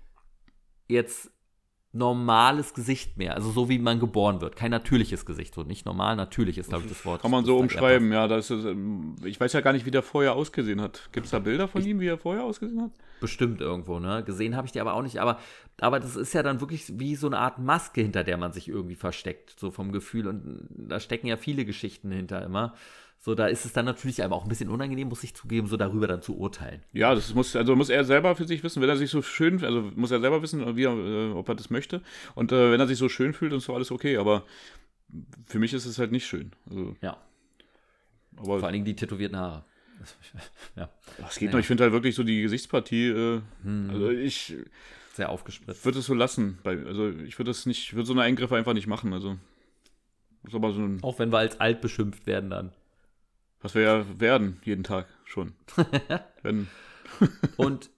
[0.88, 1.30] jetzt
[1.92, 3.34] normales Gesicht mehr.
[3.34, 4.56] Also so wie man geboren wird.
[4.56, 5.54] Kein natürliches Gesicht.
[5.54, 7.22] So nicht normal, natürlich ist, glaube ich, das Wort.
[7.22, 8.28] Kann man so umschreiben, ja.
[8.28, 11.08] Das ist, ähm, ich weiß ja gar nicht, wie der vorher ausgesehen hat.
[11.12, 12.90] Gibt es da Bilder von ich, ihm, wie er vorher ausgesehen hat?
[13.20, 14.22] Bestimmt irgendwo, ne?
[14.22, 15.18] Gesehen habe ich die aber auch nicht.
[15.18, 15.38] Aber,
[15.80, 18.68] aber das ist ja dann wirklich wie so eine Art Maske, hinter der man sich
[18.68, 19.58] irgendwie versteckt.
[19.58, 20.28] So vom Gefühl.
[20.28, 22.74] Und da stecken ja viele Geschichten hinter immer.
[23.20, 25.76] So, da ist es dann natürlich aber auch ein bisschen unangenehm, muss ich zugeben, so
[25.76, 26.82] darüber dann zu urteilen.
[26.92, 29.64] Ja, das muss, also muss er selber für sich wissen, wenn er sich so schön,
[29.64, 32.00] also muss er selber wissen, wie er, äh, ob er das möchte.
[32.36, 34.18] Und äh, wenn er sich so schön fühlt, ist so alles okay.
[34.18, 34.44] Aber
[35.46, 36.52] für mich ist es halt nicht schön.
[36.70, 37.16] Also, ja.
[38.36, 39.64] Aber, Vor allen Dingen die tätowierten Haare.
[40.76, 40.88] ja.
[41.28, 41.52] Es geht ja.
[41.52, 43.90] noch, ich finde halt wirklich so die Gesichtspartie, äh, hm.
[43.90, 44.54] also ich.
[45.14, 45.84] Sehr aufgespritzt.
[45.84, 46.58] Würde es so lassen.
[46.62, 49.12] Bei, also ich würde das nicht, würde so eine Eingriffe einfach nicht machen.
[49.12, 49.36] Also.
[50.46, 52.72] Ist aber so ein, Auch wenn wir als alt beschimpft werden dann.
[53.60, 55.54] Was wir ja werden, jeden Tag schon.
[57.56, 57.90] Und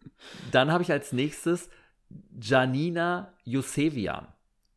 [0.50, 1.70] dann habe ich als nächstes
[2.40, 4.28] Janina Josevian.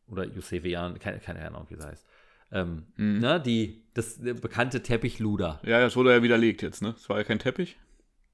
[0.08, 2.06] Oder Josevian, keine, keine Ahnung, wie sie heißt.
[2.52, 3.18] Ähm, mhm.
[3.20, 5.60] ne, die, das bekannte Teppichluder.
[5.64, 6.92] Ja, das wurde ja widerlegt jetzt, ne?
[6.92, 7.76] Das war ja kein Teppich.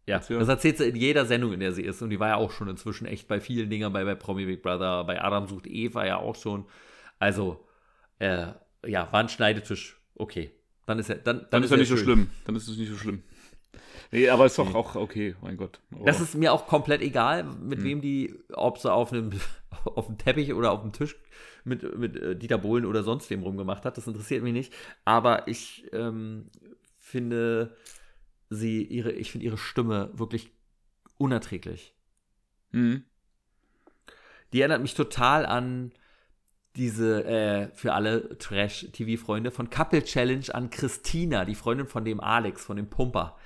[0.07, 2.03] Ja, das erzählt sie in jeder Sendung, in der sie ist.
[2.03, 4.63] Und die war ja auch schon inzwischen echt bei vielen Dingen, bei, bei Promi Big
[4.63, 6.67] Brother, bei Adam sucht Eva ja auch schon.
[7.19, 7.65] Also,
[8.19, 8.49] äh,
[8.85, 10.01] ja, war ein Schneidetisch.
[10.17, 10.51] Okay.
[10.91, 11.99] Dann ist er, dann, dann, dann ist, er nicht schön.
[11.99, 12.31] so schlimm.
[12.45, 13.23] Dann ist es nicht so schlimm.
[14.11, 15.79] Nee, aber ist doch auch okay, mein Gott.
[15.97, 16.03] Oh.
[16.05, 17.85] Das ist mir auch komplett egal, mit hm.
[17.85, 19.31] wem die, ob sie auf einem,
[19.85, 21.15] auf dem Teppich oder auf dem Tisch
[21.63, 23.99] mit, mit äh, Dieter Bohlen oder sonst wem rumgemacht hat.
[23.99, 24.75] Das interessiert mich nicht.
[25.05, 26.51] Aber ich ähm,
[26.99, 27.77] finde
[28.49, 30.51] sie, ihre, ich finde ihre Stimme wirklich
[31.19, 31.95] unerträglich.
[32.73, 33.05] Mhm.
[34.53, 35.93] Die erinnert mich total an
[36.77, 42.65] diese, äh, für alle Trash-TV-Freunde, von Couple Challenge an Christina, die Freundin von dem Alex,
[42.65, 43.37] von dem Pumper.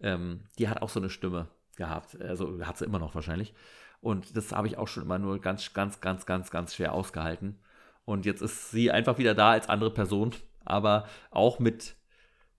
[0.00, 2.20] Ähm, die hat auch so eine Stimme gehabt.
[2.20, 3.54] Also hat sie immer noch wahrscheinlich.
[4.00, 7.58] Und das habe ich auch schon immer nur ganz, ganz, ganz, ganz, ganz schwer ausgehalten.
[8.04, 11.94] Und jetzt ist sie einfach wieder da als andere Person, aber auch mit,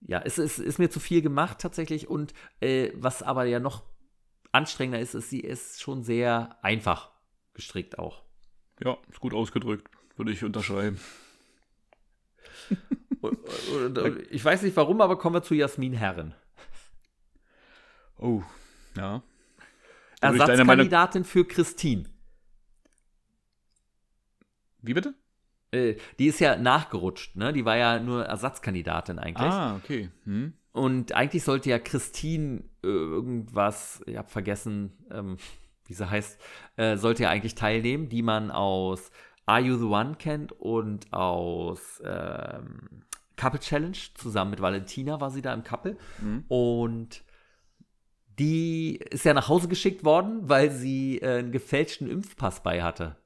[0.00, 2.08] ja, es ist, ist mir zu viel gemacht tatsächlich.
[2.08, 3.82] Und äh, was aber ja noch
[4.52, 7.10] anstrengender ist, ist, sie ist schon sehr einfach
[7.52, 8.22] gestrickt auch.
[8.82, 9.90] Ja, ist gut ausgedrückt.
[10.16, 11.00] Würde ich unterschreiben.
[14.30, 16.34] ich weiß nicht warum, aber kommen wir zu Jasmin Herren.
[18.18, 18.42] Oh,
[18.96, 19.22] ja.
[20.20, 22.04] Ersatzkandidatin für Christine.
[24.80, 25.14] Wie bitte?
[25.72, 27.52] Äh, die ist ja nachgerutscht, ne?
[27.52, 29.50] Die war ja nur Ersatzkandidatin eigentlich.
[29.50, 30.10] Ah, okay.
[30.24, 30.54] Hm.
[30.72, 35.36] Und eigentlich sollte ja Christine äh, irgendwas, ich habe vergessen, ähm,
[35.86, 36.40] wie sie heißt,
[36.76, 39.10] äh, sollte ja eigentlich teilnehmen, die man aus
[39.46, 43.04] Are You the One kennt und aus ähm,
[43.36, 45.96] Couple Challenge zusammen mit Valentina war sie da im Couple.
[46.20, 46.44] Mhm.
[46.48, 47.22] Und
[48.38, 53.16] die ist ja nach Hause geschickt worden, weil sie äh, einen gefälschten Impfpass bei hatte.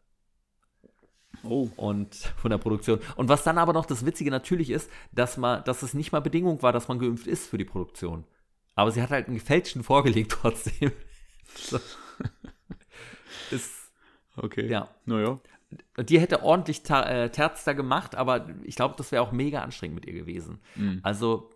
[1.44, 1.68] Oh.
[1.76, 2.98] Und von der Produktion.
[3.16, 6.20] Und was dann aber noch das Witzige natürlich ist, dass man, dass es nicht mal
[6.20, 8.24] Bedingung war, dass man geimpft ist für die Produktion.
[8.74, 10.90] Aber sie hat halt einen gefälschten vorgelegt trotzdem.
[13.50, 13.92] ist.
[14.36, 14.68] Okay.
[14.68, 14.88] Ja.
[15.04, 15.38] Naja
[15.98, 19.96] die hätte ordentlich äh, Terz da gemacht, aber ich glaube, das wäre auch mega anstrengend
[19.96, 20.60] mit ihr gewesen.
[20.76, 21.00] Mhm.
[21.02, 21.50] Also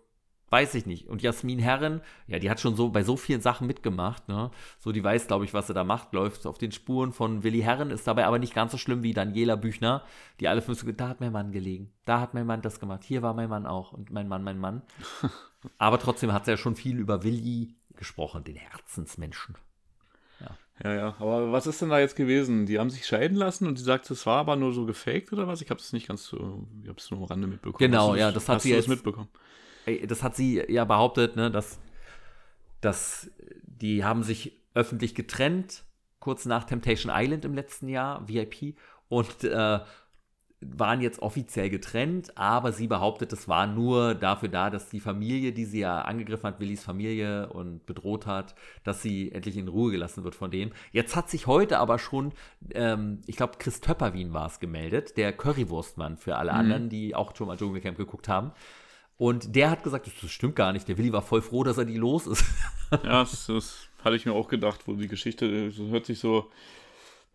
[0.53, 1.07] weiß ich nicht.
[1.07, 4.51] Und Jasmin Herren, ja, die hat schon so bei so vielen Sachen mitgemacht, ne?
[4.77, 7.61] So, die weiß, glaube ich, was sie da macht, läuft auf den Spuren von Willi
[7.61, 10.03] Herren, ist dabei aber nicht ganz so schlimm wie Daniela Büchner,
[10.39, 13.23] die alle fünf da hat mein Mann gelegen, da hat mein Mann das gemacht, hier
[13.23, 14.83] war mein Mann auch und mein Mann, mein Mann.
[15.79, 19.55] aber trotzdem hat sie ja schon viel über Willi gesprochen, den Herzensmenschen.
[20.81, 21.15] Ja, ja.
[21.19, 22.65] Aber was ist denn da jetzt gewesen?
[22.65, 25.47] Die haben sich scheiden lassen und sie sagt, es war aber nur so gefaked oder
[25.47, 25.61] was?
[25.61, 27.77] Ich habe es nicht ganz so, ich habe es nur am Rande mitbekommen.
[27.91, 29.29] Genau, ja, das hat hast sie jetzt mitbekommen.
[30.07, 31.79] Das hat sie ja behauptet, ne, dass,
[32.81, 33.29] dass
[33.63, 35.83] die haben sich öffentlich getrennt,
[36.19, 38.75] kurz nach Temptation Island im letzten Jahr, VIP,
[39.09, 39.79] und äh,
[40.75, 45.51] waren jetzt offiziell getrennt, aber sie behauptet, es war nur dafür da, dass die Familie,
[45.51, 49.91] die sie ja angegriffen hat, Willis Familie und bedroht hat, dass sie endlich in Ruhe
[49.91, 50.71] gelassen wird von dem.
[50.91, 52.33] Jetzt hat sich heute aber schon,
[52.71, 56.59] ähm, ich glaube, Chris Töpperwien war es gemeldet, der Currywurstmann für alle mhm.
[56.59, 58.51] anderen, die auch schon mal Dschungelcamp geguckt haben.
[59.17, 61.85] Und der hat gesagt, das stimmt gar nicht, der Willi war voll froh, dass er
[61.85, 62.43] die los ist.
[62.91, 66.49] ja, das, das hatte ich mir auch gedacht, wo die Geschichte, das hört sich so,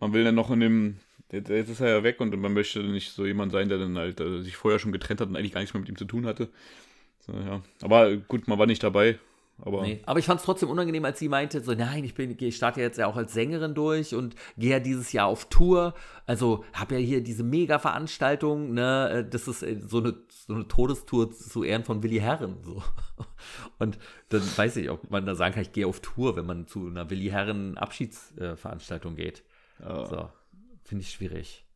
[0.01, 1.01] man will dann noch in dem
[1.31, 4.21] Jetzt ist er ja weg und man möchte nicht so jemand sein, der dann halt
[4.21, 6.25] äh, sich vorher schon getrennt hat und eigentlich gar nichts mehr mit ihm zu tun
[6.25, 6.49] hatte.
[7.21, 7.63] So, ja.
[7.83, 9.19] Aber gut, man war nicht dabei.
[9.61, 10.01] Aber, nee.
[10.07, 12.81] aber ich fand es trotzdem unangenehm, als sie meinte, so, nein, ich, bin, ich starte
[12.81, 15.95] jetzt ja auch als Sängerin durch und gehe ja dieses Jahr auf Tour.
[16.27, 20.69] Also habe ja hier diese Mega-Veranstaltung, ne, äh, das ist äh, so eine, so eine
[20.69, 22.59] Todestour zu Ehren von Willi Herren.
[22.63, 22.83] So.
[23.81, 23.99] Und
[24.29, 26.87] dann weiß ich, ob man da sagen kann, ich gehe auf Tour, wenn man zu
[26.87, 29.43] einer Willi Herren Abschiedsveranstaltung geht.
[29.81, 30.07] Ja.
[30.07, 30.29] So.
[30.89, 31.67] Finde ich schwierig.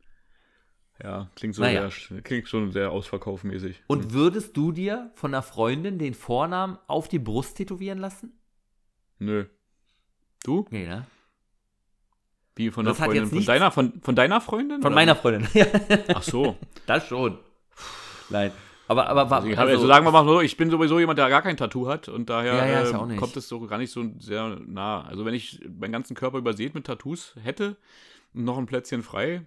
[1.03, 1.91] Ja, klingt, so naja.
[1.91, 3.83] sehr, klingt schon sehr ausverkaufmäßig.
[3.87, 4.13] Und hm.
[4.15, 8.41] würdest du dir von einer Freundin den Vornamen auf die Brust tätowieren lassen?
[9.19, 9.45] Nö.
[10.45, 10.65] Du?
[10.71, 11.07] Nee, ne?
[12.57, 13.27] Wie von der Freundin?
[13.27, 14.81] Von deiner, von, von deiner Freundin?
[14.81, 14.95] Von oder?
[14.95, 15.47] meiner Freundin.
[16.15, 16.57] Ach so.
[16.87, 17.39] das schon.
[18.31, 18.51] Nein.
[18.89, 21.43] Aber, aber also, also, also sagen wir mal so, ich bin sowieso jemand, der gar
[21.43, 24.59] kein Tattoo hat und daher ja, ja, äh, kommt es so gar nicht so sehr
[24.67, 25.03] nah.
[25.03, 27.77] Also wenn ich meinen ganzen Körper übersät mit Tattoos hätte,
[28.33, 29.43] noch ein Plätzchen frei,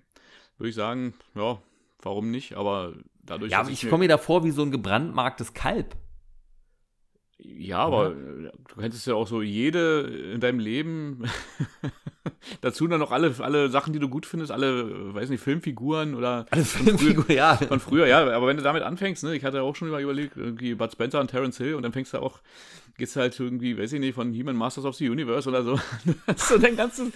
[0.58, 1.60] würde ich sagen, ja,
[2.02, 2.56] warum nicht?
[2.56, 3.52] Aber dadurch.
[3.52, 5.96] Ja, aber ich komme mir da vor wie so ein gebrandmarktes Kalb.
[7.38, 8.52] Ja, aber ja.
[8.70, 11.24] du könntest ja auch so jede in deinem Leben
[12.62, 16.46] dazu dann noch alle, alle Sachen, die du gut findest, alle, weiß nicht, Filmfiguren oder
[16.50, 17.58] alle Filmfiguren, ja.
[17.58, 20.38] Von früher, ja, aber wenn du damit anfängst, ne, ich hatte ja auch schon überlegt,
[20.38, 22.40] irgendwie Bud Spencer und Terence Hill und dann fängst du auch,
[22.98, 25.78] gehst halt irgendwie, weiß ich nicht, von He-Man Masters of the Universe oder so,
[26.28, 27.12] hast du deinen ganzen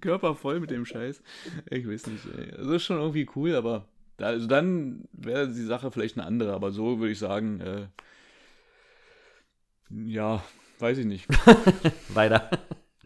[0.00, 1.22] Körper voll mit dem Scheiß.
[1.70, 2.52] Ich weiß nicht, ey.
[2.56, 3.84] Das ist schon irgendwie cool, aber
[4.16, 7.86] da, also dann wäre die Sache vielleicht eine andere, aber so würde ich sagen, äh,
[9.90, 10.42] ja,
[10.78, 11.26] weiß ich nicht.
[12.08, 12.50] Weiter.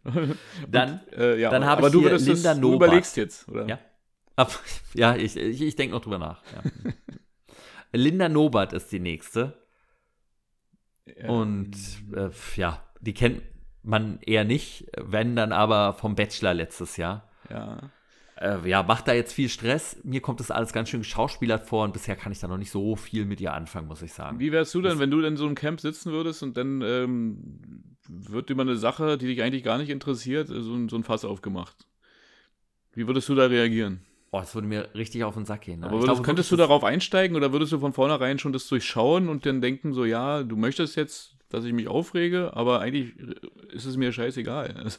[0.68, 3.68] dann äh, ja, dann habe ich du hier Linda das, Du überlegst jetzt, oder?
[3.68, 3.78] Ja,
[4.36, 4.58] Ab,
[4.94, 6.42] ja ich, ich, ich denke noch drüber nach.
[6.52, 6.92] Ja.
[7.92, 9.66] Linda Nobert ist die nächste.
[11.06, 11.30] Ähm.
[11.30, 11.76] Und
[12.14, 13.42] äh, ja, die kennt
[13.82, 17.30] man eher nicht, wenn dann aber vom Bachelor letztes Jahr.
[17.50, 17.90] Ja
[18.42, 19.96] äh, ja, macht da jetzt viel Stress.
[20.02, 22.70] Mir kommt das alles ganz schön geschauspielert vor und bisher kann ich da noch nicht
[22.70, 24.40] so viel mit ihr anfangen, muss ich sagen.
[24.40, 27.96] Wie wärst du denn, wenn du in so einem Camp sitzen würdest und dann ähm,
[28.08, 31.86] wird über eine Sache, die dich eigentlich gar nicht interessiert, so, so ein Fass aufgemacht?
[32.94, 34.00] Wie würdest du da reagieren?
[34.32, 35.80] Oh, das würde mir richtig auf den Sack gehen.
[35.80, 35.86] Ne?
[35.86, 39.28] Aber würdest, glaube, könntest du darauf einsteigen oder würdest du von vornherein schon das durchschauen
[39.28, 43.14] und dann denken, so, ja, du möchtest jetzt, dass ich mich aufrege, aber eigentlich
[43.70, 44.74] ist es mir scheißegal.
[44.82, 44.98] Also,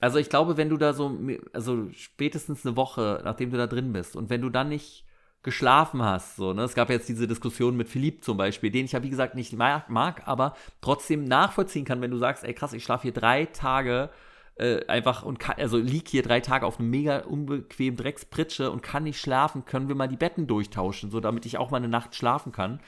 [0.00, 1.18] also ich glaube, wenn du da so,
[1.52, 5.04] also spätestens eine Woche, nachdem du da drin bist und wenn du dann nicht
[5.42, 8.92] geschlafen hast, so, ne, es gab jetzt diese Diskussion mit Philipp zum Beispiel, den ich
[8.92, 12.72] ja wie gesagt nicht mag, mag aber trotzdem nachvollziehen kann, wenn du sagst, ey krass,
[12.72, 14.10] ich schlafe hier drei Tage
[14.56, 18.82] äh, einfach und kann, also lieg hier drei Tage auf einem mega unbequemen Dreckspritsche und
[18.82, 21.88] kann nicht schlafen, können wir mal die Betten durchtauschen, so damit ich auch mal eine
[21.88, 22.80] Nacht schlafen kann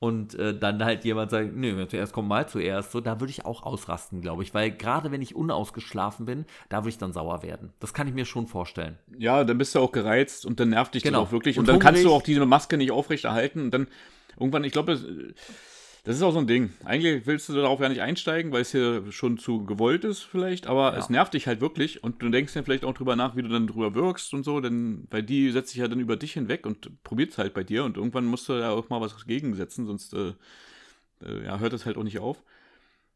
[0.00, 3.44] und äh, dann halt jemand sagt, nee, zuerst kommt mal zuerst, so, da würde ich
[3.44, 7.42] auch ausrasten, glaube ich, weil gerade wenn ich unausgeschlafen bin, da würde ich dann sauer
[7.42, 7.72] werden.
[7.80, 8.98] Das kann ich mir schon vorstellen.
[9.18, 11.20] Ja, dann bist du auch gereizt und dann nervt dich genau.
[11.20, 13.88] das auch wirklich und, und dann kannst du auch diese Maske nicht aufrechterhalten und dann
[14.38, 15.34] irgendwann, ich glaube,
[16.08, 16.72] das ist auch so ein Ding.
[16.86, 20.66] Eigentlich willst du darauf ja nicht einsteigen, weil es hier schon zu gewollt ist, vielleicht,
[20.66, 20.98] aber ja.
[20.98, 23.50] es nervt dich halt wirklich und du denkst dann vielleicht auch drüber nach, wie du
[23.50, 26.64] dann drüber wirkst und so, denn weil die setzt sich ja dann über dich hinweg
[26.64, 29.84] und probiert es halt bei dir und irgendwann musst du ja auch mal was gegensetzen,
[29.84, 30.32] sonst äh,
[31.22, 32.42] äh, ja, hört es halt auch nicht auf.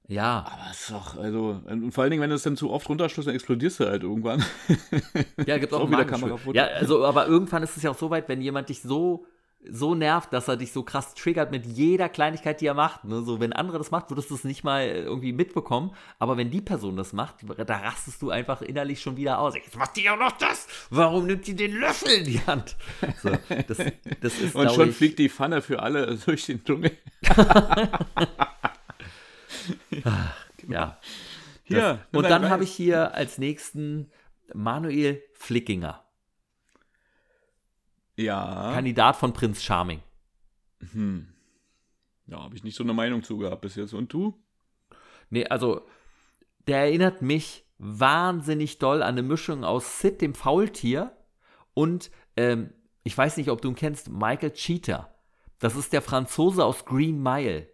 [0.07, 0.45] Ja.
[0.53, 2.87] Aber es ist doch, also, und vor allen Dingen, wenn du es dann zu oft
[2.91, 4.45] runterschlussst, dann explodierst du halt irgendwann.
[5.47, 6.39] Ja, gibt auch, auch wieder Kamera.
[6.53, 9.25] Ja, also, aber irgendwann ist es ja auch so weit, wenn jemand dich so
[9.71, 13.05] so nervt, dass er dich so krass triggert mit jeder Kleinigkeit, die er macht.
[13.05, 13.23] Ne?
[13.23, 15.95] So, wenn andere das macht, würdest du es nicht mal irgendwie mitbekommen.
[16.19, 17.37] Aber wenn die Person das macht,
[17.67, 19.55] da rastest du einfach innerlich schon wieder aus.
[19.55, 20.67] Jetzt macht die auch noch das.
[20.91, 22.77] Warum nimmt die den Löffel in die Hand?
[23.23, 23.79] So, das,
[24.21, 26.97] das ist, Und schon ich, fliegt die Pfanne für alle durch den Dschungel.
[30.69, 30.99] Ja.
[31.65, 34.11] Hier, und dann habe ich hier als nächsten
[34.53, 36.02] Manuel Flickinger.
[38.23, 38.73] Ja.
[38.75, 40.01] Kandidat von Prinz Charming.
[40.93, 41.29] Hm.
[42.27, 43.93] Ja, habe ich nicht so eine Meinung zu gehabt bis jetzt.
[43.93, 44.35] Und du?
[45.31, 45.87] Nee, also,
[46.67, 51.17] der erinnert mich wahnsinnig doll an eine Mischung aus Sid, dem Faultier,
[51.75, 55.13] und ähm, ich weiß nicht, ob du ihn kennst, Michael Cheetah.
[55.59, 57.69] Das ist der Franzose aus Green Mile,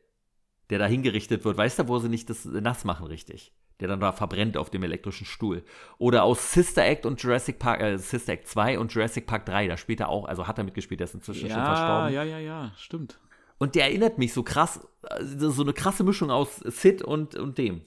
[0.70, 1.56] der da hingerichtet wird.
[1.56, 3.52] Weißt du, wo sie nicht das nass machen richtig?
[3.80, 5.62] Der dann da verbrennt auf dem elektrischen Stuhl.
[5.98, 9.68] Oder aus Sister Act und Jurassic Park, äh, Sister Act 2 und Jurassic Park 3.
[9.68, 12.12] Da spielt er auch, also hat er mitgespielt, der ist inzwischen ja, schon verstorben.
[12.12, 13.18] Ja, ja, ja, stimmt.
[13.58, 17.58] Und der erinnert mich so krass, also so eine krasse Mischung aus Sid und, und
[17.58, 17.82] dem.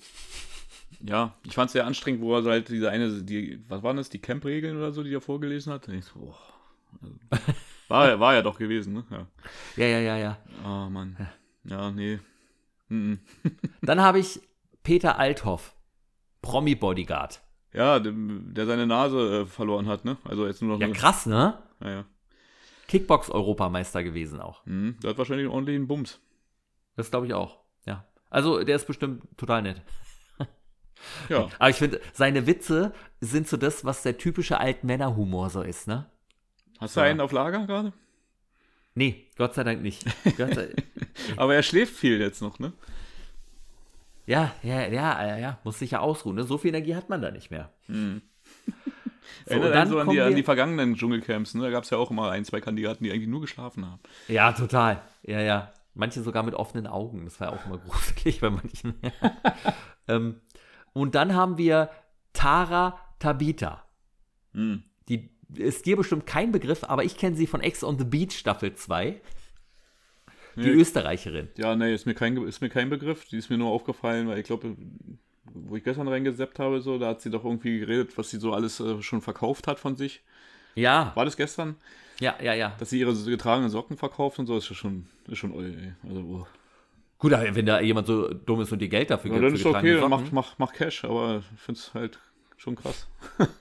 [1.04, 4.10] Ja, ich fand es sehr anstrengend, wo er halt diese eine, die, was waren das,
[4.10, 5.88] die Camp-Regeln oder so, die er vorgelesen hat.
[5.88, 6.36] Ich so,
[7.02, 7.54] also,
[7.88, 9.06] war, war ja doch gewesen, ne?
[9.10, 9.28] Ja,
[9.78, 10.18] ja, ja, ja.
[10.18, 10.38] ja.
[10.64, 11.18] Oh Mann.
[11.64, 12.20] Ja, nee.
[12.90, 13.16] Mm
[13.82, 14.42] Dann habe ich
[14.84, 15.76] Peter Althoff,
[16.42, 17.42] Promi-Bodyguard.
[17.74, 20.18] Ja, der, der, seine Nase äh, verloren hat, ne?
[20.26, 20.80] Also jetzt nur noch.
[20.80, 21.58] Ja, eine, krass, ne?
[21.82, 22.06] Ja, ja.
[22.88, 24.66] Kickbox-Europameister gewesen auch.
[24.66, 26.20] Mhm, der hat wahrscheinlich einen ordentlichen Bums.
[26.98, 28.06] Das glaube ich auch, ja.
[28.30, 29.82] Also der ist bestimmt total nett.
[31.30, 31.48] Ja.
[31.60, 36.10] Aber ich finde, seine Witze sind so das, was der typische Altmännerhumor so ist, ne?
[36.80, 37.94] Hast du einen auf Lager gerade?
[38.94, 40.04] Nee, Gott sei Dank nicht.
[40.38, 40.74] Sei
[41.38, 42.74] Aber er schläft viel jetzt noch, ne?
[44.26, 46.36] Ja, ja, ja, ja, muss sich ja ausruhen.
[46.36, 46.44] Ne?
[46.44, 47.72] So viel Energie hat man da nicht mehr.
[47.88, 48.22] Hm.
[49.46, 51.64] So, Erinnert dann so an die, an die vergangenen Dschungelcamps, ne?
[51.64, 54.00] Da gab es ja auch immer ein, zwei Kandidaten, die eigentlich nur geschlafen haben.
[54.28, 55.02] Ja, total.
[55.24, 55.72] Ja, ja.
[55.94, 57.26] Manche sogar mit offenen Augen.
[57.26, 58.96] Das war ja auch immer gruselig bei manchen.
[60.08, 60.42] ähm,
[60.94, 61.90] und dann haben wir
[62.34, 63.84] Tara Tabita.
[64.54, 64.84] Hm.
[65.10, 68.38] Die ist dir bestimmt kein Begriff, aber ich kenne sie von Ex on the Beach
[68.38, 69.22] Staffel 2.
[70.56, 70.70] Die nee.
[70.70, 71.50] Österreicherin.
[71.58, 73.26] Ja, nee, ist mir, kein, ist mir kein Begriff.
[73.26, 74.76] Die ist mir nur aufgefallen, weil ich glaube,
[75.54, 78.54] wo ich gestern reingeseppt habe, so, da hat sie doch irgendwie geredet, was sie so
[78.54, 80.22] alles äh, schon verkauft hat von sich.
[80.76, 81.12] Ja.
[81.16, 81.76] War das gestern?
[82.20, 82.76] Ja, ja, ja.
[82.80, 85.94] Dass sie ihre getragenen Socken verkauft und so, ist schon, ist schon ey.
[86.08, 86.48] Also, oh.
[87.18, 89.56] Gut, aber wenn da jemand so dumm ist und dir Geld dafür ja, gibt, dann
[89.56, 92.20] ist okay, dann mach, mach, mach Cash, aber ich finde es halt
[92.62, 93.08] schon krass.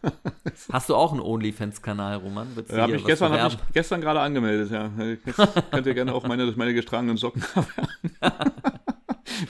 [0.72, 2.48] Hast du auch einen OnlyFans-Kanal, Roman?
[2.68, 4.90] Ja, habe ich, gestern, hab ich gestern gerade angemeldet, ja.
[5.24, 7.66] Jetzt könnt ihr gerne auch meine, meine getragenen Socken haben.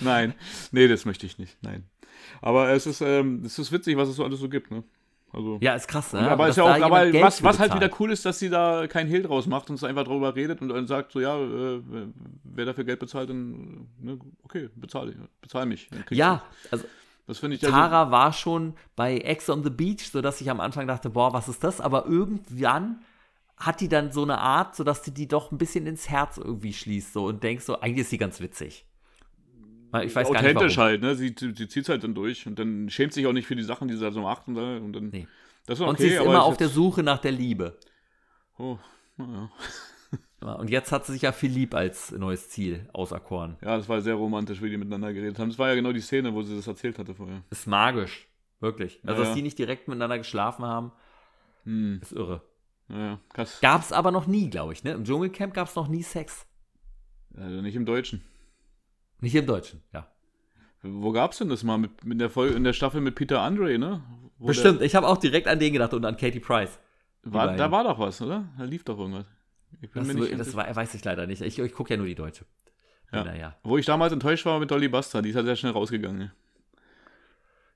[0.01, 0.35] Nein,
[0.71, 1.85] nee, das möchte ich nicht, nein.
[2.41, 4.85] Aber es ist, ähm, es ist witzig, was es so alles so gibt, ne?
[5.33, 6.21] Also, ja, ist krass, ne?
[6.21, 8.87] Aber, aber, ist ja auch, aber was, was halt wieder cool ist, dass sie da
[8.89, 11.81] kein Hehl draus macht und es einfach darüber redet und dann sagt, so ja, äh,
[12.43, 15.89] wer dafür Geld bezahlt, dann ne, okay, bezahle bezahl mich.
[16.11, 16.85] Ja, also
[17.27, 20.61] das finde ich Tara also, war schon bei Ex on the Beach, sodass ich am
[20.61, 21.81] Anfang dachte, boah, was ist das?
[21.81, 23.03] Aber irgendwann
[23.57, 26.73] hat die dann so eine Art, sodass die die doch ein bisschen ins Herz irgendwie
[26.73, 28.87] schließt so und denkst so, eigentlich ist sie ganz witzig.
[30.03, 31.15] Ich weiß Authentisch gar nicht, halt, ne?
[31.17, 33.65] Sie, sie zieht es halt dann durch und dann schämt sich auch nicht für die
[33.65, 35.11] Sachen, die sie da so macht und, dann.
[35.11, 35.27] Nee.
[35.67, 37.77] Das ist okay, und sie ist immer auf der Suche nach der Liebe.
[38.57, 38.79] Oh,
[39.17, 39.51] naja.
[40.41, 43.59] Und jetzt hat sie sich ja Philipp als neues Ziel auserkoren.
[43.63, 45.51] Ja, das war sehr romantisch, wie die miteinander geredet haben.
[45.51, 47.43] Das war ja genau die Szene, wo sie das erzählt hatte vorher.
[47.51, 48.27] Ist magisch.
[48.61, 49.01] Wirklich.
[49.05, 50.93] Also, ja, dass die nicht direkt miteinander geschlafen haben,
[51.65, 51.99] hm.
[52.03, 52.43] ist irre.
[52.89, 53.59] Ja, krass.
[53.61, 54.93] Gab es aber noch nie, glaube ich, ne?
[54.93, 56.47] Im Dschungelcamp gab es noch nie Sex.
[57.37, 58.23] Also nicht im Deutschen.
[59.21, 60.09] Nicht im Deutschen, ja.
[60.83, 61.79] Wo gab es denn das mal?
[61.79, 64.03] Mit, mit der Folge, in der Staffel mit Peter Andre, ne?
[64.39, 66.79] Wo Bestimmt, ich habe auch direkt an den gedacht und an Katie Price.
[67.23, 68.49] War, da war doch was, oder?
[68.57, 69.27] Da lief doch irgendwas.
[69.81, 71.43] Ich bin das, mir nicht das weiß ich leider nicht.
[71.43, 72.45] Ich, ich gucke ja nur die Deutsche.
[73.13, 73.25] Ja.
[73.25, 73.57] Naja.
[73.63, 76.33] Wo ich damals enttäuscht war mit Dolly Buster, die ist halt sehr schnell rausgegangen.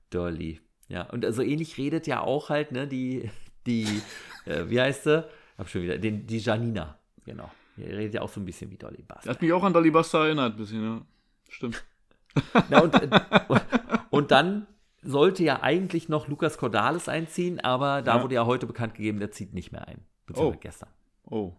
[0.09, 0.61] Dolly.
[0.87, 3.29] Ja, und so also ähnlich redet ja auch halt, ne, die,
[3.65, 3.87] die,
[4.45, 5.27] äh, wie heißt sie?
[5.57, 7.51] Hab schon wieder, den, die Janina, genau.
[7.77, 9.21] Die redet ja auch so ein bisschen wie Dolly Buster.
[9.23, 11.01] Das hat mich auch an Dolly Buster erinnert, ein bisschen, ja.
[11.49, 11.83] Stimmt.
[12.69, 13.09] Na, und, äh,
[14.09, 14.67] und dann
[15.01, 18.23] sollte ja eigentlich noch Lukas Cordalis einziehen, aber da ja.
[18.23, 20.03] wurde ja heute bekannt gegeben, der zieht nicht mehr ein.
[20.25, 20.59] Beziehungsweise oh.
[20.59, 20.89] gestern.
[21.29, 21.53] Oh.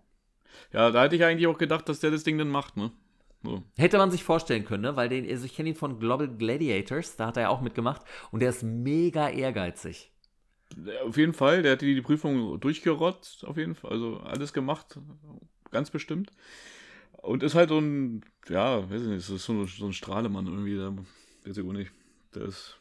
[0.72, 2.90] Ja, da hätte ich eigentlich auch gedacht, dass der das Ding dann macht, ne?
[3.42, 3.62] So.
[3.76, 4.96] Hätte man sich vorstellen können, ne?
[4.96, 8.02] Weil den, also ich kenne ihn von Global Gladiators, da hat er ja auch mitgemacht
[8.30, 10.12] und der ist mega ehrgeizig.
[11.06, 13.92] Auf jeden Fall, der hat die, die Prüfung durchgerotzt, auf jeden Fall.
[13.92, 14.98] Also alles gemacht,
[15.70, 16.32] ganz bestimmt.
[17.22, 20.46] Und ist halt so ein, ja, weiß ich nicht, ist so, ein, so ein Strahlemann
[20.46, 20.92] irgendwie, der
[21.44, 21.92] weiß ich auch nicht.
[22.34, 22.76] Der ist.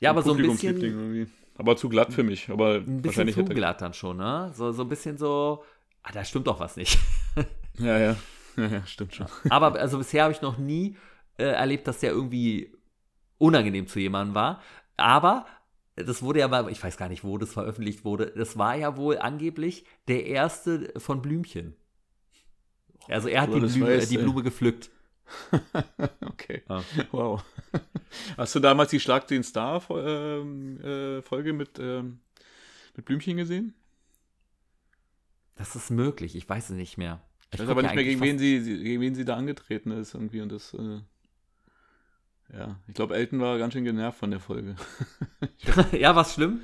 [0.00, 1.30] Ja, aber so ein bisschen.
[1.58, 2.50] Aber zu glatt für mich.
[2.50, 4.52] Aber ein bisschen zu glatt dann schon, ne?
[4.54, 5.64] So, so ein bisschen so,
[6.06, 6.98] ah, da stimmt doch was nicht.
[7.78, 8.16] ja, ja.
[8.56, 9.26] Ja, stimmt schon.
[9.50, 10.96] Aber also bisher habe ich noch nie
[11.38, 12.72] äh, erlebt, dass der irgendwie
[13.38, 14.62] unangenehm zu jemandem war.
[14.96, 15.46] Aber
[15.94, 18.96] das wurde ja mal, ich weiß gar nicht, wo das veröffentlicht wurde, das war ja
[18.96, 21.74] wohl angeblich der erste von Blümchen.
[23.08, 24.90] Also er hat die, Blume, weiß, die Blume gepflückt.
[26.26, 26.62] okay.
[26.68, 26.82] Ah.
[27.10, 27.44] Wow.
[28.36, 32.20] Hast du damals die Schlag den Star-Folge ähm, äh, mit, ähm,
[32.94, 33.74] mit Blümchen gesehen?
[35.56, 37.20] Das ist möglich, ich weiß es nicht mehr.
[37.52, 40.40] Ich, weiß aber nicht mehr, gegen wen, sie, gegen wen sie da angetreten ist irgendwie
[40.40, 40.74] und das.
[40.74, 41.00] Äh,
[42.52, 44.76] ja, ich glaube, Elton war ganz schön genervt von der Folge.
[45.92, 46.60] ja, was schlimm?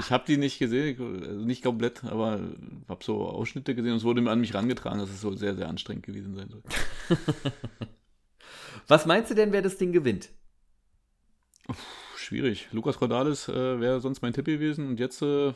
[0.00, 2.40] Ich habe die nicht gesehen, also nicht komplett, aber
[2.88, 5.54] habe so Ausschnitte gesehen und es wurde mir an mich rangetragen, dass es so sehr,
[5.54, 6.62] sehr anstrengend gewesen sein soll.
[8.88, 10.30] was meinst du denn, wer das Ding gewinnt?
[11.68, 11.78] Uff,
[12.16, 12.68] schwierig.
[12.72, 15.52] Lukas Cordalis äh, wäre sonst mein Tipp gewesen und jetzt, äh,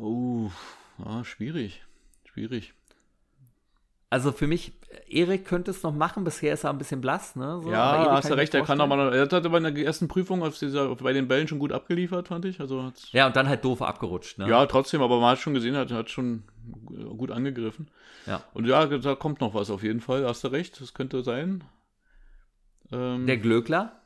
[0.00, 0.50] oh,
[1.04, 1.82] oh, schwierig.
[2.24, 2.74] Schwierig.
[4.12, 4.72] Also für mich,
[5.06, 7.60] Erik könnte es noch machen, bisher ist er ein bisschen blass, ne?
[7.62, 10.08] So, ja, hast du recht, er kann noch mal, er hat aber in der ersten
[10.08, 12.58] Prüfung auf dieser, bei den Bällen schon gut abgeliefert, fand ich.
[12.58, 14.48] Also ja, und dann halt doof abgerutscht, ne?
[14.48, 16.42] Ja, trotzdem, aber man hat schon gesehen, er hat schon
[17.16, 17.88] gut angegriffen.
[18.26, 18.42] Ja.
[18.52, 21.62] Und ja, da kommt noch was auf jeden Fall, hast du recht, das könnte sein.
[22.90, 24.00] Ähm, der Glöckler?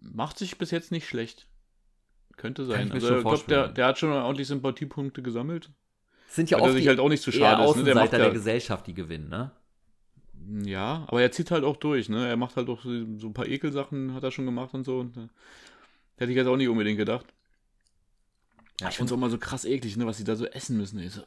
[0.00, 1.46] Macht sich bis jetzt nicht schlecht.
[2.38, 2.90] Könnte sein.
[2.90, 5.70] Also, ich glaube, der, der hat schon ordentlich Sympathiepunkte gesammelt
[6.28, 7.76] sind ja oft sich halt auch nicht zu so schade ist.
[7.76, 7.84] Ne?
[7.84, 9.50] Der, macht der Gesellschaft, die gewinnen, ne?
[10.64, 12.28] Ja, aber er zieht halt auch durch, ne?
[12.28, 15.00] Er macht halt auch so, ein paar Ekelsachen, hat er schon gemacht und so.
[15.00, 15.28] Und, äh,
[16.16, 17.26] hätte ich jetzt auch nicht unbedingt gedacht.
[18.80, 20.76] Ja, ich finde es auch mal so krass eklig, ne, was sie da so essen
[20.76, 21.06] müssen.
[21.08, 21.24] So, äh.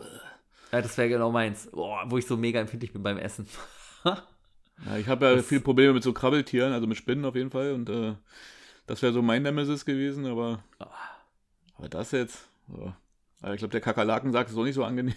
[0.71, 1.69] Ja, das wäre genau meins.
[1.71, 3.47] Boah, wo ich so mega empfindlich bin beim Essen.
[4.05, 7.51] ja, ich habe ja das viele Probleme mit so Krabbeltieren, also mit Spinnen auf jeden
[7.51, 7.73] Fall.
[7.73, 8.13] Und äh,
[8.91, 10.89] das wäre so mein Nemesis gewesen, aber, ah.
[11.77, 12.49] aber das jetzt.
[12.68, 12.93] So.
[13.53, 15.15] Ich glaube, der Kakerlaken sagt es auch nicht so angenehm.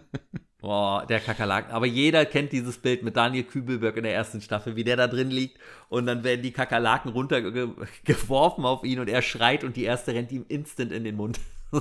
[0.60, 1.72] Boah, der Kakerlaken.
[1.72, 5.06] Aber jeder kennt dieses Bild mit Daniel Kübelberg in der ersten Staffel, wie der da
[5.06, 9.84] drin liegt und dann werden die Kakerlaken runtergeworfen auf ihn und er schreit und die
[9.84, 11.40] erste rennt ihm instant in den Mund.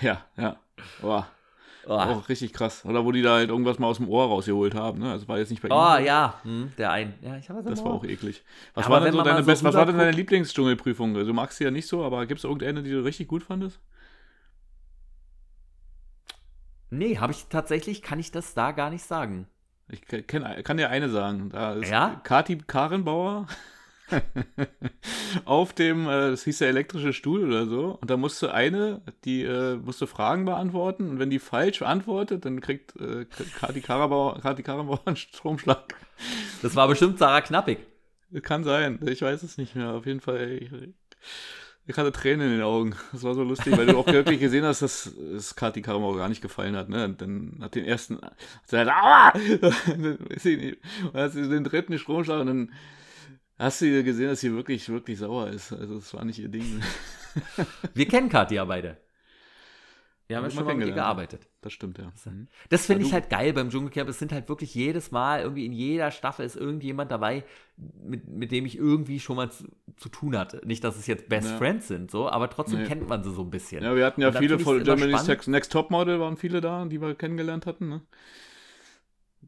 [0.00, 0.58] ja, ja.
[1.02, 1.28] Boah.
[1.88, 1.92] Oh.
[1.94, 2.84] Auch richtig krass.
[2.84, 4.98] Oder wo die da halt irgendwas mal aus dem Ohr rausgeholt haben.
[4.98, 5.10] Ne?
[5.10, 5.72] Also war jetzt nicht bei ihm.
[5.72, 7.14] Oh ja, hm, der ein.
[7.22, 8.44] Ja, ich habe das war auch eklig.
[8.74, 11.16] Was, ja, war, denn so deine so was war denn deine Lieblingsdschungelprüfung?
[11.16, 13.42] Also, du magst sie ja nicht so, aber gibt es irgendeine, die du richtig gut
[13.42, 13.80] fandest?
[16.90, 19.48] Nee, habe ich tatsächlich, kann ich das da gar nicht sagen.
[19.88, 21.48] Ich kenn, kann dir eine sagen.
[21.48, 22.20] Da ist ja?
[22.22, 23.46] Kati Karenbauer
[25.44, 27.98] auf dem, äh, das hieß der elektrische Stuhl oder so.
[28.00, 31.10] Und da musste eine, die äh, musste Fragen beantworten.
[31.10, 33.26] Und wenn die falsch antwortet, dann kriegt äh,
[33.58, 35.94] Kati Karenbauer einen Stromschlag.
[36.62, 37.78] Das war bestimmt Sarah Knappig.
[38.42, 39.92] Kann sein, ich weiß es nicht mehr.
[39.92, 40.58] Auf jeden Fall.
[40.60, 40.70] Ich,
[41.86, 42.94] ich hatte Tränen in den Augen.
[43.12, 46.28] Das war so lustig, weil du auch wirklich gesehen hast, dass es Kati Karamau gar
[46.28, 46.90] nicht gefallen hat.
[46.90, 47.06] Ne?
[47.06, 48.34] Und dann hat den ersten, hat
[48.66, 49.32] sie halt, aua!
[49.92, 50.02] Und
[51.14, 52.72] dann hat sie den dritten Stromschlag und dann
[53.58, 55.72] hast du gesehen, dass sie wirklich, wirklich sauer ist.
[55.72, 56.82] Also es war nicht ihr Ding.
[57.94, 58.96] Wir kennen Kati ja beide.
[60.28, 61.48] Wir haben ja schon mal mit ihr gearbeitet.
[61.62, 62.12] Das stimmt, ja.
[62.26, 62.48] Mhm.
[62.68, 64.10] Das finde ich halt geil beim Dschungelcamp.
[64.10, 67.44] Es sind halt wirklich jedes Mal, irgendwie in jeder Staffel ist irgendjemand dabei,
[67.76, 69.64] mit, mit dem ich irgendwie schon mal zu,
[69.96, 70.60] zu tun hatte.
[70.66, 71.56] Nicht, dass es jetzt Best ja.
[71.56, 72.86] Friends sind, so, aber trotzdem nee.
[72.86, 73.82] kennt man sie so ein bisschen.
[73.82, 77.00] Ja, wir hatten ja viele von Germany's Next, Next Top Model, waren viele da, die
[77.00, 77.88] wir kennengelernt hatten.
[77.88, 78.02] Ne?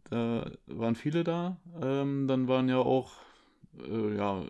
[0.09, 1.59] Da waren viele da.
[1.83, 3.13] Ähm, dann waren ja auch,
[3.79, 4.43] äh, ja,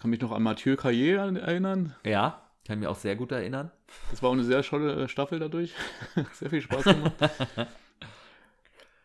[0.00, 1.94] kann mich noch an Mathieu Caillé erinnern.
[2.04, 2.40] Ja.
[2.66, 3.70] Kann mich auch sehr gut erinnern.
[4.10, 5.74] Das war auch eine sehr tolle äh, Staffel dadurch.
[6.32, 7.14] sehr viel Spaß gemacht.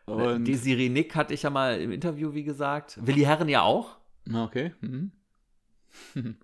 [0.06, 2.98] Und Desiree Nick hatte ich ja mal im Interview, wie gesagt.
[3.00, 3.96] Willi Herren ja auch.
[4.32, 4.74] Okay.
[4.80, 5.12] Mhm.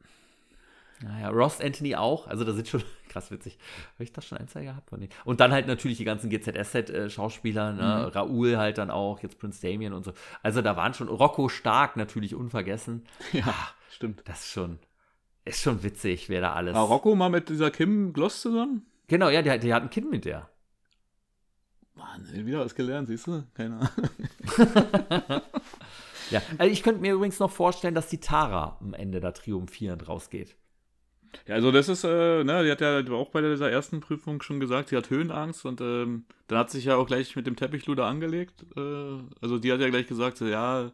[1.02, 2.26] naja, Ross Anthony auch.
[2.26, 2.82] Also da sind schon
[3.16, 3.58] krass witzig.
[3.94, 4.90] Habe ich das schon ein, zwei gehabt?
[5.24, 7.82] Und dann halt natürlich die ganzen GZSZ-Schauspieler, ne?
[7.82, 8.12] Mhm.
[8.12, 10.12] Raoul halt dann auch, jetzt Prince Damien und so.
[10.42, 13.06] Also da waren schon Rocco Stark natürlich unvergessen.
[13.32, 13.54] Ja,
[13.90, 14.22] stimmt.
[14.26, 14.78] Das ist schon.
[15.44, 16.74] Ist schon witzig, wer da alles.
[16.74, 18.84] War Rocco mal mit dieser Kim Gloss zusammen?
[19.06, 20.50] Genau, ja, der, der hat ein Kind mit der.
[21.94, 23.44] Mann, wieder was gelernt, siehst du?
[23.54, 23.90] Keine Ahnung.
[26.30, 30.06] ja, also ich könnte mir übrigens noch vorstellen, dass die Tara am Ende da triumphierend
[30.06, 30.56] rausgeht.
[31.46, 34.60] Ja, also das ist, äh, ne, die hat ja auch bei dieser ersten Prüfung schon
[34.60, 38.04] gesagt, sie hat Höhenangst und ähm, dann hat sich ja auch gleich mit dem Teppichluder
[38.04, 38.64] angelegt.
[38.76, 38.80] Äh,
[39.40, 40.90] also die hat ja gleich gesagt, so, ja,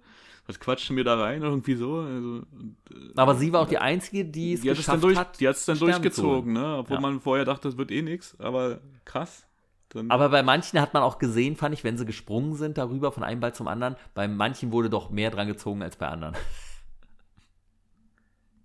[0.46, 2.00] was quatschen wir da rein irgendwie so.
[2.00, 5.40] Also, äh, Aber sie war auch die Einzige, die es die geschafft hat, durch, hat.
[5.40, 6.76] Die hat es dann durchgezogen, ne?
[6.78, 7.00] obwohl ja.
[7.00, 8.38] man vorher dachte, das wird eh nichts.
[8.40, 9.46] Aber krass.
[9.90, 13.12] Dann Aber bei manchen hat man auch gesehen, fand ich, wenn sie gesprungen sind darüber
[13.12, 16.34] von einem Ball zum anderen, bei manchen wurde doch mehr dran gezogen als bei anderen.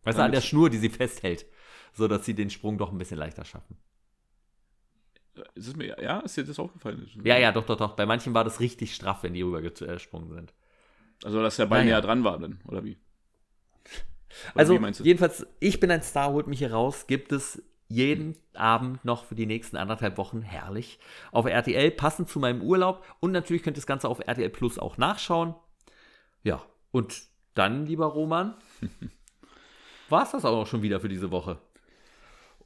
[0.04, 1.46] Weißt du, an der Schnur, die sie festhält,
[1.98, 3.78] so dass sie den Sprung doch ein bisschen leichter schaffen.
[5.56, 7.08] Ist es mir, ja, ist dir das aufgefallen?
[7.24, 7.96] Ja, ja, doch, doch, doch.
[7.96, 10.54] Bei manchen war das richtig straff, wenn die rübergesprungen sind.
[11.24, 11.96] Also, dass der Ball naja.
[11.96, 12.98] näher dran war, dann, oder wie?
[14.54, 17.08] Oder also, wie jedenfalls, ich bin ein Star, holt mich hier raus.
[17.08, 21.00] Gibt es jeden Abend noch für die nächsten anderthalb Wochen herrlich
[21.32, 23.06] auf RTL, passend zu meinem Urlaub.
[23.20, 25.56] Und natürlich könnt ihr das Ganze auf RTL Plus auch nachschauen.
[26.44, 26.62] Ja,
[26.92, 27.22] und
[27.54, 28.56] dann, lieber Roman,
[30.10, 31.60] war es das auch schon wieder für diese Woche.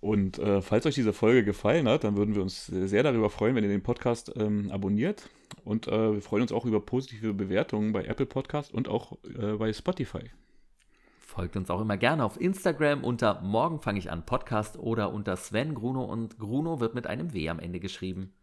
[0.02, 3.56] Und äh, falls euch diese Folge gefallen hat, dann würden wir uns sehr darüber freuen,
[3.56, 5.30] wenn ihr den Podcast ähm, abonniert.
[5.64, 9.54] Und äh, wir freuen uns auch über positive Bewertungen bei Apple Podcast und auch äh,
[9.54, 10.24] bei Spotify.
[11.20, 15.38] Folgt uns auch immer gerne auf Instagram unter Morgen fange ich an Podcast oder unter
[15.38, 18.34] Sven Gruno und Gruno wird mit einem W am Ende geschrieben.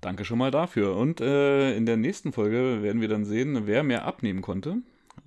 [0.00, 0.96] Danke schon mal dafür.
[0.96, 4.78] Und äh, in der nächsten Folge werden wir dann sehen, wer mehr abnehmen konnte.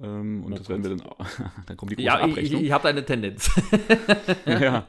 [0.03, 1.17] Ähm, und das werden wir dann auch.
[1.67, 2.61] dann kommt die große ja, Abrechnung.
[2.61, 3.51] Ich, ich habe eine Tendenz.
[4.45, 4.87] ja,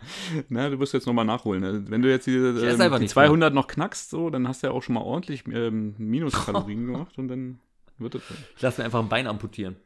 [0.49, 1.61] na, du wirst jetzt nochmal nachholen.
[1.61, 1.85] Ne?
[1.89, 3.61] Wenn du jetzt die, ähm, die 200 mehr.
[3.61, 7.29] noch knackst, so, dann hast du ja auch schon mal ordentlich ähm, Minuskalorien gemacht und
[7.29, 7.61] dann
[7.99, 8.23] wird es.
[8.57, 9.77] Ich lasse mir einfach ein Bein amputieren.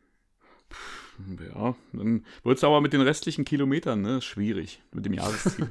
[1.54, 5.68] Ja, dann wird es aber mit den restlichen Kilometern ne, schwierig mit dem Jahresziel.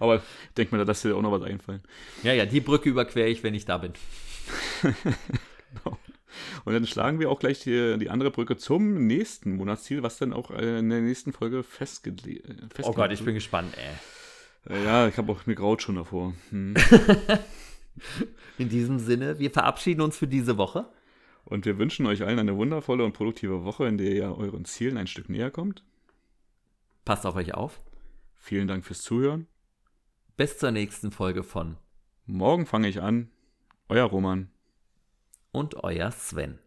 [0.00, 0.22] aber ich
[0.56, 1.82] denke mir, da lässt dir auch noch was einfallen.
[2.24, 3.92] Ja, ja, die Brücke überquere ich, wenn ich da bin.
[4.82, 5.98] genau.
[6.64, 10.32] Und dann schlagen wir auch gleich die, die andere Brücke zum nächsten Monatsziel, was dann
[10.32, 14.74] auch äh, in der nächsten Folge festgelegt festge Oh Gott, ich bin gespannt, ey.
[14.74, 16.34] Äh, ja, ich habe auch mir graut schon davor.
[16.50, 16.74] Hm.
[18.58, 20.86] in diesem Sinne, wir verabschieden uns für diese Woche.
[21.44, 24.96] Und wir wünschen euch allen eine wundervolle und produktive Woche, in der ihr euren Zielen
[24.96, 25.84] ein Stück näher kommt.
[27.04, 27.80] Passt auf euch auf.
[28.38, 29.46] Vielen Dank fürs Zuhören.
[30.36, 31.76] Bis zur nächsten Folge von
[32.26, 33.30] Morgen fange ich an.
[33.88, 34.53] Euer Roman.
[35.54, 36.58] Und euer Sven.